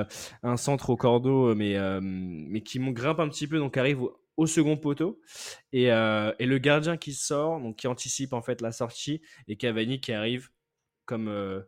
un 0.43 0.57
centre 0.57 0.91
au 0.91 0.97
cordeau, 0.97 1.55
mais, 1.55 1.77
mais 2.01 2.61
qui 2.63 2.79
grimpe 2.79 3.21
un 3.21 3.29
petit 3.29 3.47
peu, 3.47 3.59
donc 3.59 3.77
arrive 3.77 4.01
au 4.39 4.47
second 4.47 4.79
poteau. 4.79 5.21
Euh, 5.75 6.33
et, 6.39 6.47
le 6.47 6.59
gardien 6.59 6.97
qui 6.97 7.13
sort, 7.13 7.61
donc 7.61 7.77
qui 7.77 7.87
anticipe 7.87 8.33
en 8.33 8.41
fait 8.41 8.63
la 8.63 8.73
sortie, 8.73 9.21
et 9.49 9.57
Cavani 9.57 10.01
qui 10.01 10.13
arrive 10.13 10.49
comme, 11.05 11.29
euh, 11.29 11.61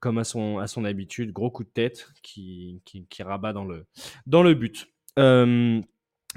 comme 0.00 0.16
à 0.16 0.24
son, 0.24 0.58
à 0.58 0.68
son 0.68 0.84
habitude. 0.84 1.32
Gros 1.32 1.50
coup 1.50 1.64
de 1.64 1.68
tête 1.68 2.08
qui, 2.22 2.82
qui, 2.86 3.22
rabat 3.22 3.52
dans 3.52 3.64
le, 3.64 3.84
dans 4.26 4.42
le 4.42 4.54
but. 4.54 4.86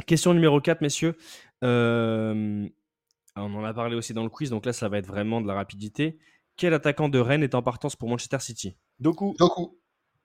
question 0.07 0.33
numéro 0.33 0.59
4, 0.59 0.81
messieurs. 0.81 1.15
on 1.61 2.69
en 3.37 3.63
a 3.63 3.73
parlé 3.73 3.95
aussi 3.95 4.13
dans 4.13 4.23
le 4.23 4.29
quiz, 4.29 4.49
donc 4.49 4.65
là, 4.65 4.73
ça 4.73 4.89
va 4.89 4.97
être 4.97 5.07
vraiment 5.07 5.41
de 5.41 5.47
la 5.47 5.53
rapidité. 5.53 6.17
Quel 6.57 6.73
attaquant 6.73 7.07
de 7.07 7.19
Rennes 7.19 7.43
est 7.43 7.55
en 7.55 7.61
partance 7.61 7.95
pour 7.95 8.09
Manchester 8.09 8.39
City? 8.39 8.75
Doku. 8.99 9.35
Doku. 9.37 9.79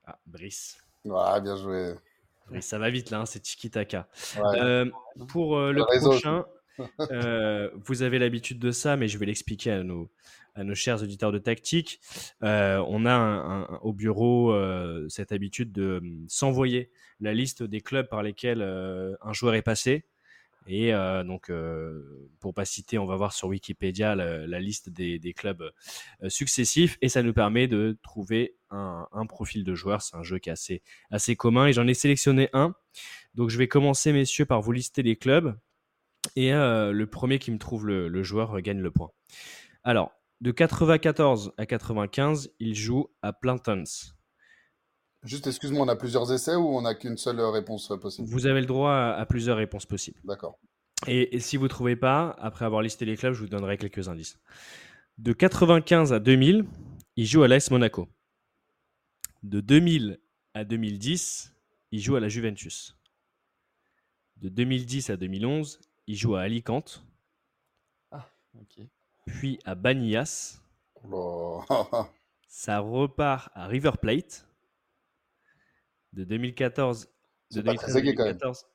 Ah, 0.05 0.19
Brice. 0.27 0.79
Ouais, 1.05 1.41
bien 1.41 1.57
joué. 1.57 1.95
Ça 2.61 2.79
va 2.79 2.91
vite 2.91 3.11
là, 3.11 3.21
hein, 3.21 3.27
c'est 3.27 3.41
Tiki 3.41 3.71
Taka. 3.71 4.09
pour 5.29 5.59
le 5.59 6.01
prochain, 6.01 6.45
euh, 7.11 7.71
vous 7.87 8.03
avez 8.03 8.19
l'habitude 8.19 8.59
de 8.59 8.71
ça, 8.71 8.97
mais 8.97 9.09
je 9.09 9.19
vais 9.19 9.27
l'expliquer 9.27 9.73
à 9.73 9.83
nos, 9.83 10.11
à 10.55 10.65
nos 10.65 10.75
chers 10.75 11.03
auditeurs 11.03 11.33
de 11.33 11.39
tactique. 11.39 12.01
Euh, 12.43 12.83
on 12.89 13.07
a 13.07 13.81
au 13.83 13.93
bureau 13.93 14.53
euh, 14.53 15.07
cette 15.09 15.33
habitude 15.33 15.73
de 15.73 16.03
s'envoyer 16.29 16.91
la 17.21 17.35
liste 17.35 17.63
des 17.63 17.81
clubs 17.81 18.09
par 18.09 18.23
lesquels 18.23 18.63
un 18.63 19.33
joueur 19.33 19.55
est 19.55 19.63
passé. 19.63 20.05
Et 20.67 20.93
donc, 21.25 21.51
pour 22.41 22.55
pas 22.55 22.65
citer, 22.65 22.99
on 22.99 23.07
va 23.07 23.17
voir 23.17 23.33
sur 23.33 23.49
Wikipédia 23.49 24.15
la, 24.15 24.61
liste 24.61 24.91
des, 24.91 25.35
clubs 25.37 25.71
successifs 26.29 26.99
et 27.01 27.09
ça 27.09 27.23
nous 27.23 27.33
permet 27.33 27.69
de 27.69 27.99
trouver 28.03 28.57
un, 28.71 29.27
profil 29.29 29.65
de 29.65 29.75
joueur. 29.75 30.03
C'est 30.03 30.17
un 30.17 30.23
jeu 30.23 30.39
qui 30.39 30.49
est 30.49 30.53
assez, 30.53 30.83
assez 31.11 31.37
commun 31.37 31.67
et 31.67 31.73
j'en 31.73 31.87
ai 31.87 31.95
sélectionné 31.95 32.49
un. 32.53 32.75
Donc, 33.35 33.51
je 33.51 33.59
vais 33.59 33.69
commencer, 33.69 34.13
messieurs, 34.13 34.47
par 34.47 34.61
vous 34.61 34.73
lister 34.73 35.03
les 35.03 35.17
clubs 35.17 35.57
et 36.35 36.53
euh, 36.53 36.93
le 36.93 37.07
premier 37.07 37.39
qui 37.39 37.51
me 37.51 37.59
trouve 37.59 37.87
le, 37.87 38.23
joueur 38.23 38.61
gagne 38.61 38.81
le 38.81 38.91
point. 38.91 39.11
Alors, 39.85 40.13
de 40.41 40.51
94 40.51 41.53
à 41.57 41.67
95, 41.67 42.51
il 42.59 42.75
joue 42.75 43.09
à 43.23 43.33
Plantons. 43.33 43.85
Juste, 45.27 45.49
excuse-moi, 45.49 45.85
on 45.85 45.89
a 45.89 45.97
plusieurs 45.97 46.33
essais 46.33 46.55
ou 46.55 46.69
on 46.69 46.83
n'a 46.83 46.95
qu'une 46.95 47.17
seule 47.17 47.41
réponse 47.41 47.93
possible? 48.01 48.29
Vous 48.29 48.47
avez 48.47 48.61
le 48.61 48.67
droit 48.67 48.95
à, 48.95 49.27
plusieurs 49.27 49.57
réponses 49.57 49.85
possibles. 49.85 50.21
D'accord. 50.23 50.57
Et, 51.09 51.41
si 51.41 51.57
vous 51.57 51.65
ne 51.65 51.69
trouvez 51.69 51.97
pas, 51.97 52.37
après 52.39 52.65
avoir 52.65 52.81
listé 52.81 53.05
les 53.05 53.17
clubs, 53.17 53.35
je 53.35 53.41
vous 53.41 53.49
donnerai 53.49 53.77
quelques 53.77 54.09
indices. 54.09 54.39
De 55.19 55.33
95 55.33 56.13
à 56.13 56.21
2000, 56.21 56.65
il 57.17 57.27
joue 57.27 57.43
à 57.43 57.49
l'AS 57.49 57.71
Monaco. 57.73 58.09
De 59.43 59.61
2000 59.61 60.21
à 60.55 60.65
2010, 60.65 61.53
il 61.91 62.01
joue 62.01 62.15
à 62.15 62.21
la 62.21 62.29
Juventus. 62.29 62.97
De 64.37 64.49
2010 64.49 65.11
à 65.11 65.17
2011, 65.17 65.81
il 66.07 66.17
joue 66.17 66.37
à 66.37 66.43
Alicante. 66.43 67.05
Ah, 68.13 68.29
ok. 68.61 68.87
Puis 69.27 69.59
à 69.65 69.75
Banillas. 69.75 70.61
Oh. 71.11 71.65
Ça 72.49 72.79
repart 72.79 73.51
à 73.55 73.67
River 73.67 73.93
Plate. 74.01 74.47
De 76.17 76.25
2014. 76.25 77.09
De 77.53 77.61
2013 77.61 77.95
2014. 77.95 78.67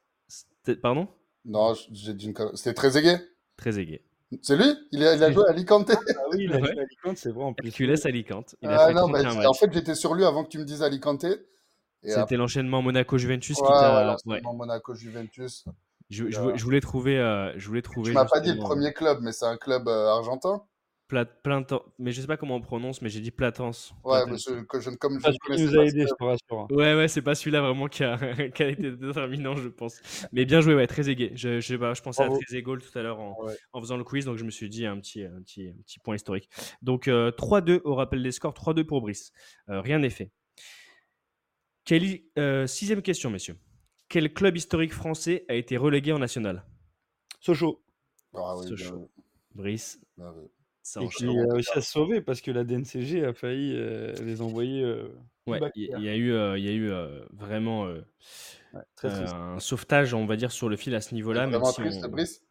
Pardon? 0.81 1.07
Non, 1.43 1.73
j'ai 1.91 2.13
dit 2.13 2.27
une... 2.27 2.35
C'était 2.55 2.75
très 2.75 2.97
aigué 2.97 3.17
Très 3.57 3.79
aigué. 3.79 4.03
C'est 4.41 4.55
lui? 4.55 4.73
Il 4.91 5.03
a, 5.05 5.15
il 5.15 5.23
a, 5.23 5.31
joué 5.31 5.43
à 5.47 5.49
Alicante 5.49 5.91
Ah 5.91 6.13
oui, 6.31 6.43
il 6.45 6.53
a 6.53 6.59
joué 6.59 6.69
à 6.69 6.83
Alicante, 6.83 7.17
c'est 7.17 7.31
vrai 7.31 7.43
en 7.43 7.53
plus. 7.53 7.71
Tu 7.71 7.85
laisses 7.87 8.05
Alicante. 8.05 8.55
Il 8.61 8.69
ah, 8.69 8.93
non, 8.93 9.11
en 9.11 9.53
fait, 9.53 9.73
j'étais 9.73 9.95
sur 9.95 10.13
lui 10.13 10.23
avant 10.23 10.43
que 10.43 10.49
tu 10.49 10.59
me 10.59 10.63
dises 10.63 10.83
Alicante. 10.83 11.25
C'était 12.03 12.37
l'enchaînement 12.37 12.81
Monaco-Juventus 12.81 13.57
qui 13.57 13.63
t'a. 13.63 14.15
Ouais. 14.25 14.41
Monaco-Juventus. 14.43 15.65
Je, 16.09 16.29
je, 16.29 16.63
voulais 16.63 16.81
trouver. 16.81 17.17
Euh, 17.17 17.57
je 17.57 17.67
voulais 17.67 17.81
trouver. 17.81 18.09
Tu 18.09 18.13
m'as 18.13 18.25
pas 18.25 18.41
dit 18.41 18.51
le 18.51 18.59
premier 18.59 18.91
club, 18.93 19.19
mais 19.21 19.31
c'est 19.31 19.45
un 19.45 19.57
club 19.57 19.87
euh, 19.87 20.09
argentin. 20.09 20.61
Plat, 21.11 21.27
mais 21.99 22.13
je 22.13 22.21
sais 22.21 22.27
pas 22.27 22.37
comment 22.37 22.55
on 22.55 22.61
prononce, 22.61 23.01
mais 23.01 23.09
j'ai 23.09 23.19
dit 23.19 23.31
Platens. 23.31 23.93
Ouais, 24.05 24.25
mais 24.27 24.37
je, 24.37 24.61
que 24.63 24.79
je, 24.79 24.91
comme 24.91 25.19
je 25.19 25.27
ne 25.27 25.67
nous 25.67 25.77
a 25.77 25.85
aidé, 25.85 26.05
je 26.07 26.25
rassure. 26.25 26.71
Ouais, 26.71 26.95
ouais, 26.95 27.09
c'est 27.09 27.21
pas 27.21 27.35
celui-là 27.35 27.59
vraiment 27.59 27.89
qui 27.89 28.05
a, 28.05 28.17
qui 28.55 28.63
a, 28.63 28.69
été 28.69 28.91
déterminant, 28.91 29.53
je 29.57 29.67
pense. 29.67 30.01
Mais 30.31 30.45
bien 30.45 30.61
joué, 30.61 30.73
ouais, 30.73 30.87
très 30.87 31.09
aigué. 31.09 31.33
Je, 31.35 31.59
je, 31.59 31.75
je 31.75 32.01
pensais 32.01 32.23
à 32.23 32.29
très 32.29 32.61
tout 32.61 32.97
à 32.97 33.01
l'heure 33.01 33.19
en, 33.19 33.37
en, 33.73 33.81
faisant 33.81 33.97
le 33.97 34.05
quiz, 34.05 34.23
donc 34.23 34.37
je 34.37 34.45
me 34.45 34.51
suis 34.51 34.69
dit 34.69 34.85
un 34.85 34.97
petit, 35.01 35.25
un 35.25 35.41
petit, 35.41 35.67
un 35.67 35.81
petit 35.81 35.99
point 35.99 36.15
historique. 36.15 36.49
Donc 36.81 37.07
3-2 37.07 37.09
euh, 37.09 37.81
au 37.83 37.95
rappel 37.95 38.23
des 38.23 38.31
scores, 38.31 38.53
3-2 38.53 38.85
pour 38.85 39.01
Brice. 39.01 39.33
rien 39.67 39.99
n'est 39.99 40.09
fait. 40.09 40.31
Kelly, 41.83 42.23
sixième 42.67 43.01
question, 43.01 43.29
messieurs. 43.29 43.57
Quel 44.07 44.33
club 44.33 44.55
historique 44.55 44.93
français 44.93 45.43
a 45.49 45.55
été 45.55 45.75
relégué 45.75 46.13
en 46.13 46.19
national? 46.19 46.65
Sochaux. 47.41 47.83
Ah 48.33 48.55
oui, 48.57 48.67
Sochaux. 48.67 49.09
Brice. 49.55 49.99
Ah 50.21 50.33
ça 50.91 51.01
Et 51.01 51.07
qui 51.07 51.25
a 51.25 51.53
réussi 51.53 51.71
à 51.73 51.81
se 51.81 51.89
sauver 51.89 52.21
parce 52.21 52.41
que 52.41 52.51
la 52.51 52.65
DNCG 52.65 53.23
a 53.23 53.33
failli 53.33 53.73
euh, 53.75 54.13
les 54.23 54.41
envoyer. 54.41 54.83
Euh, 54.83 55.07
ouais, 55.47 55.59
il 55.75 55.83
y, 55.85 56.09
a 56.09 56.15
eu, 56.17 56.33
il 56.57 56.65
y 56.65 56.67
a 56.67 56.73
eu 56.73 56.91
euh, 56.91 57.23
vraiment 57.31 57.89
un 59.03 59.59
sauvetage, 59.59 60.13
on 60.13 60.25
va 60.25 60.35
dire, 60.35 60.51
sur 60.51 60.67
le 60.67 60.75
fil 60.75 60.93
à 60.93 60.99
ce 60.99 61.15
niveau-là. 61.15 61.47
Vraiment 61.47 61.71
triste, 61.71 62.05
Brice 62.07 62.41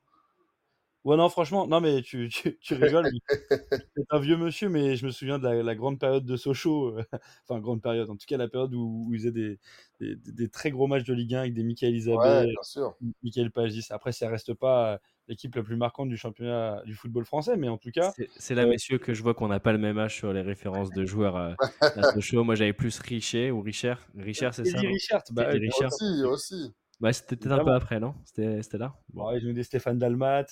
Ouais, 1.05 1.16
non, 1.16 1.30
franchement, 1.30 1.66
non, 1.66 1.80
mais 1.80 2.03
tu, 2.03 2.28
tu, 2.28 2.74
rigoles. 2.74 3.09
C'est 3.97 4.05
un 4.11 4.18
vieux 4.18 4.36
monsieur, 4.36 4.68
mais 4.68 4.97
je 4.97 5.07
me 5.07 5.11
souviens 5.11 5.38
de 5.38 5.49
la, 5.49 5.74
grande 5.74 5.99
période 5.99 6.26
de 6.26 6.36
Sochaux. 6.36 6.99
Euh, 6.99 7.03
enfin, 7.49 7.59
grande 7.59 7.80
période, 7.80 8.11
en 8.11 8.16
tout 8.16 8.26
cas, 8.26 8.36
la 8.36 8.49
période 8.49 8.74
où, 8.74 9.07
où 9.07 9.14
ils 9.14 9.20
faisaient 9.20 9.32
des, 9.32 9.59
des, 10.01 10.49
très 10.51 10.70
gros 10.70 10.86
matchs 10.86 11.05
de 11.05 11.14
Ligue 11.14 11.34
1 11.34 11.41
avec 11.41 11.55
des 11.55 11.62
Michael 11.62 11.97
Isabelle, 11.97 12.53
ouais, 12.76 12.82
Michael 13.22 13.51
Pagis. 13.51 13.86
Après, 13.88 14.12
ça 14.12 14.28
reste 14.28 14.53
pas 14.53 14.93
euh, 14.93 14.99
l'équipe 15.30 15.54
la 15.54 15.62
plus 15.62 15.76
marquante 15.76 16.08
du 16.08 16.16
championnat 16.16 16.82
du 16.84 16.94
football 16.94 17.24
français, 17.24 17.56
mais 17.56 17.68
en 17.68 17.78
tout 17.78 17.90
cas. 17.90 18.12
C'est 18.36 18.54
là, 18.54 18.64
euh, 18.64 18.68
messieurs, 18.68 18.98
que 18.98 19.14
je 19.14 19.22
vois 19.22 19.32
qu'on 19.32 19.48
n'a 19.48 19.60
pas 19.60 19.72
le 19.72 19.78
même 19.78 19.98
âge 19.98 20.16
sur 20.16 20.32
les 20.32 20.42
références 20.42 20.90
de 20.90 21.06
joueurs 21.06 21.36
à, 21.80 22.02
Sochaux. 22.12 22.44
Moi, 22.44 22.56
j'avais 22.56 22.72
plus 22.72 22.98
Richet 22.98 23.50
ou 23.50 23.62
Richard. 23.62 24.00
Richard, 24.18 24.52
c'est 24.52 24.64
ça 24.64 24.78
Richard, 24.78 25.22
bah, 25.30 25.48
Richard. 25.48 25.92
Aussi, 25.92 26.24
aussi. 26.24 26.74
Bah, 27.00 27.12
c'était 27.14 27.36
peut-être 27.36 27.52
un 27.52 27.64
peu 27.64 27.72
après, 27.72 27.98
non? 27.98 28.14
C'était 28.24 28.76
là? 28.76 28.94
Bon. 29.14 29.30
Ils 29.32 29.48
ont 29.48 29.54
des 29.54 29.62
Stéphane 29.62 29.98
Dalmat. 29.98 30.46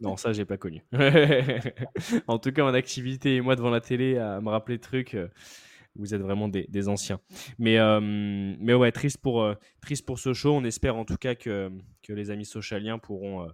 non, 0.00 0.16
ça, 0.16 0.32
j'ai 0.32 0.44
pas 0.44 0.56
connu. 0.56 0.82
en 2.26 2.38
tout 2.38 2.50
cas, 2.50 2.64
en 2.64 2.74
activité, 2.74 3.36
et 3.36 3.40
moi 3.40 3.54
devant 3.54 3.70
la 3.70 3.80
télé, 3.80 4.18
à 4.18 4.40
me 4.40 4.48
rappeler 4.48 4.78
de 4.78 4.82
trucs, 4.82 5.14
euh, 5.14 5.28
vous 5.96 6.14
êtes 6.14 6.20
vraiment 6.20 6.48
des, 6.48 6.88
anciens. 6.88 7.20
Mais, 7.58 7.78
euh, 7.78 8.00
mais 8.00 8.74
ouais, 8.74 8.92
triste 8.92 9.18
pour, 9.18 9.42
euh, 9.42 9.54
triste 9.80 10.06
pour 10.06 10.18
Sochaux. 10.18 10.54
On 10.54 10.64
espère 10.64 10.96
en 10.96 11.04
tout 11.04 11.16
cas 11.16 11.34
que, 11.34 11.70
les 12.08 12.30
amis 12.30 12.44
sochaliens 12.44 12.98
pourront, 12.98 13.48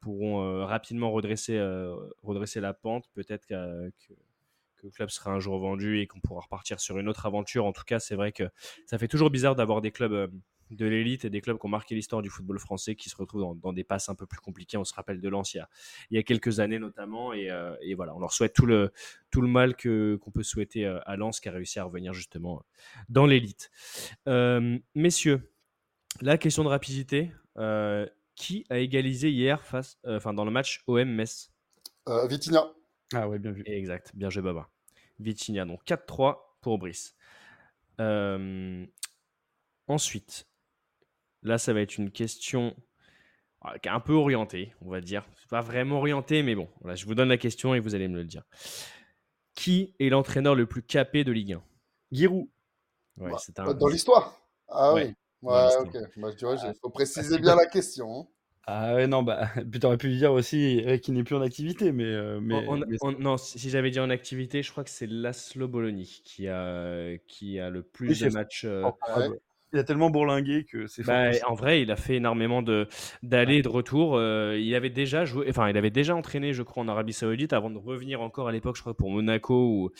pourront 0.00 0.64
rapidement 0.66 1.10
redresser, 1.10 1.58
redresser 2.22 2.60
la 2.60 2.74
pente. 2.74 3.08
Peut-être 3.14 3.46
que, 3.46 3.90
que 3.90 4.14
le 4.84 4.90
club 4.90 5.10
sera 5.10 5.32
un 5.32 5.40
jour 5.40 5.58
vendu 5.58 6.00
et 6.00 6.06
qu'on 6.06 6.20
pourra 6.20 6.42
repartir 6.42 6.80
sur 6.80 6.98
une 6.98 7.08
autre 7.08 7.26
aventure. 7.26 7.64
En 7.64 7.72
tout 7.72 7.84
cas, 7.86 7.98
c'est 7.98 8.14
vrai 8.14 8.32
que 8.32 8.44
ça 8.86 8.98
fait 8.98 9.08
toujours 9.08 9.30
bizarre 9.30 9.56
d'avoir 9.56 9.80
des 9.80 9.90
clubs 9.90 10.30
de 10.70 10.86
l'élite 10.86 11.24
et 11.24 11.30
des 11.30 11.40
clubs 11.40 11.58
qui 11.58 11.66
ont 11.66 11.70
marqué 11.70 11.94
l'histoire 11.94 12.22
du 12.22 12.30
football 12.30 12.58
français 12.58 12.94
qui 12.94 13.08
se 13.08 13.16
retrouvent 13.16 13.58
dans, 13.58 13.72
des 13.72 13.84
passes 13.84 14.08
un 14.08 14.14
peu 14.14 14.26
plus 14.26 14.40
compliquées. 14.40 14.76
On 14.76 14.84
se 14.84 14.94
rappelle 14.94 15.20
de 15.20 15.28
Lens 15.28 15.54
il 15.54 15.64
y 16.10 16.18
a, 16.18 16.22
quelques 16.22 16.60
années 16.60 16.78
notamment. 16.78 17.32
Euh, 17.32 17.76
et, 17.80 17.94
voilà, 17.94 18.14
on 18.14 18.20
leur 18.20 18.32
souhaite 18.32 18.54
tout 18.54 18.66
le, 18.66 18.92
tout 19.30 19.40
le 19.40 19.48
mal 19.48 19.76
que, 19.76 20.16
qu'on 20.16 20.30
peut 20.30 20.42
souhaiter 20.42 20.84
euh, 20.86 21.00
à 21.06 21.16
Lens 21.16 21.40
qui 21.40 21.48
a 21.48 21.52
réussi 21.52 21.78
à 21.78 21.84
revenir 21.84 22.12
justement 22.12 22.62
dans 23.08 23.26
l'élite. 23.26 23.70
Euh, 24.28 24.78
messieurs, 24.94 25.52
la 26.20 26.38
question 26.38 26.64
de 26.64 26.68
rapidité. 26.68 27.32
qui 28.34 28.64
a 28.70 28.78
égalisé 28.78 29.30
hier 29.30 29.64
face, 29.64 29.98
enfin 30.06 30.32
dans 30.32 30.44
le 30.44 30.52
match 30.52 30.84
OM-Metz 30.86 31.50
Vitinha. 32.28 32.72
Ah 33.12 33.28
ouais, 33.28 33.40
bien 33.40 33.50
vu. 33.50 33.64
Exact, 33.66 34.12
bien 34.14 34.30
joué 34.30 34.42
Baba. 34.42 34.70
Vitinha, 35.18 35.64
donc 35.64 35.84
4-3 35.84 36.36
pour 36.60 36.78
Brice. 36.78 37.16
ensuite, 39.88 40.47
Là, 41.42 41.58
ça 41.58 41.72
va 41.72 41.80
être 41.80 41.98
une 41.98 42.10
question 42.10 42.74
ah, 43.62 43.74
un 43.84 44.00
peu 44.00 44.12
orientée, 44.12 44.72
on 44.82 44.90
va 44.90 45.00
dire. 45.00 45.24
Pas 45.50 45.60
vraiment 45.60 45.98
orientée, 45.98 46.42
mais 46.42 46.54
bon, 46.54 46.68
je 46.94 47.06
vous 47.06 47.14
donne 47.14 47.28
la 47.28 47.38
question 47.38 47.74
et 47.74 47.80
vous 47.80 47.94
allez 47.94 48.08
me 48.08 48.16
le 48.16 48.24
dire. 48.24 48.44
Qui 49.54 49.94
est 49.98 50.08
l'entraîneur 50.08 50.54
le 50.54 50.66
plus 50.66 50.82
capé 50.82 51.24
de 51.24 51.32
Ligue 51.32 51.54
1 51.54 51.62
Giroud. 52.12 52.48
Bah, 53.16 53.36
dans 53.74 53.88
l'histoire 53.88 54.40
Ah 54.68 54.94
oui. 54.94 55.14
Ouais, 55.42 55.76
ok. 55.80 55.96
Bah, 56.16 56.32
tu 56.34 56.44
vois, 56.44 56.54
il 56.54 56.74
faut 56.80 56.90
préciser 56.90 57.38
bien 57.38 57.56
la 57.56 57.66
question. 57.66 58.20
Hein. 58.20 58.26
Ah 58.70 58.94
ouais, 58.94 59.06
non, 59.06 59.22
bah, 59.22 59.48
aurais 59.84 59.96
pu 59.96 60.10
dire 60.10 60.32
aussi 60.32 60.84
euh, 60.84 60.98
qu'il 60.98 61.14
n'est 61.14 61.24
plus 61.24 61.34
en 61.34 61.40
activité, 61.40 61.90
mais. 61.90 62.04
Euh, 62.04 62.38
mais, 62.38 62.66
non, 63.18 63.38
si 63.38 63.70
j'avais 63.70 63.90
dit 63.90 63.98
en 63.98 64.10
activité, 64.10 64.62
je 64.62 64.70
crois 64.70 64.84
que 64.84 64.90
c'est 64.90 65.06
Laszlo 65.06 65.68
Bologna 65.68 66.02
qui 66.22 66.48
a, 66.48 67.16
qui 67.26 67.58
a 67.58 67.70
le 67.70 67.82
plus 67.82 68.20
de 68.20 68.28
matchs. 68.28 68.66
Euh, 68.66 68.90
il 69.72 69.78
a 69.78 69.84
tellement 69.84 70.10
bourlingué 70.10 70.64
que 70.64 70.86
c'est 70.86 71.04
bah, 71.04 71.30
En 71.46 71.54
vrai, 71.54 71.82
il 71.82 71.90
a 71.90 71.96
fait 71.96 72.16
énormément 72.16 72.62
de 72.62 72.88
d'allées 73.22 73.56
et 73.56 73.62
de 73.62 73.68
retours. 73.68 74.16
Euh, 74.16 74.58
il 74.58 74.74
avait 74.74 74.90
déjà 74.90 75.24
joué, 75.24 75.46
enfin, 75.48 75.68
il 75.68 75.76
avait 75.76 75.90
déjà 75.90 76.14
entraîné, 76.14 76.52
je 76.52 76.62
crois, 76.62 76.82
en 76.82 76.88
Arabie 76.88 77.12
Saoudite 77.12 77.52
avant 77.52 77.70
de 77.70 77.78
revenir 77.78 78.20
encore 78.20 78.48
à 78.48 78.52
l'époque, 78.52 78.76
je 78.76 78.80
crois, 78.80 78.96
pour 78.96 79.10
Monaco 79.10 79.54
ou, 79.54 79.90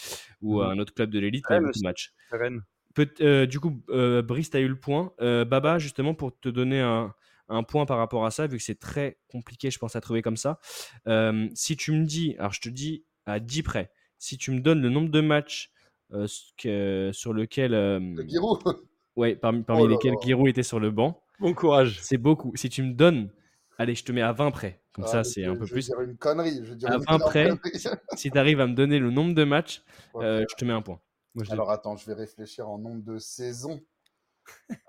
ou 0.41 0.61
mmh. 0.61 0.65
un 0.65 0.79
autre 0.79 0.95
club 0.95 1.11
de 1.11 1.19
l'élite. 1.19 1.45
Ouais, 1.51 1.61
beaucoup 1.61 1.79
de 1.79 1.85
matchs. 1.85 2.13
Euh, 3.21 3.47
du 3.47 3.61
coup, 3.61 3.83
euh, 3.91 4.23
Brice, 4.23 4.55
a 4.55 4.61
eu 4.61 4.69
le 4.69 4.79
point. 4.79 5.13
Euh, 5.21 5.45
Baba, 5.45 5.79
justement, 5.79 6.15
pour 6.15 6.39
te 6.39 6.49
donner 6.49 6.81
un, 6.81 7.15
un, 7.49 7.63
point 7.63 7.87
par 7.87 7.99
rapport 7.99 8.25
à 8.27 8.31
ça, 8.31 8.47
vu 8.47 8.59
que 8.59 8.63
c'est 8.63 8.79
très 8.79 9.19
compliqué, 9.29 9.71
je 9.71 9.79
pense, 9.79 9.97
à 9.97 10.01
trouver 10.01 10.23
comme 10.23 10.37
ça. 10.37 10.59
si 11.55 11.77
tu 11.77 11.93
me 11.93 12.05
dis, 12.05 12.35
alors 12.39 12.53
je 12.53 12.61
te 12.61 12.69
dis 12.69 13.05
à 13.27 13.41
10 13.41 13.63
près, 13.63 13.93
si 14.19 14.39
tu 14.39 14.51
me 14.51 14.61
donnes 14.61 14.81
le 14.81 14.89
nombre 14.89 15.11
de 15.11 15.21
matchs 15.21 15.73
sur 16.11 17.33
lequel. 17.33 17.73
Le 17.73 18.25
Ouais, 19.19 19.35
parmi, 19.35 19.65
parmi 19.65 19.83
oh 19.83 19.87
lesquels 19.89 20.15
Giroud 20.23 20.47
était 20.47 20.63
sur 20.63 20.79
le 20.79 20.93
banc. 20.93 21.21
Bon 21.41 21.53
courage. 21.53 21.99
C'est 22.01 22.19
beaucoup. 22.19 22.53
Si 22.55 22.69
tu 22.69 22.85
me 22.85 22.93
donnes, 22.93 23.33
allez, 23.77 23.97
je 23.97 24.05
te 24.05 24.13
mets 24.13 24.23
à 24.23 24.31
20 24.31 24.53
près. 24.53 24.81
Comme 24.93 25.07
ah, 25.09 25.11
ça, 25.11 25.25
c'est 25.25 25.45
un 25.45 25.57
peu 25.57 25.67
je 25.67 25.73
plus. 25.73 25.87
Dire 25.87 26.01
une 26.01 26.17
connerie. 26.17 26.61
Je 26.63 26.87
à 26.87 26.99
20 26.99 27.19
près, 27.19 27.51
si 28.15 28.31
tu 28.31 28.39
arrives 28.39 28.61
à 28.61 28.69
me 28.69 28.75
donner 28.75 29.01
le 29.01 29.11
nombre 29.11 29.35
de 29.35 29.43
matchs, 29.43 29.83
je 30.15 30.55
te 30.57 30.65
mets 30.65 30.73
un 30.73 30.83
point. 30.83 31.01
Alors 31.51 31.73
attends, 31.73 31.97
je 31.97 32.07
vais 32.07 32.15
réfléchir 32.15 32.69
en 32.69 32.79
nombre 32.79 33.03
de 33.03 33.19
saisons. 33.19 33.81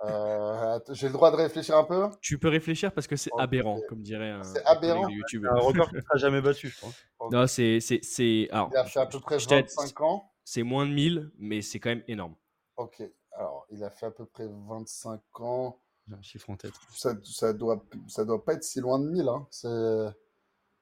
Euh, 0.05 0.80
j'ai 0.91 1.07
le 1.07 1.13
droit 1.13 1.32
de 1.32 1.36
réfléchir 1.36 1.75
un 1.75 1.84
peu? 1.84 2.07
Tu 2.21 2.38
peux 2.38 2.49
réfléchir 2.49 2.93
parce 2.93 3.07
que 3.07 3.15
c'est 3.15 3.32
aberrant, 3.38 3.80
comme 3.89 4.01
dirait 4.01 4.30
un, 4.30 4.43
c'est 4.43 4.63
aberrant. 4.63 5.09
YouTuber. 5.09 5.49
Un 5.49 5.59
record 5.59 5.89
qui 5.89 6.01
sera 6.01 6.17
jamais 6.17 6.39
battu, 6.39 6.69
je 6.69 6.80
pense. 6.80 6.95
Non, 7.32 7.45
c'est, 7.45 7.80
c'est, 7.80 7.99
c'est... 8.03 8.47
Alors, 8.51 8.69
il 8.71 8.77
a 8.77 8.86
fait 8.86 8.99
à 8.99 9.05
peu 9.07 9.19
près 9.19 9.38
25 9.38 10.01
ans. 10.01 10.32
C'est 10.45 10.63
moins 10.63 10.86
de 10.86 10.93
1000, 10.93 11.32
mais 11.39 11.61
c'est 11.61 11.80
quand 11.80 11.89
même 11.89 12.03
énorme. 12.07 12.36
Ok, 12.77 13.03
alors 13.40 13.66
il 13.72 13.84
a 13.84 13.90
fait 13.90 14.06
à 14.06 14.12
peu 14.12 14.26
près 14.26 14.46
25 14.48 15.20
ans. 15.42 15.80
J'ai 16.08 16.16
un 16.16 16.22
chiffre 16.22 16.50
en 16.50 16.56
tête. 16.56 16.74
Ça, 16.92 17.16
ça, 17.24 17.54
doit, 17.54 17.84
ça 18.08 18.26
doit 18.26 18.44
pas 18.44 18.54
être 18.54 18.64
si 18.64 18.80
loin 18.80 19.00
de 19.00 19.10
1000. 19.10 19.28
Hein. 19.28 19.48
C'est... 19.50 20.08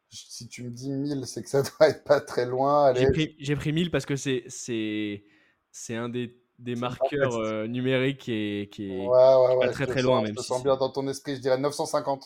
Si 0.09 0.47
tu 0.47 0.63
me 0.63 0.69
dis 0.69 0.89
1000, 0.89 1.25
c'est 1.27 1.43
que 1.43 1.49
ça 1.49 1.61
doit 1.79 1.89
être 1.89 2.03
pas 2.03 2.21
très 2.21 2.45
loin. 2.45 2.93
J'ai, 2.95 3.11
pris, 3.11 3.35
j'ai 3.39 3.55
pris 3.55 3.73
1000 3.73 3.91
parce 3.91 4.05
que 4.05 4.15
c'est, 4.15 4.43
c'est, 4.47 5.23
c'est 5.71 5.95
un 5.95 6.09
des 6.09 6.35
des 6.59 6.75
marqueurs 6.75 7.35
euh, 7.35 7.67
numériques 7.67 8.21
qui 8.21 8.31
est, 8.31 8.73
qui 8.73 8.91
est, 8.91 9.07
pas 9.07 9.69
très 9.69 9.85
très 9.85 10.01
loin. 10.01 10.23
Même 10.23 10.33
je 10.35 10.41
sens 10.41 10.63
bien 10.63 10.75
dans 10.75 10.89
ton 10.89 11.07
esprit, 11.07 11.35
je 11.35 11.41
dirais 11.41 11.57
950. 11.57 12.25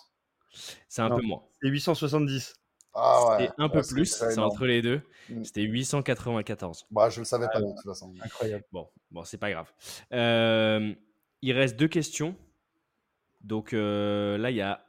C'est 0.87 1.01
un 1.01 1.09
peu 1.09 1.21
moins. 1.21 1.43
C'est 1.61 1.67
870. 1.67 2.55
Ah 2.93 3.37
ouais. 3.37 3.49
un 3.57 3.69
peu 3.69 3.81
plus, 3.81 4.05
c'est 4.05 4.37
entre 4.37 4.65
les 4.65 4.81
deux. 4.81 5.01
Mm. 5.29 5.43
C'était 5.43 5.61
894. 5.61 6.87
Bah, 6.91 7.09
je 7.09 7.19
le 7.19 7.25
savais 7.25 7.47
pas 7.51 7.61
de 7.61 7.67
toute 7.67 7.83
façon. 7.83 8.13
Incroyable. 8.21 8.65
Bon, 8.71 8.87
bon 9.11 9.23
c'est 9.23 9.37
pas 9.37 9.51
grave. 9.51 9.71
Euh, 10.13 10.93
il 11.41 11.53
reste 11.53 11.77
deux 11.77 11.87
questions. 11.87 12.35
Donc 13.41 13.73
euh, 13.73 14.37
là, 14.37 14.51
il 14.51 14.57
y 14.57 14.61
a 14.61 14.85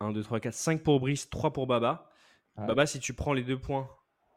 1, 0.00 0.12
2, 0.12 0.22
3, 0.22 0.40
4, 0.40 0.54
5 0.54 0.82
pour 0.82 1.00
Brice, 1.00 1.28
3 1.30 1.52
pour 1.52 1.66
Baba. 1.66 2.08
Baba, 2.56 2.84
si 2.86 3.00
tu 3.00 3.14
prends 3.14 3.32
les 3.32 3.42
deux 3.42 3.58
points, 3.58 3.88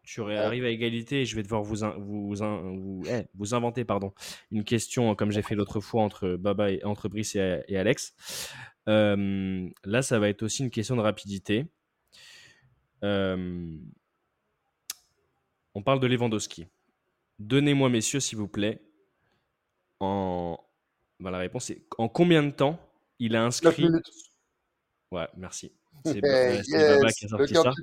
tu 0.05 0.21
arrives 0.21 0.65
à 0.65 0.69
égalité 0.69 1.21
et 1.21 1.25
je 1.25 1.35
vais 1.35 1.43
devoir 1.43 1.63
vous, 1.63 1.83
vous, 1.97 2.35
vous, 2.35 3.03
eh, 3.09 3.25
vous 3.33 3.53
inventer 3.53 3.83
pardon, 3.83 4.13
une 4.51 4.63
question 4.63 5.15
comme 5.15 5.31
j'ai 5.31 5.41
fait 5.41 5.55
l'autre 5.55 5.79
fois 5.79 6.03
entre 6.03 6.35
Baba 6.35 6.71
et 6.71 6.83
entre 6.85 7.09
Brice 7.09 7.35
et, 7.35 7.75
Alex. 7.75 8.15
Euh, 8.87 9.67
là, 9.83 10.01
ça 10.01 10.19
va 10.19 10.29
être 10.29 10.43
aussi 10.43 10.63
une 10.63 10.69
question 10.69 10.95
de 10.95 11.01
rapidité. 11.01 11.65
Euh, 13.03 13.77
on 15.73 15.81
parle 15.81 15.99
de 15.99 16.07
Lewandowski. 16.07 16.67
Donnez-moi, 17.39 17.89
messieurs, 17.89 18.19
s'il 18.19 18.37
vous 18.37 18.47
plaît, 18.47 18.81
en. 19.99 20.57
Bah, 21.19 21.31
la 21.31 21.37
réponse 21.37 21.69
est 21.69 21.85
en 21.97 22.09
combien 22.09 22.43
de 22.43 22.51
temps 22.51 22.79
il 23.19 23.35
a 23.35 23.43
inscrit. 23.43 23.87
Ouais, 25.11 25.27
merci. 25.37 25.71
C'est 26.03 26.21
Baba 26.21 27.11
qui 27.11 27.25
a 27.25 27.27
sorti 27.27 27.53
le 27.53 27.61
ça. 27.61 27.73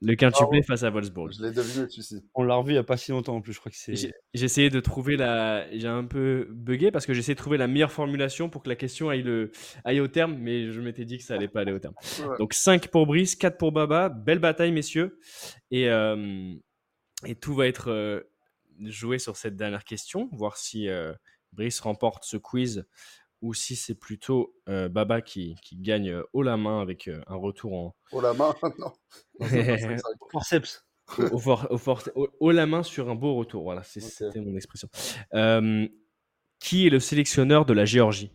Le 0.00 0.14
quintuplé 0.14 0.62
face 0.62 0.82
à 0.82 0.90
Wolfsburg. 0.90 1.32
Je 1.32 1.42
l'ai 1.42 1.50
deviné 1.52 1.88
celui-ci. 1.88 2.22
On 2.34 2.42
l'a 2.42 2.54
revu 2.54 2.70
il 2.70 2.74
n'y 2.74 2.78
a 2.78 2.84
pas 2.84 2.96
si 2.96 3.10
longtemps 3.10 3.36
en 3.36 3.40
plus, 3.40 3.52
je 3.52 3.60
crois 3.60 3.70
que 3.70 3.78
c'est. 3.78 3.94
J'ai 3.94 4.44
essayé 4.44 4.70
de 4.70 4.80
trouver 4.80 5.16
la. 5.16 5.66
J'ai 5.72 5.88
un 5.88 6.04
peu 6.04 6.48
bugué 6.50 6.90
parce 6.90 7.06
que 7.06 7.14
j'ai 7.14 7.20
essayé 7.20 7.34
de 7.34 7.40
trouver 7.40 7.58
la 7.58 7.66
meilleure 7.66 7.92
formulation 7.92 8.48
pour 8.48 8.62
que 8.62 8.68
la 8.68 8.76
question 8.76 9.08
aille, 9.08 9.22
le... 9.22 9.50
aille 9.84 10.00
au 10.00 10.08
terme, 10.08 10.36
mais 10.38 10.70
je 10.70 10.80
m'étais 10.80 11.04
dit 11.04 11.18
que 11.18 11.24
ça 11.24 11.34
allait 11.34 11.48
pas 11.48 11.60
aller 11.60 11.72
au 11.72 11.78
terme. 11.78 11.94
Donc 12.38 12.54
5 12.54 12.88
pour 12.88 13.06
Brice, 13.06 13.36
4 13.36 13.56
pour 13.56 13.72
Baba. 13.72 14.08
Belle 14.08 14.38
bataille, 14.38 14.72
messieurs. 14.72 15.18
Et, 15.70 15.88
euh, 15.88 16.54
et 17.26 17.34
tout 17.34 17.54
va 17.54 17.66
être 17.66 17.90
euh, 17.90 18.20
joué 18.80 19.18
sur 19.18 19.36
cette 19.36 19.56
dernière 19.56 19.84
question, 19.84 20.28
voir 20.32 20.56
si 20.56 20.88
euh, 20.88 21.12
Brice 21.52 21.80
remporte 21.80 22.24
ce 22.24 22.36
quiz 22.36 22.86
ou 23.42 23.54
si 23.54 23.76
c'est 23.76 23.94
plutôt 23.94 24.54
euh, 24.68 24.88
Baba 24.88 25.20
qui, 25.20 25.56
qui, 25.62 25.76
gagne 25.76 26.10
euh, 26.10 26.22
haut 26.32 26.42
la 26.42 26.56
main 26.56 26.80
avec 26.80 27.08
euh, 27.08 27.20
un 27.26 27.36
retour 27.36 27.72
en. 27.74 27.96
Haut 28.12 28.20
la 28.20 28.32
main 28.32 28.54
Non. 28.78 28.92
Forceps. 30.32 30.84
Au, 32.40 32.50
la 32.50 32.66
main 32.66 32.82
sur 32.82 33.08
un 33.08 33.14
beau 33.14 33.34
retour. 33.36 33.62
Voilà, 33.62 33.82
c'était 33.82 34.40
mon 34.40 34.54
expression. 34.56 34.88
qui 36.60 36.86
est 36.86 36.90
le 36.90 37.00
sélectionneur 37.00 37.64
de 37.64 37.72
la 37.72 37.84
Géorgie? 37.84 38.32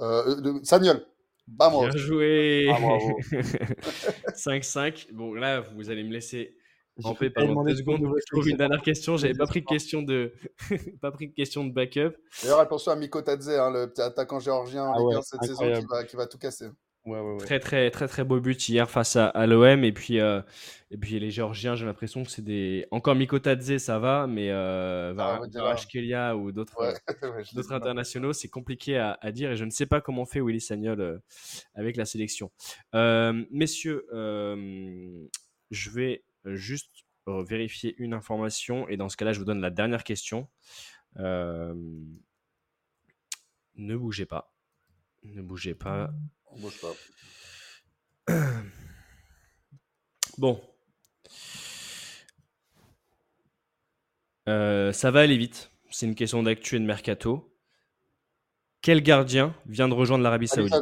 Euh, 0.00 0.60
Samuel. 0.62 1.04
Bien 1.46 1.90
joué. 1.92 2.68
5-5. 4.34 5.08
bon, 5.12 5.34
là, 5.34 5.60
vous 5.60 5.90
allez 5.90 6.04
me 6.04 6.12
laisser 6.12 6.57
en 7.04 7.14
fait, 7.14 7.30
pendant 7.30 7.64
deux 7.64 7.76
secondes, 7.76 8.00
je 8.02 8.32
trouve 8.32 8.48
une 8.48 8.56
dernière 8.56 8.82
question. 8.82 9.16
J'avais 9.16 9.34
pas 9.34 9.46
pris 9.46 9.60
de 9.60 9.66
question 9.66 10.02
de, 10.02 10.32
pas 11.00 11.10
pris 11.10 11.28
de 11.28 11.34
question 11.34 11.64
de 11.64 11.72
backup. 11.72 12.16
D'ailleurs, 12.42 12.60
attention 12.60 12.92
à 12.92 12.96
Miko 12.96 13.22
Tadze, 13.22 13.50
hein, 13.50 13.70
le 13.70 13.86
petit 13.88 14.02
attaquant 14.02 14.40
géorgien 14.40 14.92
ah 14.94 15.22
cette 15.22 15.44
saison 15.44 15.72
qui 15.72 15.86
va, 15.86 16.04
qui 16.04 16.16
va, 16.16 16.26
tout 16.26 16.38
casser. 16.38 16.66
Ouais, 17.06 17.20
ouais, 17.20 17.38
très 17.38 17.58
très 17.58 17.90
très 17.90 18.06
très 18.06 18.22
beau 18.22 18.38
but 18.38 18.68
hier 18.68 18.90
face 18.90 19.16
à, 19.16 19.28
à 19.28 19.46
l'OM 19.46 19.82
et 19.82 19.92
puis 19.92 20.20
euh, 20.20 20.42
et 20.90 20.98
puis 20.98 21.18
les 21.18 21.30
Géorgiens 21.30 21.74
j'ai 21.74 21.86
l'impression 21.86 22.22
que 22.22 22.30
c'est 22.30 22.44
des 22.44 22.86
encore 22.90 23.14
Miko 23.14 23.38
Tadze 23.38 23.78
ça 23.78 23.98
va 23.98 24.26
mais 24.26 24.50
euh, 24.50 25.14
ah, 25.16 25.40
ou 26.36 26.52
d'autres 26.52 26.76
d'autres 27.54 27.72
internationaux 27.72 28.34
c'est 28.34 28.48
compliqué 28.48 28.98
à, 28.98 29.16
à, 29.22 29.32
dire 29.32 29.52
et 29.52 29.56
je 29.56 29.64
ne 29.64 29.70
sais 29.70 29.86
pas 29.86 30.02
comment 30.02 30.26
fait 30.26 30.40
Willy 30.42 30.60
Sagnol 30.60 31.00
euh, 31.00 31.18
avec 31.74 31.96
la 31.96 32.04
sélection 32.04 32.50
euh, 32.94 33.42
messieurs 33.50 34.04
je 35.70 35.90
vais 35.90 36.24
euh, 36.24 36.27
juste 36.56 37.04
euh, 37.28 37.42
vérifier 37.42 37.94
une 37.98 38.14
information 38.14 38.88
et 38.88 38.96
dans 38.96 39.08
ce 39.08 39.16
cas-là, 39.16 39.32
je 39.32 39.38
vous 39.38 39.44
donne 39.44 39.60
la 39.60 39.70
dernière 39.70 40.04
question. 40.04 40.48
Euh, 41.18 41.74
ne 43.74 43.96
bougez 43.96 44.26
pas. 44.26 44.54
Ne 45.22 45.42
bougez 45.42 45.74
pas. 45.74 46.10
On 46.46 46.60
bouge 46.60 46.80
pas. 46.80 46.92
Bon. 50.36 50.60
ça 54.46 55.10
va 55.10 55.20
aller 55.20 55.36
vite. 55.36 55.72
C'est 55.90 56.06
une 56.06 56.14
question 56.14 56.42
d'actu 56.44 56.76
et 56.76 56.78
de 56.78 56.84
mercato. 56.84 57.48
Quel 58.82 59.02
gardien 59.02 59.54
vient 59.66 59.88
de 59.88 59.94
rejoindre 59.94 60.22
l'Arabie 60.22 60.48
Saoudite 60.48 60.74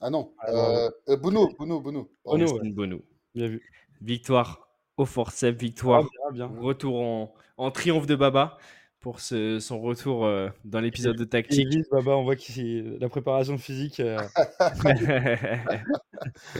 Ah 0.00 0.10
non. 0.10 0.32
Euh, 0.48 0.90
Bounou, 1.16 1.48
Bounou, 1.58 1.80
Bounou. 1.80 3.04
Bien 3.34 3.48
vu. 3.48 3.62
Victoire 4.00 4.69
au 5.00 5.06
forceps, 5.06 5.58
victoire. 5.58 6.04
Ah, 6.38 6.46
retour 6.60 7.32
en, 7.56 7.70
triomphe 7.70 8.06
de 8.06 8.14
Baba 8.14 8.58
pour 9.00 9.20
son 9.20 9.80
retour 9.80 10.24
euh, 10.26 10.48
dans 10.64 10.80
l'épisode 10.80 11.16
de 11.16 11.24
tactique. 11.24 11.68
Baba, 11.90 12.12
on 12.12 12.24
voit 12.24 12.36
que 12.36 12.98
la 12.98 13.08
préparation 13.08 13.58
physique 13.58 14.00
euh, 14.00 14.18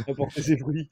a 0.09 0.15
porté 0.17 0.43
ses 0.43 0.57
fruits. 0.59 0.91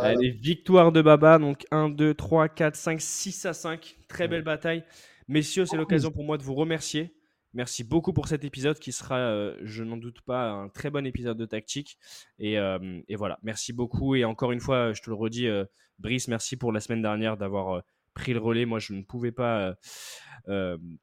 Allez, 0.00 0.30
victoire 0.30 0.92
de 0.92 1.02
Baba, 1.02 1.38
donc 1.38 1.66
1, 1.70 1.90
2, 1.90 2.14
3, 2.14 2.48
4, 2.48 2.74
5, 2.74 3.00
6 3.00 3.46
à 3.46 3.52
5. 3.52 3.96
Très 4.08 4.28
belle 4.28 4.42
bataille. 4.42 4.82
Messieurs, 5.28 5.66
c'est 5.66 5.76
l'occasion 5.76 6.10
pour 6.10 6.24
moi 6.24 6.38
de 6.38 6.42
vous 6.42 6.54
remercier. 6.54 7.14
Merci 7.54 7.84
beaucoup 7.84 8.12
pour 8.12 8.26
cet 8.26 8.42
épisode 8.42 8.80
qui 8.80 8.90
sera, 8.90 9.16
euh, 9.16 9.56
je 9.62 9.84
n'en 9.84 9.96
doute 9.96 10.20
pas, 10.22 10.50
un 10.50 10.68
très 10.68 10.90
bon 10.90 11.06
épisode 11.06 11.38
de 11.38 11.46
tactique. 11.46 11.98
Et, 12.40 12.58
euh, 12.58 13.00
voilà, 13.16 13.38
merci 13.44 13.72
beaucoup. 13.72 14.16
Et 14.16 14.24
encore 14.24 14.50
une 14.50 14.58
fois, 14.58 14.92
je 14.92 15.00
te 15.00 15.08
le 15.08 15.14
redis, 15.14 15.46
euh, 15.46 15.64
Brice, 16.00 16.26
merci 16.26 16.56
pour 16.56 16.72
la 16.72 16.80
semaine 16.80 17.00
dernière 17.00 17.36
d'avoir 17.36 17.84
pris 18.12 18.32
le 18.32 18.40
relais. 18.40 18.66
Moi, 18.66 18.80
je 18.80 18.92
ne 18.92 19.02
pouvais 19.02 19.30
pas 19.30 19.76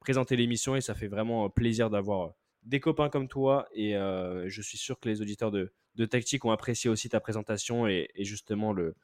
présenter 0.00 0.36
l'émission 0.36 0.76
et 0.76 0.82
ça 0.82 0.94
fait 0.94 1.08
vraiment 1.08 1.48
plaisir 1.48 1.88
d'avoir 1.88 2.34
des 2.64 2.80
copains 2.80 3.08
comme 3.08 3.28
toi 3.28 3.66
et 3.72 3.92
je 3.92 4.62
suis 4.62 4.78
sûr 4.78 5.00
que 5.00 5.08
les 5.08 5.22
auditeurs 5.22 5.50
de, 5.50 5.72
de 5.94 6.04
Tactique 6.04 6.44
ont 6.44 6.50
apprécié 6.50 6.88
aussi 6.88 7.08
ta 7.08 7.20
présentation 7.20 7.86
et, 7.86 8.08
justement 8.18 8.72
le, 8.72 8.94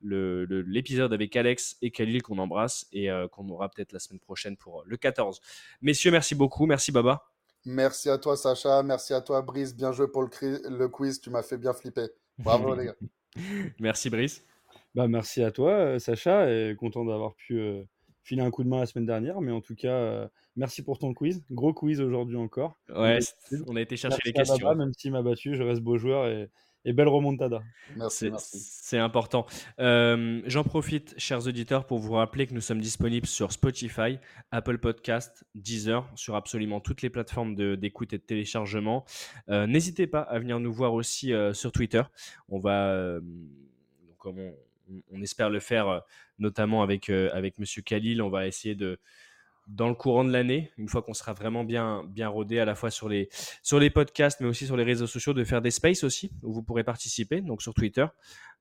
l'épisode 0.00 1.12
avec 1.12 1.34
Alex 1.36 1.76
et 1.82 1.90
Khalil 1.90 2.22
qu'on 2.22 2.38
embrasse 2.38 2.86
et 2.92 3.10
euh, 3.10 3.28
qu'on 3.28 3.48
aura 3.48 3.68
peut-être 3.68 3.92
la 3.92 3.98
semaine 3.98 4.20
prochaine 4.20 4.56
pour 4.56 4.82
le 4.86 4.96
14. 4.96 5.40
Messieurs, 5.82 6.10
merci 6.10 6.34
beaucoup. 6.34 6.66
Merci 6.66 6.92
Baba. 6.92 7.24
Merci 7.64 8.08
à 8.08 8.18
toi 8.18 8.36
Sacha, 8.36 8.82
merci 8.82 9.12
à 9.12 9.20
toi 9.20 9.42
Brice, 9.42 9.74
bien 9.74 9.92
joué 9.92 10.06
pour 10.08 10.22
le, 10.22 10.30
le 10.40 10.88
quiz, 10.88 11.20
tu 11.20 11.28
m'as 11.28 11.42
fait 11.42 11.58
bien 11.58 11.72
flipper. 11.72 12.08
Bravo 12.38 12.74
les 12.74 12.86
gars. 12.86 12.96
Merci 13.80 14.10
Brice. 14.10 14.44
Bah, 14.94 15.06
merci 15.06 15.42
à 15.42 15.50
toi 15.50 15.72
euh, 15.72 15.98
Sacha 15.98 16.50
et 16.50 16.74
content 16.76 17.04
d'avoir 17.04 17.34
pu 17.34 17.60
filer 18.28 18.42
un 18.42 18.50
coup 18.50 18.62
de 18.62 18.68
main 18.68 18.80
la 18.80 18.86
semaine 18.86 19.06
dernière. 19.06 19.40
Mais 19.40 19.52
en 19.52 19.60
tout 19.60 19.74
cas, 19.74 19.88
euh, 19.88 20.28
merci 20.54 20.82
pour 20.82 20.98
ton 20.98 21.14
quiz. 21.14 21.42
Gros 21.50 21.72
quiz 21.72 22.00
aujourd'hui 22.00 22.36
encore. 22.36 22.78
Ouais, 22.94 23.18
on 23.66 23.74
a 23.76 23.80
été 23.80 23.96
chercher 23.96 24.20
les 24.24 24.32
questions. 24.32 24.74
même 24.74 24.92
s'il 24.92 25.12
m'a 25.12 25.22
battu, 25.22 25.54
je 25.54 25.62
reste 25.62 25.80
beau 25.80 25.96
joueur 25.96 26.26
et, 26.26 26.50
belle 26.92 27.08
remontada. 27.08 27.62
Merci, 27.96 28.30
C'est 28.38 28.98
important. 28.98 29.44
Euh, 29.78 30.40
j'en 30.46 30.64
profite, 30.64 31.14
chers 31.18 31.46
auditeurs, 31.46 31.86
pour 31.86 31.98
vous 31.98 32.12
rappeler 32.12 32.46
que 32.46 32.54
nous 32.54 32.62
sommes 32.62 32.80
disponibles 32.80 33.26
sur 33.26 33.52
Spotify, 33.52 34.18
Apple 34.52 34.78
Podcast, 34.78 35.44
Deezer, 35.54 36.10
sur 36.14 36.34
absolument 36.34 36.80
toutes 36.80 37.02
les 37.02 37.10
plateformes 37.10 37.54
d'écoute 37.76 38.14
et 38.14 38.18
de 38.18 38.22
téléchargement. 38.22 39.04
Euh, 39.50 39.66
n'hésitez 39.66 40.06
pas 40.06 40.22
à 40.22 40.38
venir 40.38 40.60
nous 40.60 40.72
voir 40.72 40.94
aussi 40.94 41.32
sur 41.52 41.72
Twitter. 41.72 42.02
On 42.48 42.58
va, 42.58 43.18
comment 44.18 44.42
on 44.42 44.67
espère 45.22 45.50
le 45.50 45.60
faire 45.60 45.88
euh, 45.88 46.00
notamment 46.38 46.82
avec, 46.82 47.10
euh, 47.10 47.30
avec 47.32 47.58
Monsieur 47.58 47.82
Khalil. 47.82 48.22
On 48.22 48.30
va 48.30 48.46
essayer 48.46 48.74
de, 48.74 48.98
dans 49.66 49.88
le 49.88 49.94
courant 49.94 50.24
de 50.24 50.32
l'année, 50.32 50.72
une 50.78 50.88
fois 50.88 51.02
qu'on 51.02 51.14
sera 51.14 51.32
vraiment 51.32 51.64
bien, 51.64 52.04
bien 52.08 52.28
rodé 52.28 52.58
à 52.58 52.64
la 52.64 52.74
fois 52.74 52.90
sur 52.90 53.08
les, 53.08 53.28
sur 53.62 53.78
les 53.78 53.90
podcasts, 53.90 54.40
mais 54.40 54.46
aussi 54.46 54.66
sur 54.66 54.76
les 54.76 54.84
réseaux 54.84 55.06
sociaux, 55.06 55.34
de 55.34 55.44
faire 55.44 55.62
des 55.62 55.70
spaces 55.70 56.04
aussi, 56.04 56.30
où 56.42 56.52
vous 56.52 56.62
pourrez 56.62 56.84
participer, 56.84 57.40
donc 57.40 57.62
sur 57.62 57.74
Twitter, 57.74 58.06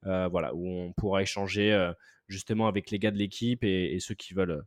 euh, 0.05 0.27
voilà, 0.27 0.53
où 0.53 0.67
on 0.67 0.93
pourra 0.93 1.21
échanger 1.21 1.91
justement 2.27 2.67
avec 2.67 2.91
les 2.91 2.99
gars 2.99 3.11
de 3.11 3.17
l'équipe 3.17 3.63
et, 3.63 3.97
ceux, 4.01 4.15
qui 4.15 4.33
veulent, 4.33 4.65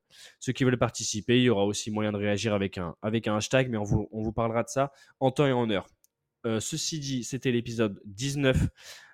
participer. 0.79 1.37
Il 1.39 1.45
y 1.45 1.51
aura 1.51 1.65
aussi 1.65 1.91
moyen 1.91 2.13
de 2.13 2.17
réagir 2.17 2.55
avec 2.55 2.79
un, 2.79 2.97
avec 3.03 3.29
un 3.29 3.37
hashtag, 3.37 3.69
mais 3.69 3.77
on 3.77 4.09
on 4.11 4.23
vous 4.23 4.33
parlera 4.33 4.63
de 4.63 4.69
ça 4.69 4.93
en 5.21 5.31
temps 5.31 5.47
et 5.47 5.53
en 5.53 5.69
heure. 5.69 5.87
Ceci 6.45 6.99
dit, 7.01 7.25
c'était 7.25 7.53
l'épisode 7.53 8.01
19, 8.07 8.69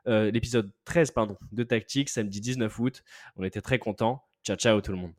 l'épisode 0.07 0.73
13 0.85 1.11
pardon, 1.11 1.37
de 1.53 1.63
Tactique, 1.65 2.09
samedi 2.09 2.41
19 2.41 2.79
août. 2.79 3.03
On 3.37 3.45
était 3.45 3.61
très 3.61 3.79
contents. 3.79 4.25
Ciao, 4.45 4.57
ciao 4.57 4.81
tout 4.81 4.93
le 4.93 4.99
monde. 4.99 5.13